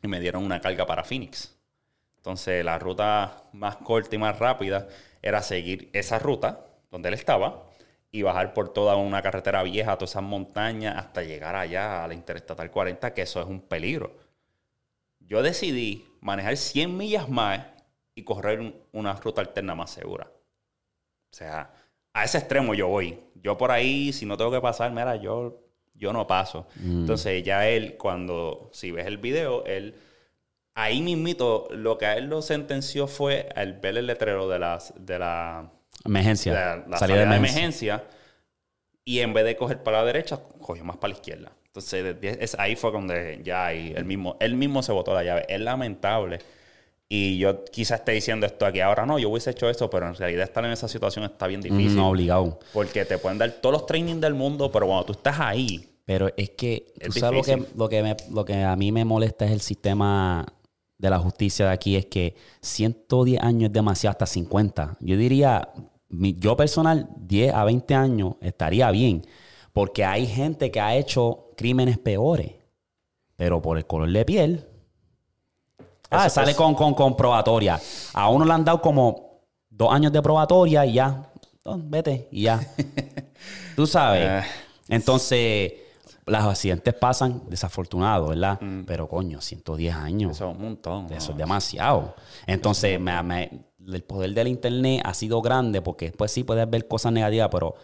y 0.01 0.07
me 0.07 0.19
dieron 0.19 0.43
una 0.43 0.61
carga 0.61 0.85
para 0.85 1.03
Phoenix. 1.03 1.55
Entonces, 2.17 2.63
la 2.63 2.77
ruta 2.79 3.43
más 3.53 3.77
corta 3.77 4.15
y 4.15 4.19
más 4.19 4.37
rápida 4.39 4.87
era 5.21 5.41
seguir 5.41 5.89
esa 5.93 6.19
ruta 6.19 6.65
donde 6.91 7.09
él 7.09 7.15
estaba 7.15 7.63
y 8.11 8.21
bajar 8.21 8.53
por 8.53 8.73
toda 8.73 8.95
una 8.95 9.21
carretera 9.21 9.63
vieja, 9.63 9.95
todas 9.97 10.11
esas 10.11 10.23
montañas, 10.23 10.97
hasta 10.97 11.23
llegar 11.23 11.55
allá 11.55 12.03
a 12.03 12.07
la 12.07 12.13
Interestatal 12.13 12.71
40, 12.71 13.13
que 13.13 13.23
eso 13.23 13.41
es 13.41 13.47
un 13.47 13.61
peligro. 13.61 14.15
Yo 15.19 15.41
decidí 15.43 16.05
manejar 16.21 16.57
100 16.57 16.95
millas 16.95 17.29
más 17.29 17.65
y 18.15 18.23
correr 18.23 18.59
un- 18.61 18.75
una 18.93 19.13
ruta 19.13 19.41
alterna 19.41 19.75
más 19.75 19.91
segura. 19.91 20.31
O 21.31 21.35
sea, 21.35 21.73
a 22.13 22.23
ese 22.23 22.37
extremo 22.39 22.73
yo 22.73 22.87
voy. 22.87 23.19
Yo 23.35 23.57
por 23.57 23.71
ahí, 23.71 24.11
si 24.13 24.25
no 24.25 24.37
tengo 24.37 24.51
que 24.51 24.61
pasar, 24.61 24.91
mira, 24.91 25.15
yo, 25.17 25.59
yo 25.97 26.13
no 26.13 26.27
paso. 26.27 26.67
Entonces 26.83 27.43
ya 27.43 27.67
él, 27.67 27.97
cuando, 27.97 28.69
si 28.73 28.91
ves 28.91 29.07
el 29.07 29.17
video, 29.17 29.65
él 29.65 29.95
ahí 30.75 31.01
mismito, 31.01 31.67
lo 31.71 31.97
que 31.97 32.05
a 32.05 32.17
él 32.17 32.25
lo 32.25 32.41
sentenció 32.41 33.07
fue 33.07 33.49
al 33.55 33.73
ver 33.73 33.97
el 33.97 34.05
letrero 34.07 34.47
de, 34.47 34.59
las, 34.59 34.93
de 34.97 35.19
la, 35.19 35.71
Emergencia. 36.05 36.53
de 36.53 36.59
la, 36.59 36.75
la 36.75 36.97
salida 36.97 36.99
salida 36.99 37.17
de 37.17 37.23
emergencia. 37.23 37.93
emergencia 37.95 38.17
y 39.07 39.21
en 39.21 39.33
vez 39.33 39.45
de 39.45 39.55
coger 39.55 39.81
para 39.83 39.99
la 39.99 40.05
derecha, 40.05 40.37
cogió 40.61 40.83
más 40.83 40.97
para 40.97 41.13
la 41.13 41.15
izquierda. 41.15 41.51
Entonces, 41.67 42.17
es, 42.21 42.55
ahí 42.59 42.75
fue 42.75 42.91
donde 42.91 43.39
ya 43.41 43.67
ahí 43.67 43.93
él 43.95 44.03
mismo, 44.03 44.35
él 44.39 44.55
mismo 44.55 44.83
se 44.83 44.91
botó 44.91 45.13
la 45.13 45.23
llave. 45.23 45.45
Es 45.47 45.61
lamentable. 45.61 46.39
Y 47.09 47.37
yo 47.37 47.63
quizás 47.65 47.99
esté 47.99 48.11
diciendo 48.11 48.45
esto 48.45 48.65
aquí 48.65 48.81
ahora, 48.81 49.05
no, 49.05 49.17
yo 49.17 49.29
hubiese 49.29 49.51
hecho 49.51 49.69
eso, 49.69 49.89
pero 49.89 50.07
en 50.07 50.15
realidad 50.15 50.43
estar 50.43 50.65
en 50.65 50.71
esa 50.71 50.87
situación 50.89 51.23
está 51.23 51.47
bien 51.47 51.61
difícil. 51.61 51.95
No, 51.95 52.09
obligado. 52.09 52.59
Porque 52.73 53.05
te 53.05 53.17
pueden 53.17 53.37
dar 53.37 53.49
todos 53.61 53.71
los 53.73 53.85
trainings 53.85 54.19
del 54.19 54.33
mundo, 54.33 54.69
pero 54.71 54.87
cuando 54.87 55.05
tú 55.05 55.13
estás 55.13 55.39
ahí, 55.39 55.87
Pero 56.03 56.29
es 56.37 56.49
que, 56.51 56.93
tú 57.01 57.11
Es 57.11 57.19
sabes 57.19 57.37
lo 57.37 57.43
que, 57.43 57.65
lo, 57.77 57.89
que 57.89 58.03
me- 58.03 58.15
lo 58.31 58.45
que 58.45 58.55
a 58.63 58.75
mí 58.77 58.91
me 58.93 59.03
molesta 59.05 59.45
es 59.45 59.51
el 59.51 59.59
sistema 59.61 60.45
de 60.97 61.09
la 61.09 61.19
justicia 61.19 61.67
de 61.67 61.71
aquí, 61.73 61.95
es 61.97 62.05
que 62.07 62.35
110 62.61 63.41
años 63.41 63.67
es 63.69 63.73
demasiado, 63.73 64.11
hasta 64.11 64.25
50. 64.25 64.97
Yo 65.01 65.15
diría, 65.17 65.69
mi- 66.09 66.35
yo 66.37 66.55
personal, 66.57 67.09
10 67.17 67.53
a 67.53 67.63
20 67.65 67.93
años 67.93 68.35
estaría 68.41 68.89
bien, 68.91 69.25
porque 69.73 70.03
hay 70.05 70.25
gente 70.27 70.71
que 70.71 70.79
ha 70.79 70.95
hecho 70.95 71.51
crímenes 71.57 71.97
peores, 71.97 72.51
pero 73.35 73.61
por 73.61 73.77
el 73.77 73.85
color 73.85 74.11
de 74.11 74.25
piel. 74.25 74.66
Ah, 76.09 76.25
Eso 76.27 76.35
sale 76.35 76.51
es- 76.51 76.57
con, 76.57 76.73
con, 76.75 76.93
con 76.93 77.15
probatoria. 77.17 77.79
A 78.13 78.29
uno 78.29 78.45
le 78.45 78.53
han 78.53 78.63
dado 78.65 78.81
como 78.81 79.41
dos 79.69 79.91
años 79.93 80.11
de 80.11 80.21
probatoria 80.21 80.85
y 80.85 80.93
ya. 80.93 81.29
Vete 81.65 82.27
y 82.31 82.43
ya. 82.43 82.59
Tú 83.75 83.85
sabes. 83.85 84.27
Ah. 84.27 84.43
Entonces, 84.87 85.73
los 86.25 86.43
accidentes 86.43 86.93
pasan 86.93 87.41
desafortunados, 87.49 88.29
¿verdad? 88.29 88.59
Pero 88.85 89.07
coño, 89.07 89.41
110 89.41 89.93
años. 89.95 90.29
Mm. 90.29 90.31
eso 90.31 90.49
es 90.51 90.55
un 90.57 90.63
montón. 90.63 91.05
Eso 91.13 91.27
¿no? 91.27 91.31
es 91.33 91.37
demasiado. 91.37 92.15
Entonces, 92.45 92.99
me- 92.99 93.21
me- 93.23 93.51
el 93.87 94.03
poder 94.03 94.33
del 94.33 94.47
Internet 94.49 95.01
ha 95.05 95.13
sido 95.13 95.41
grande 95.41 95.81
porque 95.81 96.11
pues 96.11 96.31
sí 96.31 96.43
puedes 96.43 96.69
ver 96.69 96.87
cosas 96.87 97.11
negativas, 97.13 97.49
pero 97.51 97.75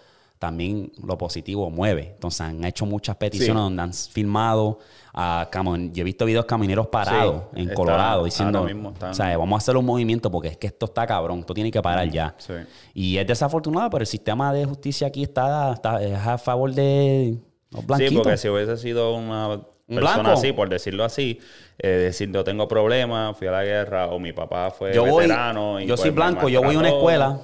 también 0.44 0.92
lo 1.02 1.18
positivo 1.18 1.70
mueve. 1.70 2.10
Entonces, 2.16 2.42
han 2.42 2.62
hecho 2.66 2.86
muchas 2.86 3.16
peticiones 3.16 3.56
Sí. 3.56 3.64
donde 3.64 3.82
han 3.82 3.94
filmado 3.94 4.80
a 5.14 5.48
camo- 5.50 5.78
Yo 5.94 6.02
he 6.02 6.04
visto 6.04 6.26
videos 6.26 6.44
camineros 6.44 6.88
parados 6.88 7.44
Sí, 7.54 7.62
en 7.62 7.64
está- 7.64 7.74
Colorado 7.76 8.26
diciendo, 8.26 8.64
mismo 8.66 8.94
o 9.02 9.14
sea, 9.14 9.38
vamos 9.38 9.56
a 9.56 9.58
hacer 9.60 9.78
un 9.78 9.86
movimiento 9.86 10.30
porque 10.30 10.50
es 10.50 10.58
que 10.58 10.68
esto 10.68 10.88
está 10.88 11.08
cabrón, 11.08 11.40
esto 11.40 11.54
tiene 11.54 11.72
que 11.72 11.82
parar 11.82 12.10
ya. 12.10 12.36
Sí. 12.40 12.54
Y 12.94 13.18
es 13.18 13.26
desafortunado, 13.26 13.90
pero 13.90 14.02
el 14.02 14.08
sistema 14.08 14.52
de 14.52 14.66
justicia 14.66 15.08
aquí 15.08 15.24
está, 15.24 15.72
está 15.74 16.04
es 16.04 16.18
a 16.20 16.38
favor 16.38 16.74
de 16.74 17.38
los 17.72 17.86
blanquitos. 17.86 18.12
Sí, 18.12 18.18
porque 18.18 18.38
si 18.38 18.50
hubiese 18.50 18.76
sido 18.78 19.16
una 19.16 19.62
persona 19.88 20.16
blanco. 20.24 20.32
así, 20.32 20.52
por 20.52 20.68
decirlo 20.68 21.06
así, 21.06 21.40
eh, 21.78 21.88
decir 21.88 22.30
yo 22.34 22.44
tengo 22.44 22.68
problemas, 22.68 23.38
fui 23.38 23.48
a 23.48 23.52
la 23.52 23.64
guerra, 23.64 24.08
o 24.08 24.20
mi 24.20 24.34
papá 24.34 24.72
fue 24.72 24.94
yo 24.94 25.06
voy, 25.06 25.24
veterano. 25.24 25.80
y 25.80 25.84
yo 25.86 25.94
pues 25.96 26.02
soy 26.02 26.10
me 26.12 26.16
blanco, 26.16 26.50
yo 26.50 26.62
voy 26.62 26.76
a 26.76 26.80
una 26.80 26.90
escuela 26.90 27.40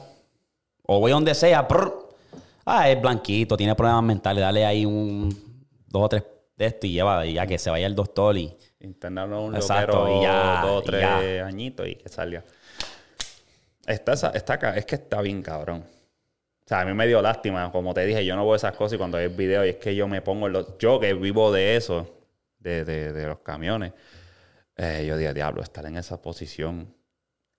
o 0.86 1.00
voy 1.00 1.12
a 1.12 1.14
donde 1.14 1.36
sea, 1.36 1.68
prr, 1.68 1.94
ah, 2.70 2.90
es 2.90 3.02
blanquito, 3.02 3.58
tiene 3.58 3.76
problemas 3.76 4.04
mentales, 4.04 4.42
dale 4.42 4.66
ahí 4.66 4.86
un 4.86 5.30
dos 5.88 6.04
o 6.04 6.10
tres 6.10 6.24
de 6.56 6.66
esto 6.66 6.88
y 6.88 6.92
lleva, 6.94 7.26
y 7.26 7.34
ya 7.34 7.48
que 7.48 7.58
se 7.58 7.70
vaya 7.70 7.88
el 7.88 7.96
doctor 7.96 8.38
y 8.38 8.56
Internarlo 8.82 9.38
a 9.38 9.42
un 9.42 9.56
Exacto, 9.56 10.00
loquero 10.00 10.20
y 10.20 10.24
ya, 10.24 10.62
dos 10.62 10.72
o 10.72 10.82
tres 10.84 11.44
añitos 11.44 11.88
y 11.88 11.96
que 11.96 12.08
salga. 12.08 12.44
Está, 13.86 14.14
está 14.14 14.54
acá, 14.54 14.78
es 14.78 14.86
que 14.86 14.96
está 14.96 15.20
bien 15.22 15.42
cabrón. 15.42 15.84
O 16.64 16.68
sea, 16.70 16.82
a 16.82 16.86
mí 16.86 16.94
me 16.94 17.08
dio 17.08 17.22
lástima, 17.22 17.72
como 17.72 17.94
te 17.94 18.06
dije, 18.06 18.24
yo 18.24 18.36
no 18.36 18.44
veo 18.46 18.56
esas 18.56 18.76
cosas 18.76 18.94
y 18.94 18.98
cuando 18.98 19.18
el 19.20 19.30
video 19.30 19.66
y 19.66 19.70
es 19.70 19.76
que 19.78 19.96
yo 19.96 20.08
me 20.08 20.22
pongo 20.22 20.48
en 20.48 20.54
los... 20.54 20.78
Yo 20.78 21.00
que 21.00 21.14
vivo 21.14 21.52
de 21.52 21.76
eso, 21.76 22.08
de, 22.60 22.86
de- 22.86 23.12
de 23.12 23.28
los 23.28 23.40
camiones, 23.40 23.92
eh, 24.78 25.04
yo 25.08 25.18
digo, 25.18 25.34
diablo, 25.34 25.62
estar 25.62 25.86
en 25.86 25.98
esa 25.98 26.22
posición 26.22 26.94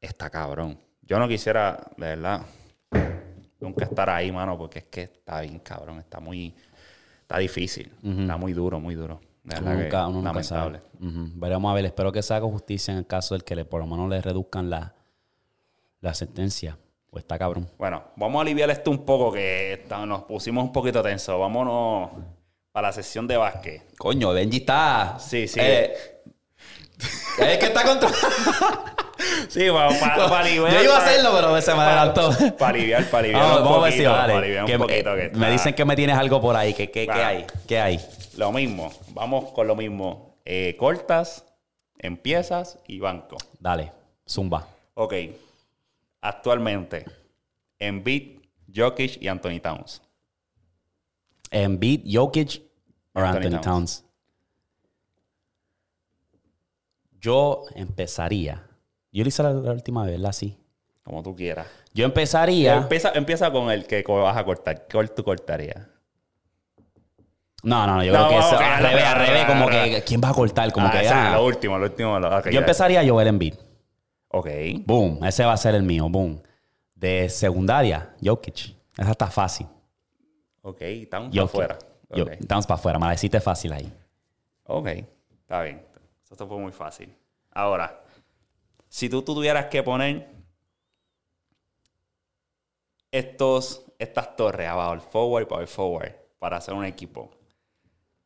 está 0.00 0.30
cabrón. 0.30 0.78
Yo 1.02 1.18
no 1.18 1.26
quisiera, 1.28 1.86
de 1.96 2.06
verdad, 2.06 2.42
nunca 3.60 3.84
estar 3.84 4.08
ahí, 4.10 4.32
mano, 4.32 4.56
porque 4.58 4.80
es 4.80 4.84
que 4.86 5.02
está 5.02 5.40
bien 5.42 5.58
cabrón, 5.60 5.98
está 5.98 6.18
muy... 6.20 6.54
Está 7.22 7.38
difícil, 7.38 7.92
está 8.02 8.36
muy 8.36 8.52
duro, 8.52 8.80
muy 8.80 8.96
duro. 8.96 9.20
De 9.44 9.56
uno 9.56 9.64
verdad 9.66 9.76
que 9.78 9.82
nunca, 9.84 10.08
uno 10.08 10.22
nunca 10.22 10.42
sabe. 10.42 10.72
lamentable. 10.72 11.08
Ujú. 11.26 11.30
Veremos 11.40 11.70
a 11.70 11.74
ver, 11.74 11.84
espero 11.84 12.10
que 12.12 12.22
se 12.22 12.34
haga 12.34 12.46
justicia 12.46 12.90
en 12.92 12.98
el 12.98 13.06
caso 13.06 13.34
del 13.34 13.44
que 13.44 13.54
le, 13.54 13.64
por 13.64 13.80
lo 13.80 13.86
menos 13.86 14.08
le 14.10 14.20
reduzcan 14.20 14.68
la, 14.68 14.94
la 16.00 16.12
sentencia. 16.14 16.76
O 17.12 17.18
está 17.18 17.38
cabrón. 17.38 17.68
Bueno, 17.78 18.04
vamos 18.16 18.38
a 18.38 18.42
aliviar 18.42 18.70
esto 18.70 18.90
un 18.90 19.04
poco, 19.04 19.32
que 19.32 19.72
está- 19.74 20.04
nos 20.06 20.24
pusimos 20.24 20.62
un 20.64 20.72
poquito 20.72 21.02
tenso. 21.02 21.38
Vámonos 21.38 22.10
para 22.72 22.88
la 22.88 22.92
sesión 22.92 23.26
de 23.28 23.36
básquet. 23.36 23.96
Coño, 23.96 24.32
Benji 24.32 24.58
está. 24.58 25.16
Sí, 25.20 25.46
sí. 25.48 25.58
Eh, 25.60 25.92
es 27.38 27.58
que 27.58 27.66
está 27.66 27.84
contra. 27.84 28.10
Sí, 29.48 29.68
para, 29.70 29.98
para, 30.00 30.38
aliviar. 30.40 30.72
Yo 30.72 30.82
iba 30.84 30.96
a 30.96 30.98
hacerlo, 30.98 31.30
pero 31.34 31.60
se 31.60 31.74
me 31.74 31.80
adelantó. 31.80 32.30
Para 32.58 32.74
aliviar, 32.76 33.04
para 33.10 33.18
aliviar 33.24 33.42
Vamos, 33.42 33.58
un 33.58 33.64
vamos 33.64 33.78
a 33.78 33.84
ver 33.84 33.92
si 33.92 34.04
vale. 34.04 34.32
Para 34.32 34.38
aliviar 34.38 34.64
un 34.64 34.70
me- 34.70 34.78
poquito. 34.78 35.14
que 35.16 35.30
me 35.34 35.50
dicen 35.50 35.74
que 35.74 35.84
me 35.84 35.96
tienes 35.96 36.16
algo 36.16 36.40
por 36.40 36.56
ahí. 36.56 36.74
¿Qué, 36.74 36.90
qué, 36.90 37.06
qué 37.06 37.12
Va. 37.12 37.26
hay? 37.28 37.46
¿Qué 37.66 37.80
hay? 37.80 38.00
Lo 38.36 38.52
mismo. 38.52 38.92
Vamos 39.08 39.52
con 39.52 39.66
lo 39.66 39.76
mismo. 39.76 40.36
Eh, 40.44 40.76
cortas, 40.78 41.44
empiezas 41.98 42.78
y 42.86 42.98
banco. 43.00 43.36
Dale, 43.58 43.92
zumba. 44.28 44.66
Ok. 44.94 45.14
Actualmente, 46.22 47.04
Embiid, 47.78 48.40
Jokic 48.74 49.22
y 49.22 49.28
Anthony 49.28 49.60
Towns. 49.62 50.02
Embiid, 51.50 52.02
Jokic 52.06 52.62
o 53.14 53.20
Anthony 53.20 53.36
Anthony, 53.46 53.50
Towns. 53.60 53.62
Towns. 53.64 54.04
Yo 57.20 57.64
empezaría. 57.74 58.66
Yo 59.12 59.24
lo 59.24 59.28
hice 59.28 59.42
la, 59.42 59.52
la 59.52 59.72
última 59.72 60.04
vez, 60.04 60.12
¿verdad? 60.18 60.32
Sí. 60.32 60.56
Como 61.02 61.22
tú 61.22 61.34
quieras. 61.34 61.66
Yo 61.92 62.04
empezaría. 62.04 62.76
Empieza, 62.76 63.10
empieza 63.14 63.50
con 63.50 63.70
el 63.70 63.86
que 63.86 64.02
vas 64.06 64.36
a 64.36 64.44
cortar. 64.44 64.86
¿Cuál 64.90 65.10
tú 65.12 65.24
cortarías? 65.24 65.88
No, 67.62 67.86
no, 67.86 67.96
no. 67.96 68.04
Yo 68.04 68.12
No, 68.12 68.26
creo 68.28 68.40
que 68.40 68.46
es 68.46 68.52
ok, 68.52 68.60
al 68.60 68.82
revés, 68.82 69.04
al 69.04 69.26
revés. 69.26 69.44
Como 69.44 69.66
que, 69.68 70.02
¿quién 70.06 70.20
va 70.22 70.28
a 70.30 70.34
cortar? 70.34 70.72
Como 70.72 70.86
Ah, 70.86 70.90
que, 70.92 71.00
ese, 71.00 71.08
ah. 71.08 71.32
Lo 71.34 71.44
último, 71.44 71.78
lo 71.78 71.84
último. 71.86 72.18
lo- 72.18 72.44
Yo 72.44 72.50
ya. 72.50 72.58
empezaría 72.60 73.00
a 73.00 73.06
Joel 73.08 73.28
Embiid. 73.28 73.54
Ok. 74.28 74.48
Boom. 74.86 75.24
Ese 75.24 75.44
va 75.44 75.52
a 75.52 75.56
ser 75.56 75.74
el 75.74 75.82
mío. 75.82 76.08
Boom. 76.08 76.40
De 76.94 77.28
secundaria, 77.28 78.14
Jokic. 78.22 78.74
Esa 78.96 79.10
está 79.10 79.26
fácil. 79.26 79.66
Ok, 80.62 80.78
Towns 81.10 81.26
Jokic. 81.34 81.42
afuera. 81.42 81.78
Yo, 82.14 82.24
Ok. 82.24 82.30
Towns 82.46 82.66
para 82.66 82.78
afuera. 82.78 82.98
Me 82.98 83.06
la 83.06 83.14
hiciste 83.14 83.40
fácil 83.40 83.72
ahí. 83.72 83.92
ok, 84.64 84.86
está 85.42 85.62
bien. 85.62 85.82
Esto 86.30 86.46
fue 86.46 86.58
muy 86.58 86.72
fácil. 86.72 87.12
Ahora, 87.52 88.02
si 88.90 89.08
tú, 89.08 89.22
tú 89.22 89.34
tuvieras 89.34 89.66
que 89.66 89.82
poner 89.84 90.28
estos, 93.12 93.84
estas 93.98 94.36
torres 94.36 94.68
abajo, 94.68 94.92
el 94.94 95.00
forward 95.00 95.42
y 95.42 95.46
power 95.46 95.66
forward, 95.68 96.16
para 96.38 96.56
hacer 96.56 96.74
un 96.74 96.84
equipo. 96.84 97.30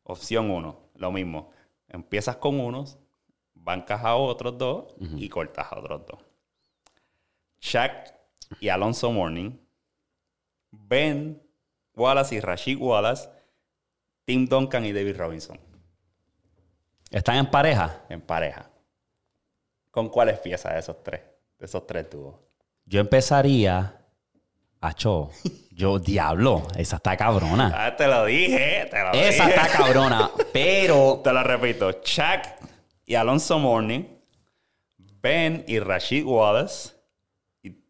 Opción 0.03 0.49
1, 0.49 0.89
lo 0.95 1.11
mismo. 1.11 1.51
Empiezas 1.87 2.37
con 2.37 2.59
unos, 2.59 2.97
bancas 3.53 4.03
a 4.03 4.15
otros 4.15 4.57
dos 4.57 4.95
y 4.99 5.29
cortas 5.29 5.71
a 5.71 5.79
otros 5.79 6.05
dos. 6.07 6.19
Shaq 7.61 8.13
y 8.59 8.69
Alonso 8.69 9.11
Morning, 9.11 9.51
Ben 10.71 11.41
Wallace 11.95 12.35
y 12.35 12.39
Rashid 12.39 12.79
Wallace, 12.79 13.29
Tim 14.25 14.47
Duncan 14.47 14.83
y 14.85 14.91
David 14.91 15.17
Robinson 15.17 15.59
¿Están 17.11 17.37
en 17.37 17.51
pareja? 17.51 18.03
en 18.09 18.21
pareja. 18.21 18.69
¿Con 19.95 20.09
cuáles 20.09 20.39
piezas 20.39 20.73
de 20.73 20.79
esos 20.81 21.01
tres? 21.01 21.21
De 21.57 21.65
esos 21.67 21.87
tres 21.87 22.09
dúos. 22.11 22.35
Yo 22.83 22.99
empezaría. 22.99 24.01
Acho. 24.81 25.29
Yo, 25.71 25.99
diablo. 25.99 26.67
Esa 26.75 26.97
está 26.97 27.15
cabrona. 27.15 27.71
Ah, 27.73 27.95
te 27.95 28.05
lo 28.05 28.25
dije, 28.25 28.89
te 28.91 28.99
lo 29.01 29.13
Esa 29.13 29.45
dije. 29.45 29.55
está 29.57 29.69
cabrona. 29.69 30.29
Pero. 30.51 31.21
Te 31.23 31.31
lo 31.31 31.41
repito. 31.43 31.93
Chuck 32.01 32.41
y 33.05 33.15
Alonso 33.15 33.57
Morning, 33.57 34.03
Ben 34.97 35.63
y 35.65 35.79
Rashid 35.79 36.25
Wallace, 36.25 36.94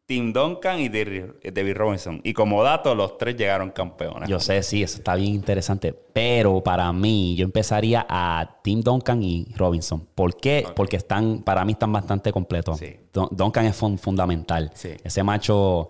Tim 0.07 0.31
Duncan 0.31 0.79
y 0.79 0.89
David 0.89 1.23
David 1.51 1.75
Robinson. 1.75 2.21
Y 2.23 2.33
como 2.33 2.61
dato, 2.61 2.93
los 2.93 3.17
tres 3.17 3.35
llegaron 3.35 3.71
campeones. 3.71 4.29
Yo 4.29 4.39
sé, 4.39 4.61
sí, 4.61 4.83
eso 4.83 4.97
está 4.97 5.15
bien 5.15 5.33
interesante. 5.33 5.93
Pero 5.93 6.61
para 6.63 6.91
mí, 6.93 7.35
yo 7.35 7.43
empezaría 7.45 8.05
a 8.07 8.59
Tim 8.63 8.81
Duncan 8.81 9.23
y 9.23 9.45
Robinson. 9.55 10.07
¿Por 10.13 10.37
qué? 10.37 10.67
Porque 10.75 10.97
están, 10.97 11.41
para 11.43 11.65
mí 11.65 11.71
están 11.71 11.91
bastante 11.91 12.31
completos. 12.31 12.77
Sí. 12.77 12.95
Duncan 13.31 13.65
es 13.65 13.75
fun- 13.75 13.97
fundamental. 13.97 14.69
Sí. 14.75 14.91
Ese 15.03 15.23
macho 15.23 15.89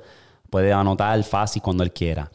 puede 0.50 0.72
anotar 0.72 1.22
fácil 1.26 1.62
cuando 1.62 1.84
él 1.84 1.92
quiera. 1.92 2.32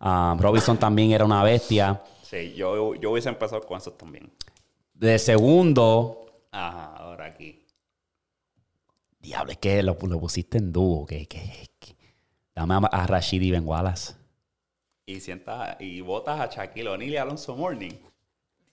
Ah, 0.00 0.34
Robinson 0.40 0.78
también 0.78 1.10
era 1.12 1.26
una 1.26 1.42
bestia. 1.42 2.02
Sí, 2.22 2.54
yo, 2.54 2.94
yo 2.94 3.10
hubiese 3.10 3.28
empezado 3.28 3.60
con 3.62 3.76
esos 3.76 3.98
también. 3.98 4.30
De 4.94 5.18
segundo, 5.18 6.16
Ajá, 6.52 6.94
ahora 6.96 7.26
aquí. 7.26 7.62
Diablo, 9.20 9.52
es 9.52 9.58
que 9.58 9.82
lo, 9.82 9.96
lo 10.00 10.18
pusiste 10.20 10.58
en 10.58 10.72
dúo. 10.72 11.06
Que, 11.06 11.26
que- 11.26 11.68
que- 11.78 11.96
Dame 12.54 12.74
a, 12.74 12.78
a 12.78 13.06
Rashid 13.06 13.40
y 13.42 13.50
Ben 13.52 13.66
Wallace. 13.66 14.14
Y 15.06 15.20
sientas 15.20 15.76
y 15.80 16.00
votas 16.00 16.40
a 16.40 16.46
Shaquille 16.46 16.88
O'Neal 16.88 17.10
y 17.10 17.16
Alonso 17.16 17.56
Morning. 17.56 17.92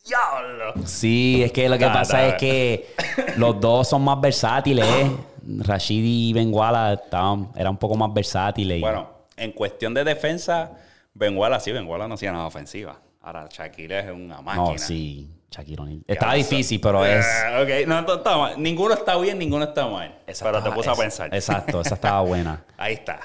¡Diablo! 0.06 0.74
Sí, 0.86 1.42
es 1.44 1.52
que 1.52 1.68
lo 1.68 1.78
que 1.78 1.86
Ah, 1.86 1.94
pasa 1.94 2.18
da. 2.20 2.28
es 2.30 2.34
que 2.36 2.88
los 3.38 3.60
dos 3.60 3.88
son 3.90 4.04
más 4.04 4.20
versátiles. 4.22 4.86
¿eh? 4.86 5.12
Rashid 5.60 6.04
y 6.04 6.34
Benguala 6.34 6.94
estaban, 6.94 7.52
eran 7.56 7.72
un 7.74 7.78
poco 7.78 7.96
más 7.96 8.14
versátiles. 8.14 8.80
Bueno, 8.82 9.10
en 9.36 9.52
cuestión 9.52 9.94
de 9.94 10.04
defensa, 10.04 10.72
Benguala 11.14 11.60
sí, 11.60 11.72
Benguala 11.72 12.08
no 12.08 12.16
hacía 12.16 12.32
nada 12.32 12.46
ofensiva. 12.48 13.00
Ahora, 13.22 13.48
Shaquille 13.52 14.00
es 14.00 14.12
una 14.12 14.42
máquina. 14.42 14.72
no, 14.72 14.78
sí, 14.78 15.30
Shaquille 15.50 15.82
O'Neal. 15.82 16.04
Estaba 16.08 16.36
eso- 16.36 16.50
difícil, 16.50 16.82
pero 16.82 17.06
es. 17.06 17.26
Eh, 17.26 17.82
ok, 17.84 17.88
no, 17.88 18.02
no 18.02 18.14
está 18.16 18.38
mal. 18.38 18.62
Ninguno 18.62 18.94
está 18.94 19.18
bien, 19.18 19.38
ninguno 19.40 19.64
está 19.66 19.88
mal. 19.88 20.20
esa 20.28 20.46
pero 20.46 20.58
te 20.58 20.70
estaba- 20.70 20.76
puse 20.76 20.90
a 20.90 20.96
pensar. 20.96 21.34
Exacto, 21.34 21.82
esa 21.82 21.96
estaba 21.96 22.22
buena. 22.22 22.66
Ahí 22.78 22.94
está. 22.96 23.20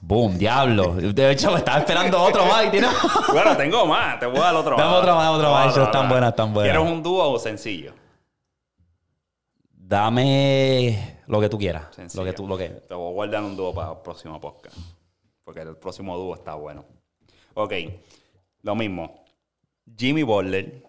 Boom, 0.00 0.36
diablo. 0.36 0.94
De 0.96 1.30
hecho, 1.30 1.52
me 1.52 1.58
estaba 1.58 1.78
esperando 1.78 2.20
otro 2.20 2.44
más 2.46 2.68
tiene- 2.72 2.88
Bueno, 3.32 3.56
tengo 3.56 3.86
más. 3.86 4.18
Te 4.18 4.26
voy 4.26 4.38
a 4.38 4.42
dar 4.42 4.54
otro 4.56 4.76
Dame 4.76 4.90
más. 4.90 4.98
otro 5.00 5.14
más, 5.14 5.28
otro 5.30 5.46
Te 5.46 5.52
más. 5.52 5.70
otro 5.70 5.84
Están 5.84 6.08
buenas, 6.08 6.30
están 6.30 6.52
buenas. 6.54 6.72
¿Quieres 6.76 6.92
un 6.92 7.02
dúo 7.02 7.30
o 7.30 7.38
sencillo? 7.38 7.94
Dame 9.70 11.18
lo 11.26 11.40
que 11.40 11.48
tú 11.48 11.58
quieras. 11.58 11.84
Sencillo. 11.94 12.22
Lo 12.24 12.30
que 12.30 12.36
tú, 12.36 12.46
lo 12.48 12.56
que. 12.58 12.68
Te 12.68 12.94
voy 12.94 13.10
a 13.10 13.12
guardar 13.12 13.42
un 13.42 13.56
dúo 13.56 13.72
para 13.74 13.92
el 13.92 13.98
próximo 13.98 14.40
podcast. 14.40 14.76
Porque 15.44 15.60
el 15.60 15.76
próximo 15.76 16.16
dúo 16.16 16.34
está 16.34 16.54
bueno. 16.54 16.84
Ok. 17.54 17.72
Lo 18.62 18.74
mismo. 18.74 19.24
Jimmy 19.96 20.22
Butler, 20.22 20.82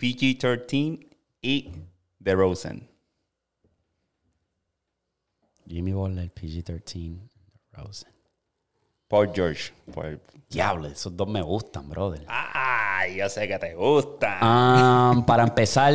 PG-13 0.00 1.06
y 1.42 1.70
The 2.22 2.34
Rosen. 2.34 2.88
Jimmy 5.66 5.92
Butler, 5.92 6.30
PG-13, 6.32 7.18
Rosen. 7.72 8.10
Paul 9.08 9.30
George. 9.34 9.72
Por- 9.92 10.20
Diablo, 10.48 10.88
esos 10.88 11.16
dos 11.16 11.28
me 11.28 11.42
gustan, 11.42 11.88
brother. 11.88 12.24
Ay, 12.28 13.16
yo 13.16 13.28
sé 13.28 13.46
que 13.46 13.58
te 13.58 13.74
gusta. 13.74 14.38
Ah, 14.40 15.22
para 15.26 15.44
empezar, 15.44 15.92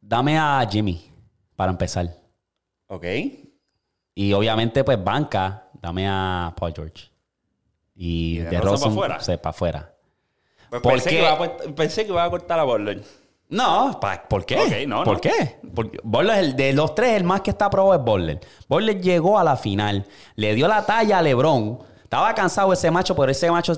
dame 0.00 0.36
a 0.36 0.66
Jimmy. 0.68 1.10
Para 1.54 1.70
empezar. 1.70 2.08
Ok. 2.88 3.04
Y 4.16 4.32
obviamente, 4.32 4.82
pues, 4.82 5.02
banca, 5.02 5.68
dame 5.80 6.08
a 6.08 6.52
Paul 6.58 6.72
George. 6.74 7.08
Y, 7.94 8.34
¿Y 8.34 8.38
de 8.38 8.50
de 8.50 8.60
Rosen 8.60 8.70
Rosen, 8.72 8.88
pa' 8.88 8.94
fuera? 8.94 9.20
sí, 9.20 9.36
para 9.36 9.50
afuera. 9.50 9.93
Pues 10.80 10.82
¿Por 10.82 10.92
pensé, 10.92 11.10
qué? 11.10 11.16
que 11.16 11.22
iba 11.22 11.32
a, 11.32 11.74
pensé 11.74 12.04
que 12.04 12.10
iba 12.12 12.24
a 12.24 12.30
cortar 12.30 12.58
a 12.58 12.64
Butler. 12.64 13.02
No, 13.50 13.98
pa- 14.00 14.24
¿por 14.28 14.44
qué? 14.44 14.86
No, 14.86 15.04
¿Por 15.04 15.14
no. 15.14 15.20
qué? 15.20 15.60
Porque 15.74 15.98
el 16.38 16.56
de 16.56 16.72
los 16.72 16.94
tres, 16.94 17.16
el 17.16 17.24
más 17.24 17.42
que 17.42 17.50
está 17.50 17.70
probado 17.70 17.94
es 17.94 18.04
Butler. 18.04 18.40
Butler 18.68 19.00
llegó 19.00 19.38
a 19.38 19.44
la 19.44 19.56
final, 19.56 20.06
le 20.34 20.54
dio 20.54 20.66
la 20.66 20.84
talla 20.84 21.18
a 21.18 21.22
LeBron. 21.22 21.78
Estaba 22.02 22.34
cansado 22.34 22.72
ese 22.72 22.90
macho, 22.90 23.14
pero 23.14 23.30
ese 23.30 23.50
macho 23.50 23.74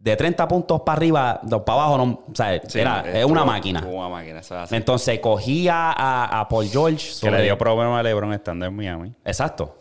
de 0.00 0.14
30 0.16 0.46
puntos 0.46 0.82
para 0.82 0.96
arriba, 0.98 1.40
para 1.64 1.72
abajo, 1.80 1.98
no, 1.98 2.04
o 2.30 2.34
sea, 2.34 2.60
Sí, 2.68 2.78
era, 2.78 3.00
es 3.12 3.24
una 3.24 3.44
máquina. 3.44 3.84
Una 3.84 4.08
máquina, 4.08 4.38
eso 4.40 4.62
es. 4.62 4.70
Entonces 4.70 5.18
cogía 5.18 5.90
a, 5.90 6.40
a 6.40 6.48
Paul 6.48 6.68
George. 6.68 7.08
Que 7.20 7.30
le 7.30 7.42
dio 7.42 7.58
problema 7.58 7.98
a 7.98 8.02
LeBron 8.04 8.32
estando 8.32 8.66
en 8.66 8.76
Miami. 8.76 9.12
Exacto. 9.24 9.76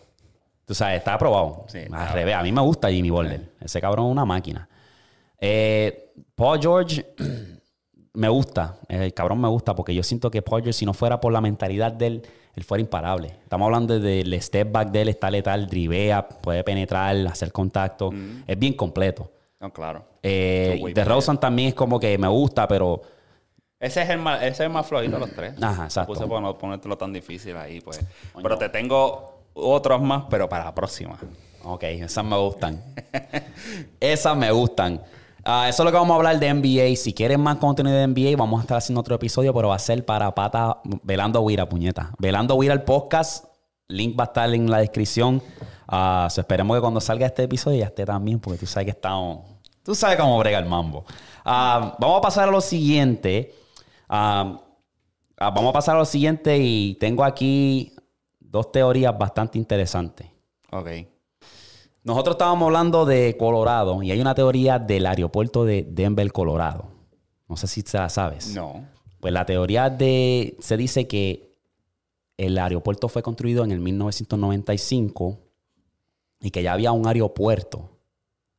Tú 0.65 0.73
sabes, 0.73 0.97
está 0.97 1.13
aprobado. 1.13 1.65
Sí, 1.67 1.81
Al 1.91 2.09
revés. 2.09 2.33
A 2.35 2.41
mí 2.41 2.51
me 2.51 2.61
gusta 2.61 2.89
Jimmy 2.89 3.11
Butler. 3.11 3.51
Ese 3.61 3.79
cabrón 3.79 4.07
es 4.07 4.11
una 4.13 4.25
máquina. 4.25 4.67
Eh, 5.39 6.11
Paul 6.35 6.59
George 6.61 7.05
me 8.13 8.29
gusta. 8.29 8.77
El 8.87 9.13
cabrón 9.13 9.41
me 9.41 9.47
gusta 9.47 9.75
porque 9.75 9.95
yo 9.95 10.03
siento 10.03 10.29
que 10.29 10.41
Paul 10.41 10.61
George, 10.61 10.73
si 10.73 10.85
no 10.85 10.93
fuera 10.93 11.19
por 11.19 11.31
la 11.31 11.41
mentalidad 11.41 11.91
de 11.91 12.07
él, 12.07 12.27
él 12.55 12.63
fuera 12.63 12.81
imparable. 12.81 13.27
Estamos 13.43 13.65
hablando 13.65 13.99
del 13.99 14.41
step 14.41 14.71
back 14.71 14.89
de 14.89 15.01
él, 15.01 15.09
está 15.09 15.29
letal, 15.29 15.67
drivea, 15.67 16.27
puede 16.27 16.63
penetrar, 16.63 17.15
hacer 17.27 17.51
contacto. 17.51 18.11
Es 18.47 18.57
bien 18.57 18.73
completo. 18.73 19.31
No, 19.59 19.71
claro. 19.71 20.05
Eh, 20.21 20.81
de. 20.93 21.05
Rosen 21.05 21.37
también 21.37 21.69
es 21.69 21.73
como 21.73 21.99
que 21.99 22.17
me 22.17 22.27
gusta, 22.27 22.67
pero 22.67 23.01
Ese 23.79 24.03
es 24.03 24.09
el 24.09 24.19
más, 24.19 24.41
ese 24.41 24.49
es 24.49 24.59
el 24.61 24.69
más 24.69 24.85
flojito 24.85 25.13
de 25.13 25.19
los 25.19 25.31
tres. 25.31 25.61
Ajá, 25.61 25.85
exacto. 25.85 26.13
Puse 26.13 26.27
por 26.27 26.41
no 26.41 26.57
ponértelo 26.57 26.97
tan 26.97 27.11
difícil 27.11 27.55
ahí, 27.57 27.81
pues. 27.81 27.99
Pero 28.41 28.57
te 28.57 28.69
tengo 28.69 29.41
otros 29.53 30.01
más, 30.01 30.25
pero 30.29 30.47
para 30.47 30.65
la 30.65 30.75
próxima. 30.75 31.17
Ok, 31.63 31.83
esas 31.83 32.23
me 32.23 32.37
gustan. 32.37 32.81
esas 33.99 34.37
me 34.37 34.51
gustan. 34.51 35.01
Ah, 35.47 35.69
eso 35.69 35.83
es 35.83 35.85
lo 35.85 35.91
que 35.91 35.97
vamos 35.97 36.11
a 36.11 36.15
hablar 36.15 36.39
de 36.39 36.51
NBA. 36.51 36.95
Si 36.95 37.13
quieren 37.13 37.39
más 37.39 37.57
contenido 37.57 37.95
de 37.95 38.07
NBA, 38.07 38.35
vamos 38.35 38.59
a 38.59 38.61
estar 38.63 38.77
haciendo 38.77 39.01
otro 39.01 39.13
episodio, 39.13 39.53
pero 39.53 39.67
va 39.67 39.75
a 39.75 39.79
ser 39.79 40.03
para 40.03 40.33
pata 40.33 40.81
Velando 41.03 41.39
Wira, 41.41 41.69
puñeta. 41.69 42.11
Velando 42.17 42.55
Wira 42.55 42.73
el 42.73 42.81
podcast. 42.81 43.45
Link 43.87 44.19
va 44.19 44.23
a 44.23 44.27
estar 44.27 44.51
en 44.51 44.71
la 44.71 44.79
descripción. 44.79 45.43
So 45.87 46.41
esperemos 46.41 46.75
que 46.75 46.81
cuando 46.81 46.99
salga 46.99 47.27
este 47.27 47.43
episodio 47.43 47.77
ya 47.77 47.85
esté 47.85 48.05
también, 48.05 48.39
porque 48.39 48.57
tú 48.57 48.65
sabes 48.65 48.85
que 48.85 48.91
estamos. 48.91 49.45
Tú 49.83 49.93
sabes 49.93 50.17
cómo 50.17 50.39
brega 50.39 50.57
el 50.57 50.65
mambo. 50.65 51.05
Ah, 51.43 51.95
vamos 51.99 52.17
a 52.17 52.21
pasar 52.21 52.49
a 52.49 52.51
lo 52.51 52.59
siguiente. 52.59 53.53
Vamos 54.09 54.59
a 55.37 55.71
pasar 55.71 55.95
a 55.95 55.99
lo 55.99 56.05
siguiente 56.05 56.57
y 56.57 56.95
tengo 56.95 57.23
aquí 57.23 57.95
dos 58.39 58.71
teorías 58.71 59.15
bastante 59.15 59.59
interesantes. 59.59 60.25
Ok. 60.71 60.89
Nosotros 62.05 62.35
estábamos 62.35 62.67
hablando 62.67 63.03
de 63.03 63.35
Colorado 63.35 64.03
y 64.03 64.11
hay 64.11 64.21
una 64.21 64.35
teoría 64.35 64.77
del 64.77 65.07
aeropuerto 65.07 65.65
de 65.65 65.87
Denver, 65.89 66.31
Colorado. 66.31 66.85
No 67.49 67.57
sé 67.57 67.65
si 67.65 67.81
se 67.81 67.97
la 67.97 68.09
sabes. 68.09 68.53
No. 68.53 68.85
Pues 69.19 69.33
la 69.33 69.43
teoría 69.43 69.89
de... 69.89 70.55
Se 70.59 70.77
dice 70.77 71.07
que 71.07 71.57
el 72.37 72.59
aeropuerto 72.59 73.09
fue 73.09 73.23
construido 73.23 73.63
en 73.63 73.71
el 73.71 73.79
1995 73.79 75.39
y 76.41 76.51
que 76.51 76.61
ya 76.61 76.73
había 76.73 76.91
un 76.91 77.07
aeropuerto 77.07 77.97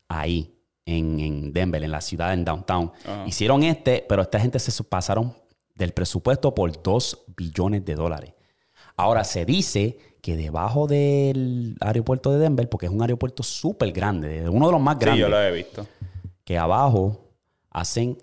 ahí, 0.09 0.53
en, 0.85 1.21
en 1.21 1.53
Denver, 1.53 1.85
en 1.85 1.93
la 1.93 2.01
ciudad, 2.01 2.33
en 2.33 2.45
downtown. 2.45 2.91
Hicieron 3.27 3.63
este, 3.63 4.05
pero 4.09 4.23
esta 4.23 4.41
gente 4.41 4.59
se 4.59 4.83
pasaron 4.83 5.33
del 5.77 5.93
presupuesto 5.93 6.53
por 6.53 6.83
2 6.83 7.27
billones 7.37 7.85
de 7.85 7.95
dólares. 7.95 8.35
Ahora 8.97 9.23
se 9.23 9.45
dice 9.45 9.99
que 10.27 10.37
debajo 10.37 10.89
del 10.89 11.77
aeropuerto 11.81 12.33
de 12.33 12.41
Denver, 12.41 12.69
porque 12.69 12.87
es 12.87 12.93
un 12.93 13.01
aeropuerto 13.01 13.45
súper 13.45 13.93
grande, 13.93 14.49
uno 14.49 14.67
de 14.67 14.73
los 14.73 14.81
más 14.81 14.97
Sí, 14.97 15.01
grandes, 15.03 15.21
yo 15.23 15.29
lo 15.29 15.41
he 15.41 15.53
visto. 15.53 15.87
que 16.43 16.59
abajo 16.59 17.31
hacen 17.71 18.19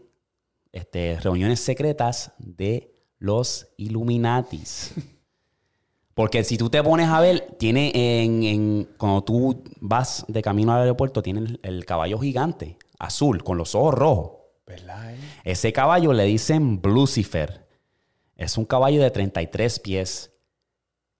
este, 0.73 1.17
reuniones 1.21 1.61
secretas 1.61 2.33
de 2.39 2.93
los 3.19 3.69
Illuminatis. 3.77 4.91
Porque 6.13 6.43
si 6.43 6.57
tú 6.57 6.69
te 6.69 6.83
pones 6.83 7.07
a 7.07 7.21
ver, 7.21 7.55
tiene 7.57 7.91
en, 7.95 8.43
en- 8.43 8.89
cuando 8.97 9.23
tú 9.23 9.63
vas 9.79 10.25
de 10.27 10.41
camino 10.41 10.73
al 10.73 10.81
aeropuerto, 10.81 11.23
tiene 11.23 11.39
el, 11.39 11.59
el 11.63 11.85
caballo 11.85 12.19
gigante, 12.19 12.77
azul, 12.99 13.43
con 13.45 13.57
los 13.57 13.73
ojos 13.75 13.93
rojos. 13.95 14.31
¿Verdad? 14.67 15.13
eh? 15.13 15.17
Ese 15.45 15.71
caballo 15.73 16.11
le 16.13 16.25
dicen 16.25 16.81
Lucifer. 16.83 17.65
Es 18.35 18.57
un 18.57 18.65
caballo 18.65 19.01
de 19.01 19.09
33 19.09 19.79
pies. 19.79 20.32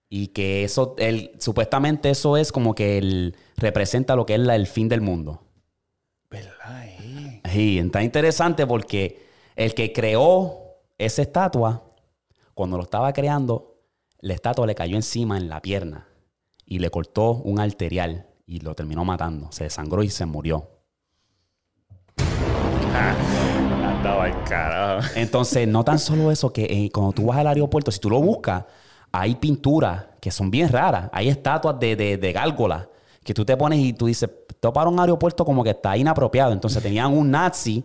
Y 0.08 0.28
que 0.28 0.64
eso, 0.64 0.94
el, 0.98 1.32
supuestamente 1.40 2.10
eso 2.10 2.36
es 2.36 2.52
como 2.52 2.74
que 2.74 2.98
él 2.98 3.36
representa 3.56 4.14
lo 4.16 4.26
que 4.26 4.34
es 4.34 4.40
la- 4.40 4.54
el 4.56 4.66
fin 4.66 4.88
del 4.88 5.00
mundo. 5.00 5.42
¿Verdad? 6.30 6.84
eh? 6.86 7.40
Sí, 7.50 7.78
está 7.78 8.02
interesante 8.02 8.66
porque 8.66 9.24
el 9.56 9.74
que 9.74 9.92
creó 9.92 10.78
esa 10.98 11.22
estatua, 11.22 11.82
cuando 12.54 12.76
lo 12.76 12.84
estaba 12.84 13.12
creando, 13.12 13.76
la 14.20 14.34
estatua 14.34 14.66
le 14.66 14.74
cayó 14.74 14.96
encima 14.96 15.36
en 15.36 15.48
la 15.48 15.60
pierna 15.60 16.06
y 16.66 16.78
le 16.78 16.90
cortó 16.90 17.32
un 17.32 17.58
arterial 17.60 18.26
y 18.46 18.60
lo 18.60 18.74
terminó 18.74 19.04
matando. 19.04 19.50
Se 19.52 19.64
desangró 19.64 20.02
y 20.02 20.10
se 20.10 20.26
murió. 20.26 20.70
Andaba 22.94 24.24
al 24.24 24.44
carajo. 24.44 25.08
Entonces, 25.16 25.66
no 25.68 25.84
tan 25.84 25.98
solo 25.98 26.30
eso, 26.30 26.52
que 26.52 26.64
eh, 26.64 26.90
cuando 26.92 27.12
tú 27.12 27.26
vas 27.26 27.38
al 27.38 27.46
aeropuerto, 27.48 27.90
si 27.90 27.98
tú 27.98 28.10
lo 28.10 28.20
buscas, 28.20 28.64
hay 29.16 29.36
pinturas 29.36 30.06
que 30.20 30.32
son 30.32 30.50
bien 30.50 30.68
raras. 30.68 31.08
Hay 31.12 31.28
estatuas 31.28 31.78
de, 31.78 31.94
de, 31.94 32.18
de 32.18 32.32
gárgolas 32.32 32.88
que 33.22 33.32
tú 33.32 33.44
te 33.44 33.56
pones 33.56 33.78
y 33.78 33.92
tú 33.92 34.06
dices, 34.06 34.28
para 34.60 34.88
un 34.88 34.98
aeropuerto 34.98 35.44
como 35.44 35.62
que 35.62 35.70
está 35.70 35.96
inapropiado. 35.96 36.52
Entonces 36.52 36.82
tenían 36.82 37.12
un 37.12 37.30
nazi 37.30 37.84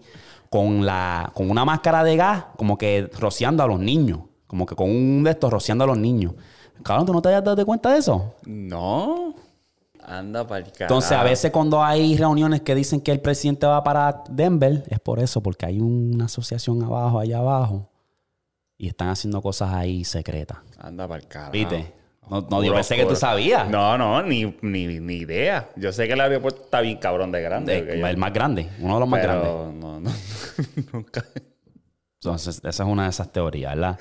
con, 0.50 0.84
la, 0.84 1.32
con 1.36 1.52
una 1.52 1.64
máscara 1.66 2.04
de 2.04 2.16
gas, 2.16 2.46
como 2.58 2.80
que 2.80 3.12
rociando 3.20 3.62
a 3.62 3.68
los 3.68 3.80
niños. 3.80 4.22
Como 4.48 4.66
que 4.66 4.76
con 4.76 4.90
un 4.90 5.24
de 5.24 5.30
estos 5.30 5.52
rociando 5.52 5.84
a 5.84 5.88
los 5.88 6.00
niños. 6.00 6.34
Cabrón, 6.82 7.06
¿tú 7.06 7.14
no 7.14 7.22
te 7.22 7.30
habías 7.30 7.44
dado 7.44 7.64
cuenta 7.64 7.92
de 7.92 8.00
eso? 8.00 8.34
No. 8.46 9.36
Anda 10.04 10.48
para 10.48 10.66
el. 10.66 10.74
Entonces, 10.80 11.12
a 11.12 11.24
veces 11.24 11.52
cuando 11.52 11.84
hay 11.84 12.18
reuniones 12.18 12.62
que 12.62 12.74
dicen 12.74 13.02
que 13.02 13.12
el 13.12 13.20
presidente 13.20 13.68
va 13.68 13.84
para 13.84 14.24
Denver, 14.32 14.84
es 14.90 15.00
por 15.00 15.20
eso, 15.20 15.44
porque 15.44 15.68
hay 15.68 15.80
una 15.80 16.26
asociación 16.26 16.82
abajo, 16.82 17.20
allá 17.20 17.38
abajo, 17.38 17.88
y 18.80 18.88
están 18.88 19.10
haciendo 19.10 19.42
cosas 19.42 19.72
ahí 19.74 20.04
secretas. 20.06 20.58
Anda 20.80 21.08
para 21.08 21.22
el 21.22 21.28
carajo. 21.28 21.52
¿Viste? 21.52 21.94
No, 22.30 22.42
no, 22.42 22.64
yo 22.64 22.74
pensé 22.74 22.96
que 22.96 23.06
tú 23.06 23.16
sabías. 23.16 23.68
No, 23.70 23.98
no, 23.98 24.22
ni, 24.24 24.46
ni, 24.62 25.00
ni 25.00 25.16
idea. 25.16 25.70
Yo 25.76 25.92
sé 25.92 26.08
que 26.08 26.14
el 26.14 26.22
aeropuerto 26.22 26.62
está 26.64 26.80
bien 26.80 26.98
cabrón 26.98 27.32
de 27.32 27.42
grande. 27.42 27.74
De- 27.74 27.80
porque 27.82 28.00
yo- 28.00 28.08
el 28.08 28.18
más 28.18 28.32
grande, 28.34 28.70
uno 28.80 28.94
de 28.96 29.00
los 29.02 29.10
más 29.10 29.22
grandes. 29.22 29.50
pero 29.50 29.72
no, 29.74 30.00
no, 30.00 30.12
nunca. 30.94 31.26
Entonces, 32.22 32.58
esa 32.64 32.84
es 32.84 32.90
una 32.90 33.04
de 33.04 33.10
esas 33.10 33.32
teorías, 33.32 33.76
¿verdad? 33.76 34.00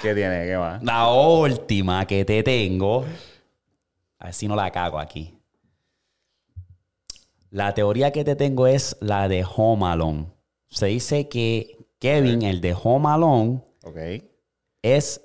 ¿Qué 0.00 0.14
tiene? 0.14 0.46
¿Qué 0.46 0.56
más? 0.58 0.82
La 0.82 1.08
última 1.10 2.04
que 2.06 2.24
te 2.24 2.42
tengo, 2.42 3.04
a 4.18 4.24
ver 4.24 4.34
si 4.34 4.48
no 4.48 4.56
la 4.56 4.70
cago 4.72 4.98
aquí. 4.98 5.38
La 7.50 7.74
teoría 7.74 8.10
que 8.12 8.24
te 8.24 8.34
tengo 8.34 8.66
es 8.66 8.96
la 9.00 9.28
de 9.28 9.44
Home 9.56 9.84
Alone. 9.86 10.26
Se 10.70 10.86
dice 10.86 11.28
que 11.28 11.76
Kevin, 12.02 12.42
el 12.42 12.60
de 12.60 12.74
Home 12.82 13.08
Alone, 13.08 13.62
es 14.82 15.20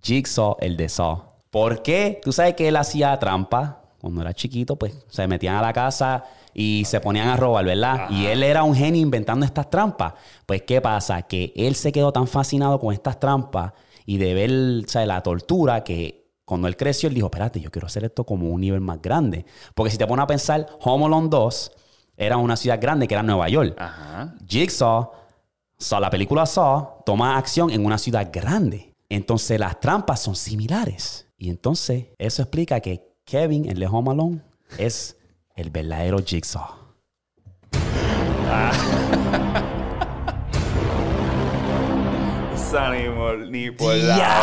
Jigsaw, 0.00 0.56
el 0.60 0.78
de 0.78 0.88
Saw. 0.88 1.24
¿Por 1.50 1.82
qué? 1.82 2.20
Tú 2.24 2.32
sabes 2.32 2.54
que 2.54 2.68
él 2.68 2.76
hacía 2.76 3.18
trampa. 3.18 3.82
Cuando 4.00 4.22
era 4.22 4.32
chiquito, 4.32 4.76
pues 4.76 5.04
se 5.08 5.28
metían 5.28 5.56
a 5.56 5.60
la 5.60 5.74
casa 5.74 6.24
y 6.54 6.84
se 6.86 7.00
ponían 7.00 7.28
a 7.28 7.36
robar, 7.36 7.66
¿verdad? 7.66 8.08
Y 8.08 8.24
él 8.24 8.42
era 8.42 8.64
un 8.64 8.74
genio 8.74 9.02
inventando 9.02 9.44
estas 9.44 9.68
trampas. 9.68 10.14
Pues, 10.46 10.62
¿qué 10.62 10.80
pasa? 10.80 11.20
Que 11.20 11.52
él 11.54 11.74
se 11.74 11.92
quedó 11.92 12.14
tan 12.14 12.26
fascinado 12.26 12.80
con 12.80 12.94
estas 12.94 13.20
trampas 13.20 13.74
y 14.06 14.16
de 14.16 14.32
ver 14.32 14.50
o 14.86 14.88
sea, 14.88 15.04
la 15.04 15.22
tortura 15.22 15.84
que 15.84 16.32
cuando 16.46 16.66
él 16.66 16.78
creció, 16.78 17.10
él 17.10 17.14
dijo, 17.14 17.26
espérate, 17.26 17.60
yo 17.60 17.70
quiero 17.70 17.88
hacer 17.88 18.04
esto 18.04 18.24
como 18.24 18.48
un 18.48 18.62
nivel 18.62 18.80
más 18.80 19.02
grande. 19.02 19.44
Porque 19.74 19.90
si 19.90 19.98
te 19.98 20.06
pones 20.06 20.22
a 20.24 20.26
pensar, 20.26 20.66
Home 20.80 21.04
Alone 21.04 21.28
2 21.28 21.72
era 22.16 22.38
una 22.38 22.56
ciudad 22.56 22.80
grande 22.80 23.06
que 23.06 23.12
era 23.12 23.22
Nueva 23.22 23.50
York. 23.50 23.74
Ajá. 23.78 24.34
Jigsaw, 24.48 25.21
Saw, 25.82 26.00
la 26.00 26.10
película 26.10 26.46
Saw, 26.46 27.02
toma 27.04 27.36
acción 27.36 27.70
en 27.70 27.84
una 27.84 27.98
ciudad 27.98 28.30
grande. 28.32 28.94
Entonces 29.08 29.58
las 29.60 29.78
trampas 29.80 30.20
son 30.20 30.36
similares. 30.36 31.26
Y 31.36 31.50
entonces 31.50 32.06
eso 32.18 32.42
explica 32.42 32.80
que 32.80 33.04
Kevin, 33.24 33.68
el 33.68 33.78
de 33.78 33.86
Home 33.86 34.10
Alone, 34.12 34.40
es 34.78 35.16
el 35.56 35.70
verdadero 35.70 36.18
Jigsaw. 36.24 36.66
Sanimol, 42.56 43.50
ni 43.50 43.70
por 43.70 43.96
Ya. 43.96 44.40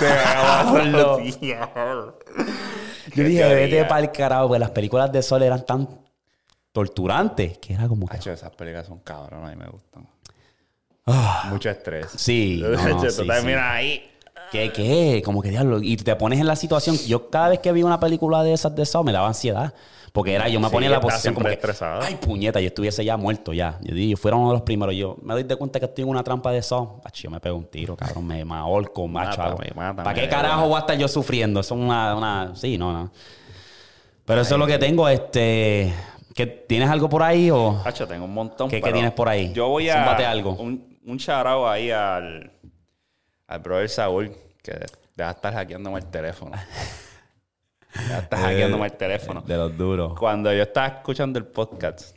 la 0.00 0.72
mente 0.72 1.38
diablo. 1.40 2.18
Yo 3.14 3.24
dije, 3.24 3.38
teoría. 3.40 3.48
vete 3.48 3.84
para 3.84 4.00
el 4.00 4.12
carajo, 4.12 4.48
porque 4.48 4.58
las 4.60 4.70
películas 4.70 5.10
de 5.12 5.22
Sol 5.22 5.42
eran 5.42 5.64
tan 5.64 5.88
torturantes 6.72 7.58
que 7.58 7.74
era 7.74 7.88
como 7.88 8.06
que... 8.06 8.16
Hacho, 8.16 8.30
esas 8.32 8.54
películas 8.54 8.86
son 8.86 8.98
cabronas, 9.00 9.48
a 9.48 9.54
mí 9.54 9.56
me 9.56 9.68
gustan. 9.70 10.06
Ah, 11.08 11.46
Mucho 11.50 11.70
estrés. 11.70 12.06
Sí, 12.16 12.60
no, 12.62 12.68
no, 13.02 13.10
sí, 13.10 13.22
ahí. 13.58 14.04
¿Qué, 14.52 14.72
qué? 14.72 15.22
Como 15.24 15.42
que 15.42 15.50
diablo. 15.50 15.80
Y 15.82 15.96
te 15.96 16.14
pones 16.16 16.40
en 16.40 16.46
la 16.46 16.56
situación. 16.56 16.96
Yo 17.06 17.28
cada 17.30 17.50
vez 17.50 17.58
que 17.58 17.70
vi 17.72 17.82
una 17.82 18.00
película 18.00 18.42
de 18.42 18.52
esas 18.54 18.74
de 18.74 18.86
Saw 18.86 19.04
me 19.04 19.12
daba 19.12 19.28
ansiedad. 19.28 19.74
Porque 20.10 20.32
era, 20.32 20.48
yo 20.48 20.58
me 20.58 20.68
Sí, 20.68 20.72
ponía 20.72 20.86
en 20.86 20.92
la 20.92 21.00
posición 21.00 21.34
como 21.34 21.46
que, 21.46 21.58
ay, 22.02 22.14
puñeta, 22.16 22.58
yo 22.60 22.68
estuviese 22.68 23.04
ya 23.04 23.16
muerto 23.18 23.52
ya. 23.52 23.78
Yo 23.82 23.94
dije, 23.94 24.16
fuera 24.16 24.36
uno 24.38 24.48
de 24.48 24.54
los 24.54 24.62
primeros. 24.62 24.94
Yo 24.94 25.16
me 25.22 25.34
doy 25.34 25.42
de 25.42 25.54
cuenta 25.54 25.78
que 25.78 25.84
estoy 25.86 26.02
en 26.04 26.08
una 26.10 26.24
trampa 26.24 26.50
de 26.50 26.62
Saw. 26.62 27.02
Ach, 27.04 27.14
yo 27.14 27.30
me 27.30 27.38
pego 27.40 27.56
un 27.58 27.66
tiro, 27.66 27.94
cabrón. 27.94 28.26
Me, 28.26 28.42
me 28.44 28.54
ahorco, 28.54 29.06
macho. 29.08 29.38
Mátame, 29.38 29.66
hago. 29.66 29.74
mátame, 29.76 30.02
¿Para 30.04 30.14
qué 30.20 30.28
carajo 30.28 30.66
voy 30.66 30.76
a 30.76 30.80
estar 30.80 30.96
yo 30.96 31.06
sufriendo? 31.08 31.60
Eso 31.60 31.74
es 31.74 31.80
una, 31.82 32.16
una... 32.16 32.52
Sí, 32.56 32.78
no, 32.78 32.92
no. 32.92 33.10
Pero 34.24 34.40
eso 34.40 34.54
es 34.54 34.58
lo 34.58 34.66
que 34.66 34.78
tengo. 34.78 35.08
Este... 35.08 35.92
¿que 36.34 36.46
¿Tienes 36.46 36.88
algo 36.88 37.08
por 37.08 37.22
ahí 37.22 37.50
o...? 37.50 37.80
Hacho, 37.84 38.06
tengo 38.08 38.24
un 38.24 38.34
montón. 38.34 38.70
¿Qué- 38.70 38.80
qué 38.80 38.92
tienes 38.92 39.12
por 39.12 39.28
ahí? 39.28 39.52
Yo 39.52 39.68
voy 39.68 39.88
a. 39.90 39.94
Zúmbate 39.98 40.24
algo. 40.24 40.52
Un, 40.52 40.97
un 41.08 41.16
shout-out 41.16 41.66
ahí 41.66 41.90
al. 41.90 42.52
Al 43.46 43.60
brother 43.60 43.88
Saúl, 43.88 44.30
que 44.62 44.72
deja 44.72 45.30
de 45.30 45.30
estar 45.30 45.54
hackeándome 45.54 45.98
el 45.98 46.06
teléfono. 46.06 46.54
Deja 47.94 48.14
de 48.14 48.18
estar 48.20 48.38
hackeándome 48.40 48.84
el 48.84 48.92
teléfono. 48.92 49.40
De 49.40 49.56
los 49.56 49.76
duros. 49.76 50.18
Cuando 50.18 50.52
yo 50.52 50.62
estaba 50.62 50.86
escuchando 50.88 51.38
el 51.38 51.46
podcast, 51.46 52.14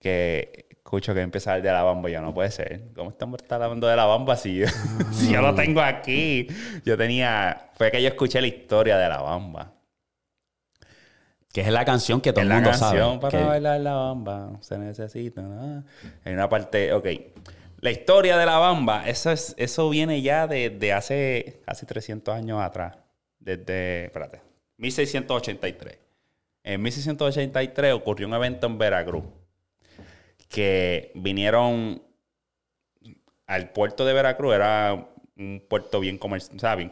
que 0.00 0.66
escucho 0.70 1.14
que 1.14 1.20
empieza 1.20 1.54
el 1.54 1.62
de 1.62 1.70
la 1.70 1.84
bamba, 1.84 2.10
yo 2.10 2.20
no 2.20 2.34
puede 2.34 2.50
ser. 2.50 2.92
¿Cómo 2.96 3.10
estamos 3.10 3.40
hablando 3.48 3.86
de 3.86 3.94
la 3.94 4.06
bamba 4.06 4.34
si 4.34 4.56
yo, 4.56 4.66
si 5.12 5.32
yo 5.32 5.40
lo 5.40 5.54
tengo 5.54 5.80
aquí? 5.80 6.48
Yo 6.84 6.98
tenía. 6.98 7.70
Fue 7.74 7.92
que 7.92 8.02
yo 8.02 8.08
escuché 8.08 8.40
la 8.40 8.48
historia 8.48 8.98
de 8.98 9.08
la 9.08 9.18
bamba. 9.18 9.72
Que 11.52 11.60
es 11.60 11.68
la 11.68 11.84
canción 11.84 12.20
que 12.20 12.32
todo 12.32 12.42
el 12.42 12.48
la 12.48 12.54
mundo 12.56 12.70
canción 12.70 12.90
sabe. 13.08 13.18
para 13.18 13.38
que- 13.38 13.44
bailar 13.44 13.80
la 13.80 13.92
bamba 13.94 14.52
se 14.60 14.78
necesita. 14.78 15.42
¿no? 15.42 15.84
Hay 16.24 16.32
una 16.32 16.48
parte, 16.48 16.92
ok. 16.92 17.06
La 17.80 17.90
historia 17.90 18.38
de 18.38 18.46
la 18.46 18.58
bamba, 18.58 19.06
eso, 19.08 19.30
es, 19.30 19.54
eso 19.58 19.90
viene 19.90 20.22
ya 20.22 20.46
de, 20.46 20.70
de 20.70 20.92
hace 20.92 21.60
casi 21.66 21.84
300 21.84 22.34
años 22.34 22.60
atrás. 22.62 22.96
Desde, 23.38 24.04
espérate, 24.06 24.40
1683. 24.78 25.98
En 26.64 26.80
1683 26.80 27.92
ocurrió 27.92 28.28
un 28.28 28.34
evento 28.34 28.66
en 28.68 28.78
Veracruz 28.78 29.24
que 30.48 31.10
vinieron 31.16 32.02
al 33.46 33.70
puerto 33.70 34.04
de 34.04 34.12
Veracruz, 34.12 34.54
era 34.54 35.08
un 35.36 35.62
puerto 35.68 35.98
bien, 35.98 36.18
comercial, 36.18 36.56
o 36.56 36.60
sea, 36.60 36.74
bien 36.76 36.88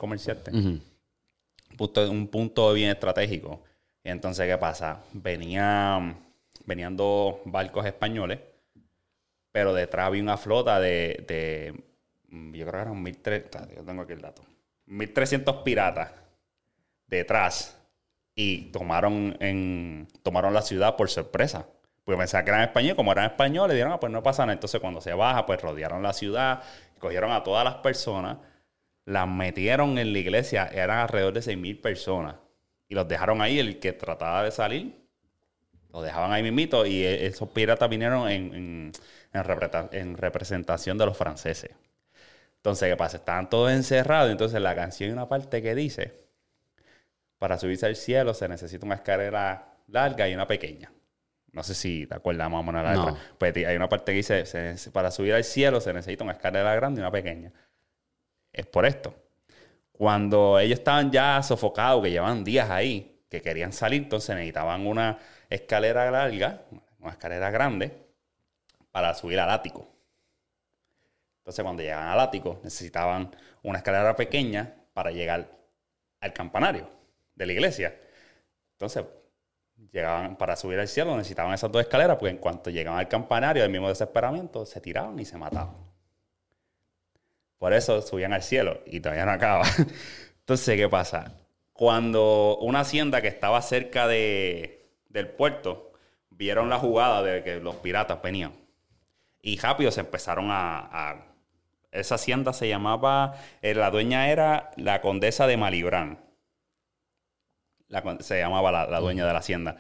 punto, 1.77 2.11
un 2.11 2.27
punto 2.29 2.73
bien 2.73 2.91
estratégico. 2.91 3.63
Entonces, 4.05 4.47
¿qué 4.47 4.57
pasa? 4.59 5.03
Venían, 5.13 6.17
venían 6.65 6.97
dos 6.97 7.37
barcos 7.45 7.87
españoles, 7.87 8.41
pero 9.53 9.75
detrás 9.75 10.07
había 10.07 10.23
una 10.23 10.37
flota 10.37 10.81
de, 10.81 11.25
de 11.29 11.85
mm, 12.29 12.55
yo 12.55 12.67
creo 12.67 12.73
que 12.73 12.89
eran 12.89 13.03
1300, 13.03 13.77
yo 13.77 13.85
tengo 13.85 14.03
aquí 14.03 14.13
el 14.13 14.21
dato, 14.23 14.43
1300 14.87 15.57
piratas 15.57 16.13
detrás 17.07 17.77
y 18.35 18.71
tomaron, 18.73 19.37
en, 19.41 20.09
tomaron 20.23 20.55
la 20.55 20.63
ciudad 20.63 20.97
por 20.97 21.11
sorpresa. 21.11 21.67
Pues 22.05 22.17
pensaban 22.17 22.45
que 22.45 22.51
eran 22.51 22.63
españoles, 22.63 22.97
como 22.97 23.13
eran 23.13 23.27
españoles, 23.27 23.75
dijeron, 23.75 23.93
ah, 23.93 24.01
pues 24.01 24.13
no 24.13 24.23
pasa 24.23 24.43
nada. 24.45 24.55
Entonces, 24.55 24.81
cuando 24.81 25.01
se 25.01 25.13
baja, 25.13 25.45
pues 25.47 25.61
rodearon 25.61 26.03
la 26.03 26.13
ciudad, 26.13 26.63
cogieron 26.99 27.31
a 27.33 27.45
todas 27.45 27.65
las 27.65 27.77
personas, 27.77 28.39
las 29.05 29.29
metieron 29.29 29.99
en 29.99 30.13
la 30.13 30.19
iglesia, 30.19 30.67
eran 30.73 30.99
alrededor 30.99 31.35
de 31.35 31.41
6.000 31.41 31.81
personas. 31.81 32.37
Y 32.91 32.95
los 32.97 33.07
dejaron 33.09 33.41
ahí, 33.41 33.59
el 33.61 33.79
que 33.79 33.93
trataba 33.93 34.43
de 34.43 34.51
salir, 34.51 35.01
los 35.93 36.05
dejaban 36.05 36.33
ahí 36.33 36.43
mismito 36.43 36.85
y 36.85 37.03
e- 37.05 37.25
esos 37.27 37.49
piratas 37.51 37.89
vinieron 37.89 38.29
en, 38.29 38.93
en- 39.33 40.17
representación 40.17 40.99
de 40.99 41.07
los 41.07 41.17
franceses. 41.17 41.71
Entonces, 42.57 42.89
¿qué 42.91 42.97
pasa? 42.97 43.19
Estaban 43.19 43.49
todos 43.49 43.71
encerrados. 43.71 44.31
Entonces, 44.33 44.61
la 44.61 44.75
canción 44.75 45.09
hay 45.09 45.13
una 45.13 45.29
parte 45.29 45.63
que 45.63 45.75
dice, 45.77 46.27
para 47.39 47.57
subirse 47.59 47.87
al 47.87 47.95
cielo 47.95 48.35
se 48.35 48.49
necesita 48.49 48.85
una 48.85 48.97
escalera 48.97 49.73
larga 49.87 50.29
y 50.29 50.35
una 50.35 50.49
pequeña. 50.49 50.93
No 51.53 51.63
sé 51.63 51.75
si 51.75 52.09
te 52.09 52.15
acuerdas 52.17 52.51
más 52.51 52.61
o 52.61 52.65
menos 52.65 52.83
la 52.83 52.95
No. 52.95 53.07
letra. 53.07 53.23
Pues 53.39 53.57
hay 53.57 53.77
una 53.77 53.89
parte 53.89 54.13
que 54.13 54.17
dice, 54.17 54.45
para 54.93 55.13
subir 55.13 55.35
al 55.35 55.45
cielo 55.45 55.81
se 55.81 55.93
necesita 55.93 56.25
una 56.25 56.33
escalera 56.35 56.75
grande 56.75 57.01
y 57.01 57.03
una 57.03 57.13
pequeña. 57.13 57.53
Es 58.53 58.67
por 58.67 58.85
esto. 58.85 59.15
Cuando 60.01 60.59
ellos 60.59 60.79
estaban 60.79 61.13
ya 61.13 61.43
sofocados, 61.43 62.03
que 62.03 62.11
llevaban 62.11 62.43
días 62.43 62.71
ahí, 62.71 63.21
que 63.29 63.43
querían 63.43 63.71
salir, 63.71 64.05
entonces 64.05 64.35
necesitaban 64.35 64.87
una 64.87 65.19
escalera 65.51 66.11
larga, 66.11 66.63
una 67.01 67.11
escalera 67.11 67.51
grande, 67.51 67.93
para 68.93 69.13
subir 69.13 69.39
al 69.39 69.51
ático. 69.51 69.87
Entonces, 71.41 71.63
cuando 71.63 71.83
llegaban 71.83 72.09
al 72.09 72.19
ático, 72.19 72.61
necesitaban 72.65 73.37
una 73.63 73.77
escalera 73.77 74.17
pequeña 74.17 74.75
para 74.95 75.11
llegar 75.11 75.51
al 76.21 76.33
campanario 76.33 76.89
de 77.35 77.45
la 77.45 77.53
iglesia. 77.53 77.95
Entonces, 78.73 79.05
llegaban 79.93 80.37
para 80.37 80.57
subir 80.57 80.79
al 80.79 80.89
cielo, 80.89 81.15
necesitaban 81.15 81.53
esas 81.53 81.71
dos 81.71 81.83
escaleras, 81.83 82.17
porque 82.17 82.31
en 82.31 82.39
cuanto 82.39 82.71
llegaban 82.71 83.01
al 83.01 83.09
campanario, 83.09 83.61
del 83.61 83.71
mismo 83.71 83.91
desesperamiento, 83.91 84.65
se 84.65 84.81
tiraban 84.81 85.21
y 85.21 85.27
se 85.27 85.37
mataban. 85.37 85.90
Por 87.61 87.75
eso 87.75 88.01
subían 88.01 88.33
al 88.33 88.43
cielo 88.43 88.81
y 88.87 89.01
todavía 89.01 89.27
no 89.27 89.33
acaba. 89.33 89.67
Entonces, 90.39 90.77
¿qué 90.79 90.89
pasa? 90.89 91.35
Cuando 91.75 92.57
una 92.57 92.81
hacienda 92.81 93.21
que 93.21 93.29
estaba 93.29 93.61
cerca 93.61 94.09
de, 94.09 94.89
del 95.11 95.29
puerto 95.29 95.93
vieron 96.31 96.71
la 96.71 96.79
jugada 96.79 97.23
de 97.23 97.45
que 97.45 97.61
los 97.61 97.77
piratas 97.77 98.23
venían 98.23 98.55
y 99.43 99.59
rápido 99.59 99.91
se 99.91 100.01
empezaron 100.01 100.47
a, 100.49 101.27
esa 101.93 102.15
hacienda 102.15 102.55
se 102.55 102.67
llamaba, 102.67 103.35
eh, 103.61 103.75
la 103.75 103.91
dueña 103.91 104.31
era 104.31 104.71
la 104.77 105.03
condesa 105.03 105.47
de 105.47 105.59
Malibrán. 105.59 106.19
La 107.89 108.17
se 108.21 108.39
llamaba 108.39 108.73
la, 108.73 108.87
la 108.87 109.01
dueña 109.01 109.27
de 109.27 109.35
la 109.35 109.41
hacienda. 109.41 109.77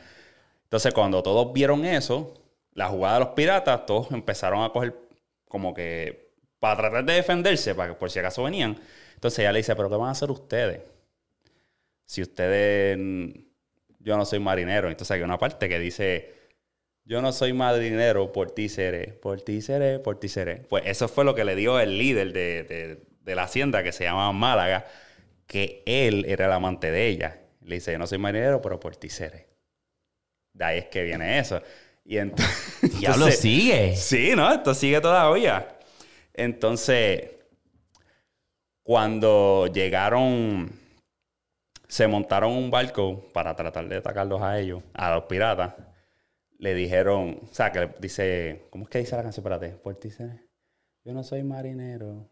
Entonces, 0.64 0.92
cuando 0.92 1.22
todos 1.22 1.54
vieron 1.54 1.86
eso, 1.86 2.34
la 2.74 2.88
jugada 2.88 3.14
de 3.14 3.20
los 3.20 3.28
piratas, 3.30 3.86
todos 3.86 4.10
empezaron 4.10 4.64
a 4.64 4.68
coger 4.68 4.94
como 5.48 5.72
que 5.72 6.29
para 6.60 6.76
tratar 6.76 7.04
de 7.04 7.14
defenderse, 7.14 7.74
para 7.74 7.88
que 7.92 7.98
por 7.98 8.10
si 8.10 8.18
acaso 8.20 8.44
venían. 8.44 8.78
Entonces 9.14 9.40
ella 9.40 9.50
le 9.52 9.58
dice, 9.58 9.74
pero 9.74 9.88
¿qué 9.90 9.96
van 9.96 10.08
a 10.08 10.12
hacer 10.12 10.30
ustedes? 10.30 10.80
Si 12.06 12.22
ustedes, 12.22 12.96
mm, 12.98 13.30
yo 14.00 14.16
no 14.16 14.24
soy 14.24 14.38
marinero. 14.38 14.88
Entonces 14.88 15.10
hay 15.12 15.22
una 15.22 15.38
parte 15.38 15.68
que 15.68 15.78
dice, 15.78 16.34
yo 17.04 17.20
no 17.22 17.32
soy 17.32 17.52
marinero, 17.52 18.32
por 18.32 18.50
ti 18.52 18.68
seré, 18.68 19.08
por 19.08 19.40
ti 19.42 19.60
seré, 19.62 19.98
por 19.98 20.18
ti 20.20 20.28
seré. 20.28 20.56
Pues 20.56 20.84
eso 20.86 21.08
fue 21.08 21.24
lo 21.24 21.34
que 21.34 21.44
le 21.44 21.56
dio 21.56 21.80
el 21.80 21.98
líder 21.98 22.32
de, 22.32 22.62
de- 22.64 23.10
de 23.20 23.34
la 23.34 23.42
hacienda, 23.44 23.82
que 23.82 23.92
se 23.92 24.04
llama 24.04 24.32
Málaga, 24.32 24.86
que 25.46 25.82
él 25.86 26.24
era 26.26 26.46
el 26.46 26.52
amante 26.52 26.90
de 26.90 27.06
ella. 27.08 27.38
Le 27.62 27.76
dice, 27.76 27.92
yo 27.92 27.98
no 27.98 28.06
soy 28.06 28.18
marinero, 28.18 28.60
pero 28.62 28.80
por 28.80 28.96
ti 28.96 29.08
seré. 29.10 29.46
De 30.54 30.64
ahí 30.64 30.78
es 30.78 30.86
que 30.86 31.02
viene 31.04 31.38
eso. 31.38 31.60
Y 32.04 32.16
entonces... 32.18 32.78
Diablo, 32.98 33.26
entonces- 33.26 33.40
sigue. 33.40 33.94
Sí, 33.96 34.32
¿no? 34.34 34.52
Esto 34.52 34.74
sigue 34.74 35.00
todavía. 35.00 35.76
Entonces, 36.42 37.30
cuando 38.82 39.66
llegaron 39.66 40.70
se 41.86 42.06
montaron 42.06 42.52
un 42.52 42.70
barco 42.70 43.28
para 43.32 43.54
tratar 43.56 43.88
de 43.88 43.96
atacarlos 43.96 44.40
a 44.40 44.58
ellos, 44.60 44.82
a 44.94 45.14
los 45.14 45.24
piratas. 45.24 45.74
Le 46.58 46.74
dijeron, 46.74 47.40
o 47.42 47.54
sea, 47.54 47.72
que 47.72 47.90
dice, 47.98 48.66
¿cómo 48.70 48.84
es 48.84 48.90
que 48.90 48.98
dice 49.00 49.16
la 49.16 49.22
canción? 49.22 49.42
Espérate, 49.44 49.76
dice, 50.02 50.46
yo 51.04 51.12
no 51.12 51.24
soy 51.24 51.42
marinero, 51.42 52.30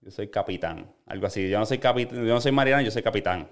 yo 0.00 0.10
soy 0.10 0.28
capitán. 0.28 0.92
Algo 1.06 1.26
así, 1.26 1.48
yo 1.48 1.58
no 1.58 1.64
soy 1.66 1.78
capitán, 1.78 2.18
yo 2.26 2.34
no 2.34 2.40
soy 2.40 2.52
marinero, 2.52 2.82
yo 2.82 2.90
soy 2.90 3.02
capitán. 3.02 3.48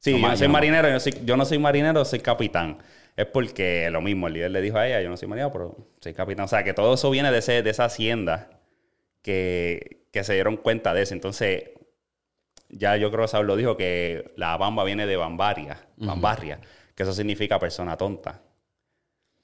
Sí, 0.00 0.12
No, 0.12 0.18
yo 0.18 0.28
no 0.28 0.36
soy 0.36 0.46
no. 0.48 0.52
marinero, 0.52 0.88
yo, 0.88 1.00
soy- 1.00 1.20
yo 1.24 1.36
no 1.36 1.44
soy 1.44 1.58
marinero, 1.58 2.04
soy 2.04 2.18
capitán. 2.20 2.78
Es 3.16 3.26
porque 3.26 3.88
lo 3.90 4.00
mismo, 4.00 4.26
el 4.26 4.32
líder 4.34 4.50
le 4.50 4.60
dijo 4.62 4.78
a 4.78 4.86
ella, 4.88 5.00
yo 5.00 5.08
no 5.10 5.16
soy 5.16 5.28
marinero, 5.28 5.52
pero 5.52 5.76
soy 6.00 6.12
capitán. 6.12 6.46
O 6.46 6.48
sea, 6.48 6.64
que 6.64 6.74
todo 6.74 6.94
eso 6.94 7.08
viene 7.10 7.30
de, 7.30 7.38
ese, 7.38 7.62
de 7.62 7.70
esa 7.70 7.84
hacienda 7.84 8.50
que, 9.24 10.06
que 10.12 10.22
se 10.22 10.34
dieron 10.34 10.58
cuenta 10.58 10.94
de 10.94 11.02
eso. 11.02 11.14
Entonces, 11.14 11.70
ya 12.68 12.96
yo 12.96 13.10
creo 13.10 13.22
que 13.24 13.28
Saúl 13.28 13.46
lo 13.46 13.56
dijo, 13.56 13.76
que 13.76 14.32
la 14.36 14.56
bamba 14.56 14.84
viene 14.84 15.06
de 15.06 15.16
bambaria, 15.16 15.88
bambarria, 15.96 16.60
que 16.94 17.02
eso 17.02 17.12
significa 17.12 17.58
persona 17.58 17.96
tonta. 17.96 18.42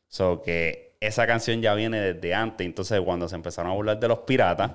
So 0.06 0.42
que 0.42 0.96
esa 1.00 1.26
canción 1.26 1.62
ya 1.62 1.74
viene 1.74 2.00
desde 2.12 2.34
antes. 2.34 2.64
Entonces, 2.66 3.00
cuando 3.00 3.28
se 3.28 3.36
empezaron 3.36 3.70
a 3.72 3.74
burlar 3.74 3.98
de 3.98 4.08
los 4.08 4.20
piratas, 4.20 4.72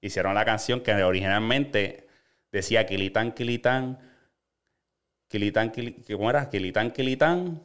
hicieron 0.00 0.34
la 0.34 0.44
canción 0.44 0.80
que 0.80 0.92
originalmente 0.94 2.08
decía 2.50 2.84
Kilitán, 2.86 3.32
Kilitán, 3.32 3.98
Kilitán, 5.28 5.72
Kili- 5.72 6.04
¿cómo 6.16 6.30
era? 6.30 6.50
Kilitán, 6.50 6.90
Kilitán. 6.90 7.62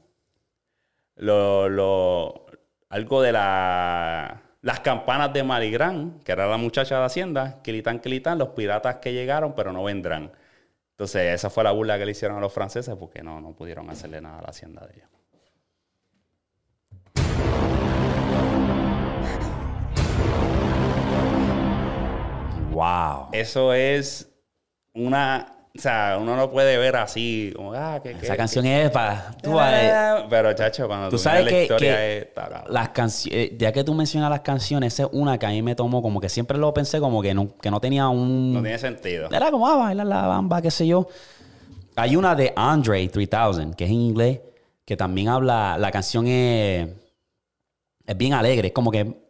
Lo, 1.16 1.68
lo, 1.68 2.46
algo 2.90 3.22
de 3.24 3.32
la, 3.32 4.44
las 4.68 4.82
campanas 4.82 5.32
de 5.32 5.44
Maligrán, 5.44 6.20
que 6.26 6.34
era 6.34 6.46
la 6.46 6.58
muchacha 6.58 7.00
de 7.00 7.06
Hacienda. 7.06 7.62
Kilitán, 7.64 8.00
Kilitán, 8.00 8.38
los 8.38 8.50
piratas 8.50 8.98
que 8.98 9.14
llegaron, 9.14 9.56
pero 9.56 9.72
no 9.72 9.82
vendrán. 9.82 10.34
Entonces, 10.92 11.36
esa 11.36 11.50
fue 11.50 11.64
la 11.64 11.72
burla 11.72 11.98
que 11.98 12.06
le 12.06 12.12
hicieron 12.12 12.38
a 12.38 12.42
los 12.42 12.52
franceses 12.52 12.94
porque 12.98 13.24
no, 13.24 13.40
no 13.40 13.54
pudieron 13.54 13.90
hacerle 13.90 14.20
nada 14.20 14.40
a 14.40 14.42
la 14.42 14.50
hacienda 14.50 14.86
de 14.86 14.96
ellos. 14.96 15.10
Wow. 22.72 23.30
Eso 23.32 23.74
es 23.74 24.30
una. 24.94 25.57
O 25.78 25.82
sea, 25.82 26.18
uno 26.20 26.36
no 26.36 26.50
puede 26.50 26.78
ver 26.78 26.96
así, 26.96 27.54
como, 27.56 27.74
ah, 27.74 28.00
que. 28.02 28.12
Esa 28.12 28.36
canción 28.36 28.66
es 28.66 28.90
para... 28.90 29.32
Tú, 29.44 29.58
eh, 29.60 30.26
Pero, 30.30 30.54
chacho, 30.54 30.88
cuando 30.88 31.10
Tú 31.10 31.18
tú, 31.18 31.22
sabes 31.22 31.46
miras 31.46 31.52
la 31.54 31.58
que- 31.58 31.62
historia, 31.64 31.96
que 31.98 32.18
es- 32.18 32.72
las 32.72 32.90
canciones, 32.90 33.52
ya 33.58 33.72
que 33.72 33.84
tú 33.84 33.94
mencionas 33.94 34.30
las 34.30 34.42
canciones, 34.42 34.94
esa 34.94 35.04
es 35.04 35.10
una 35.12 35.38
que 35.38 35.46
a 35.46 35.50
mí 35.50 35.62
me 35.62 35.76
tomó 35.76 36.02
como 36.02 36.20
que 36.20 36.30
siempre 36.30 36.58
lo 36.58 36.74
pensé 36.74 37.00
como 37.00 37.22
que 37.22 37.34
no, 37.34 37.56
que 37.62 37.70
no 37.70 37.80
tenía 37.80 38.08
un... 38.10 38.54
No 38.54 38.62
tiene 38.62 38.80
sentido. 38.80 39.30
Era 39.32 39.52
como, 39.52 39.68
ah, 39.68 39.76
bailar 39.76 40.08
la 40.08 40.26
bamba, 40.28 40.62
qué 40.62 40.72
sé 40.72 40.88
yo. 40.88 41.08
Hay 41.96 42.16
una 42.16 42.36
de 42.36 42.54
Andre 42.56 43.08
3000, 43.08 43.76
que 43.76 43.86
es 43.86 43.90
en 43.90 43.96
inglés, 43.96 44.40
que 44.86 44.96
también 44.98 45.30
habla, 45.30 45.78
la 45.80 45.92
canción 45.92 46.26
es, 46.28 46.88
es 48.08 48.18
bien 48.18 48.34
alegre, 48.34 48.70
es 48.70 48.74
como 48.74 48.90
que, 48.90 49.26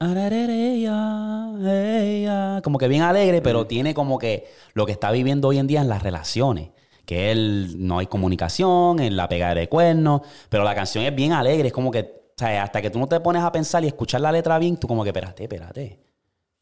como 2.64 2.78
que 2.78 2.88
bien 2.88 3.02
alegre, 3.02 3.42
pero 3.42 3.68
tiene 3.68 3.94
como 3.94 4.18
que 4.18 4.48
lo 4.74 4.86
que 4.86 4.94
está 4.94 5.12
viviendo 5.12 5.50
hoy 5.50 5.58
en 5.58 5.68
día 5.68 5.82
en 5.82 5.90
las 5.90 6.02
relaciones, 6.02 6.70
que 7.06 7.32
él 7.32 7.76
no 7.80 8.00
hay 8.00 8.08
comunicación, 8.08 9.00
en 9.00 9.18
la 9.18 9.28
pegada 9.28 9.56
de 9.56 9.68
cuernos, 9.68 10.22
pero 10.48 10.64
la 10.64 10.76
canción 10.76 11.04
es 11.04 11.14
bien 11.14 11.34
alegre, 11.34 11.68
es 11.68 11.74
como 11.74 11.92
que, 11.92 12.02
o 12.02 12.34
sea, 12.38 12.64
hasta 12.64 12.82
que 12.82 12.90
tú 12.90 13.00
no 13.00 13.08
te 13.08 13.20
pones 13.20 13.44
a 13.44 13.52
pensar 13.52 13.84
y 13.84 13.88
escuchar 13.88 14.22
la 14.22 14.32
letra 14.32 14.58
bien, 14.60 14.78
tú 14.78 14.88
como 14.88 15.04
que, 15.04 15.10
espérate, 15.10 15.44
espérate 15.44 16.08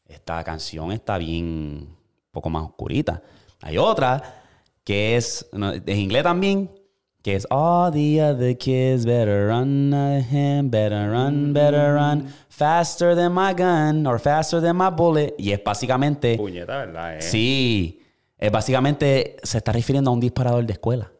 esta 0.08 0.42
canción 0.44 0.92
está 0.92 1.18
bien 1.18 1.44
un 1.44 1.96
poco 2.30 2.50
más 2.50 2.64
oscurita. 2.64 3.22
Hay 3.60 3.78
otra 3.78 4.42
que 4.84 5.16
es 5.16 5.48
en 5.52 5.98
inglés 5.98 6.22
también, 6.22 6.70
que 7.26 7.34
es 7.34 7.44
All 7.50 7.90
the 7.90 8.20
other 8.22 8.56
kids 8.56 9.04
better 9.04 9.48
run 9.48 9.92
ahead, 9.92 10.70
better 10.70 11.10
run, 11.10 11.52
better 11.52 11.94
run, 11.94 12.32
faster 12.48 13.16
than 13.16 13.32
my 13.32 13.52
gun 13.52 14.06
or 14.06 14.20
faster 14.20 14.60
than 14.60 14.76
my 14.76 14.90
bullet. 14.90 15.34
Y 15.36 15.50
es 15.50 15.60
básicamente, 15.64 16.36
Puñeta, 16.36 16.78
¿verdad? 16.78 17.16
Eh? 17.16 17.22
sí, 17.22 18.00
es 18.38 18.52
básicamente, 18.52 19.38
se 19.42 19.58
está 19.58 19.72
refiriendo 19.72 20.08
a 20.08 20.14
un 20.14 20.20
disparador 20.20 20.64
de 20.66 20.74
escuela. 20.74 21.10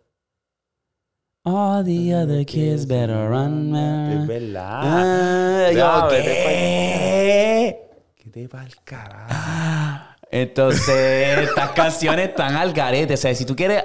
All 1.42 1.84
the 1.84 2.14
other 2.14 2.46
kids 2.46 2.86
better 2.86 3.28
run, 3.28 3.72
man. 3.72 4.20
Es 4.20 4.26
verdad. 4.28 4.80
Ah, 4.84 5.72
yo, 5.72 6.08
¿qué? 6.08 7.80
¿Qué 8.14 8.30
te 8.30 8.46
va 8.46 8.62
el 8.62 8.76
carajo? 8.84 10.14
Entonces, 10.30 11.48
estas 11.48 11.70
canciones 11.70 12.28
están 12.28 12.54
al 12.54 12.72
garete. 12.72 13.14
O 13.14 13.16
sea, 13.16 13.34
si 13.34 13.44
tú 13.44 13.56
quieres 13.56 13.82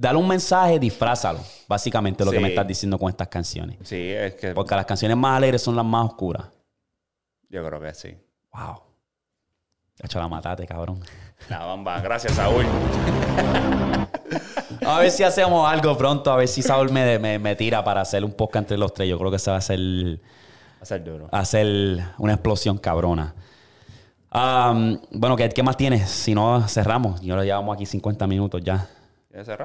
darle 0.00 0.20
un 0.20 0.28
mensaje, 0.28 0.78
disfrázalo. 0.78 1.40
Básicamente 1.66 2.24
lo 2.24 2.30
que 2.30 2.40
me 2.40 2.48
estás 2.48 2.66
diciendo 2.66 2.98
con 2.98 3.08
estas 3.10 3.28
canciones. 3.28 3.76
Sí, 3.82 4.10
es 4.10 4.34
que 4.34 4.52
Porque 4.52 4.74
las 4.74 4.86
canciones 4.86 5.16
más 5.16 5.36
alegres 5.36 5.62
son 5.62 5.74
las 5.76 5.84
más 5.84 6.06
oscuras. 6.06 6.46
yo 7.48 7.64
creo 7.66 7.80
que 7.80 7.94
sí. 7.94 8.16
Wow. 8.52 8.82
De 9.98 10.06
hecho, 10.06 10.18
la 10.20 10.28
mataste, 10.28 10.66
cabrón. 10.66 11.00
La 11.48 11.64
bamba. 11.64 12.00
Gracias, 12.00 12.34
Saúl. 12.34 12.64
A 14.86 14.98
ver 15.00 15.10
si 15.10 15.24
hacemos 15.24 15.68
algo 15.68 15.96
pronto. 15.98 16.30
A 16.32 16.36
ver 16.36 16.46
si 16.48 16.62
Saúl 16.62 16.90
me, 16.90 17.18
me, 17.18 17.38
me 17.38 17.56
tira 17.56 17.82
para 17.82 18.00
hacer 18.02 18.24
un 18.24 18.32
podcast 18.32 18.64
entre 18.64 18.78
los 18.78 18.94
tres. 18.94 19.08
Yo 19.08 19.18
creo 19.18 19.30
que 19.30 19.38
se 19.38 19.50
va 19.50 19.56
a 19.56 19.58
hacer, 19.58 19.78
Va 19.80 20.82
a 20.82 20.84
ser 20.86 21.04
duro. 21.04 21.28
hacer 21.32 22.00
una 22.18 22.34
explosión 22.34 22.78
cabrona. 22.78 23.34
Am, 24.30 25.00
bueno, 25.10 25.36
¿qué, 25.36 25.48
¿qué 25.48 25.62
más 25.62 25.76
tienes? 25.76 26.08
Si 26.08 26.34
no, 26.34 26.66
cerramos. 26.68 27.20
Yo 27.20 27.34
lo 27.34 27.42
llevamos 27.42 27.74
aquí 27.74 27.84
50 27.86 28.26
minutos 28.28 28.62
ya. 28.62 28.86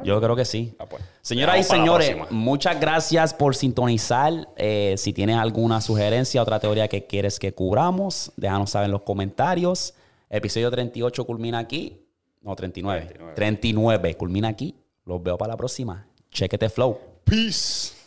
Yo 0.04 0.20
creo 0.20 0.36
que 0.36 0.46
sí. 0.46 0.76
Ah, 0.78 0.86
pues. 0.86 1.02
Señoras 1.22 1.60
y 1.60 1.64
señores, 1.64 2.16
muchas 2.30 2.80
gracias 2.80 3.34
por 3.34 3.56
sintonizar. 3.56 4.50
Eh, 4.58 4.96
si 4.98 5.14
tienes 5.14 5.38
alguna 5.38 5.80
sugerencia, 5.80 6.42
otra 6.42 6.60
teoría 6.60 6.88
que 6.88 7.08
quieres 7.08 7.40
que 7.40 7.54
cubramos, 7.54 8.32
déjanos 8.36 8.72
saber 8.72 8.88
en 8.88 8.92
los 8.92 9.04
comentarios. 9.04 9.94
Episodio 10.30 10.70
38 10.70 11.26
culmina 11.26 11.60
aquí. 11.60 12.06
No, 12.42 12.56
39. 12.56 13.06
39. 13.06 13.36
39 13.36 14.18
culmina 14.18 14.48
aquí. 14.50 14.76
Los 15.06 15.24
veo 15.24 15.38
para 15.38 15.54
la 15.54 15.58
próxima. 15.58 16.08
Chequete 16.30 16.70
flow. 16.70 17.00
Peace. 17.24 18.03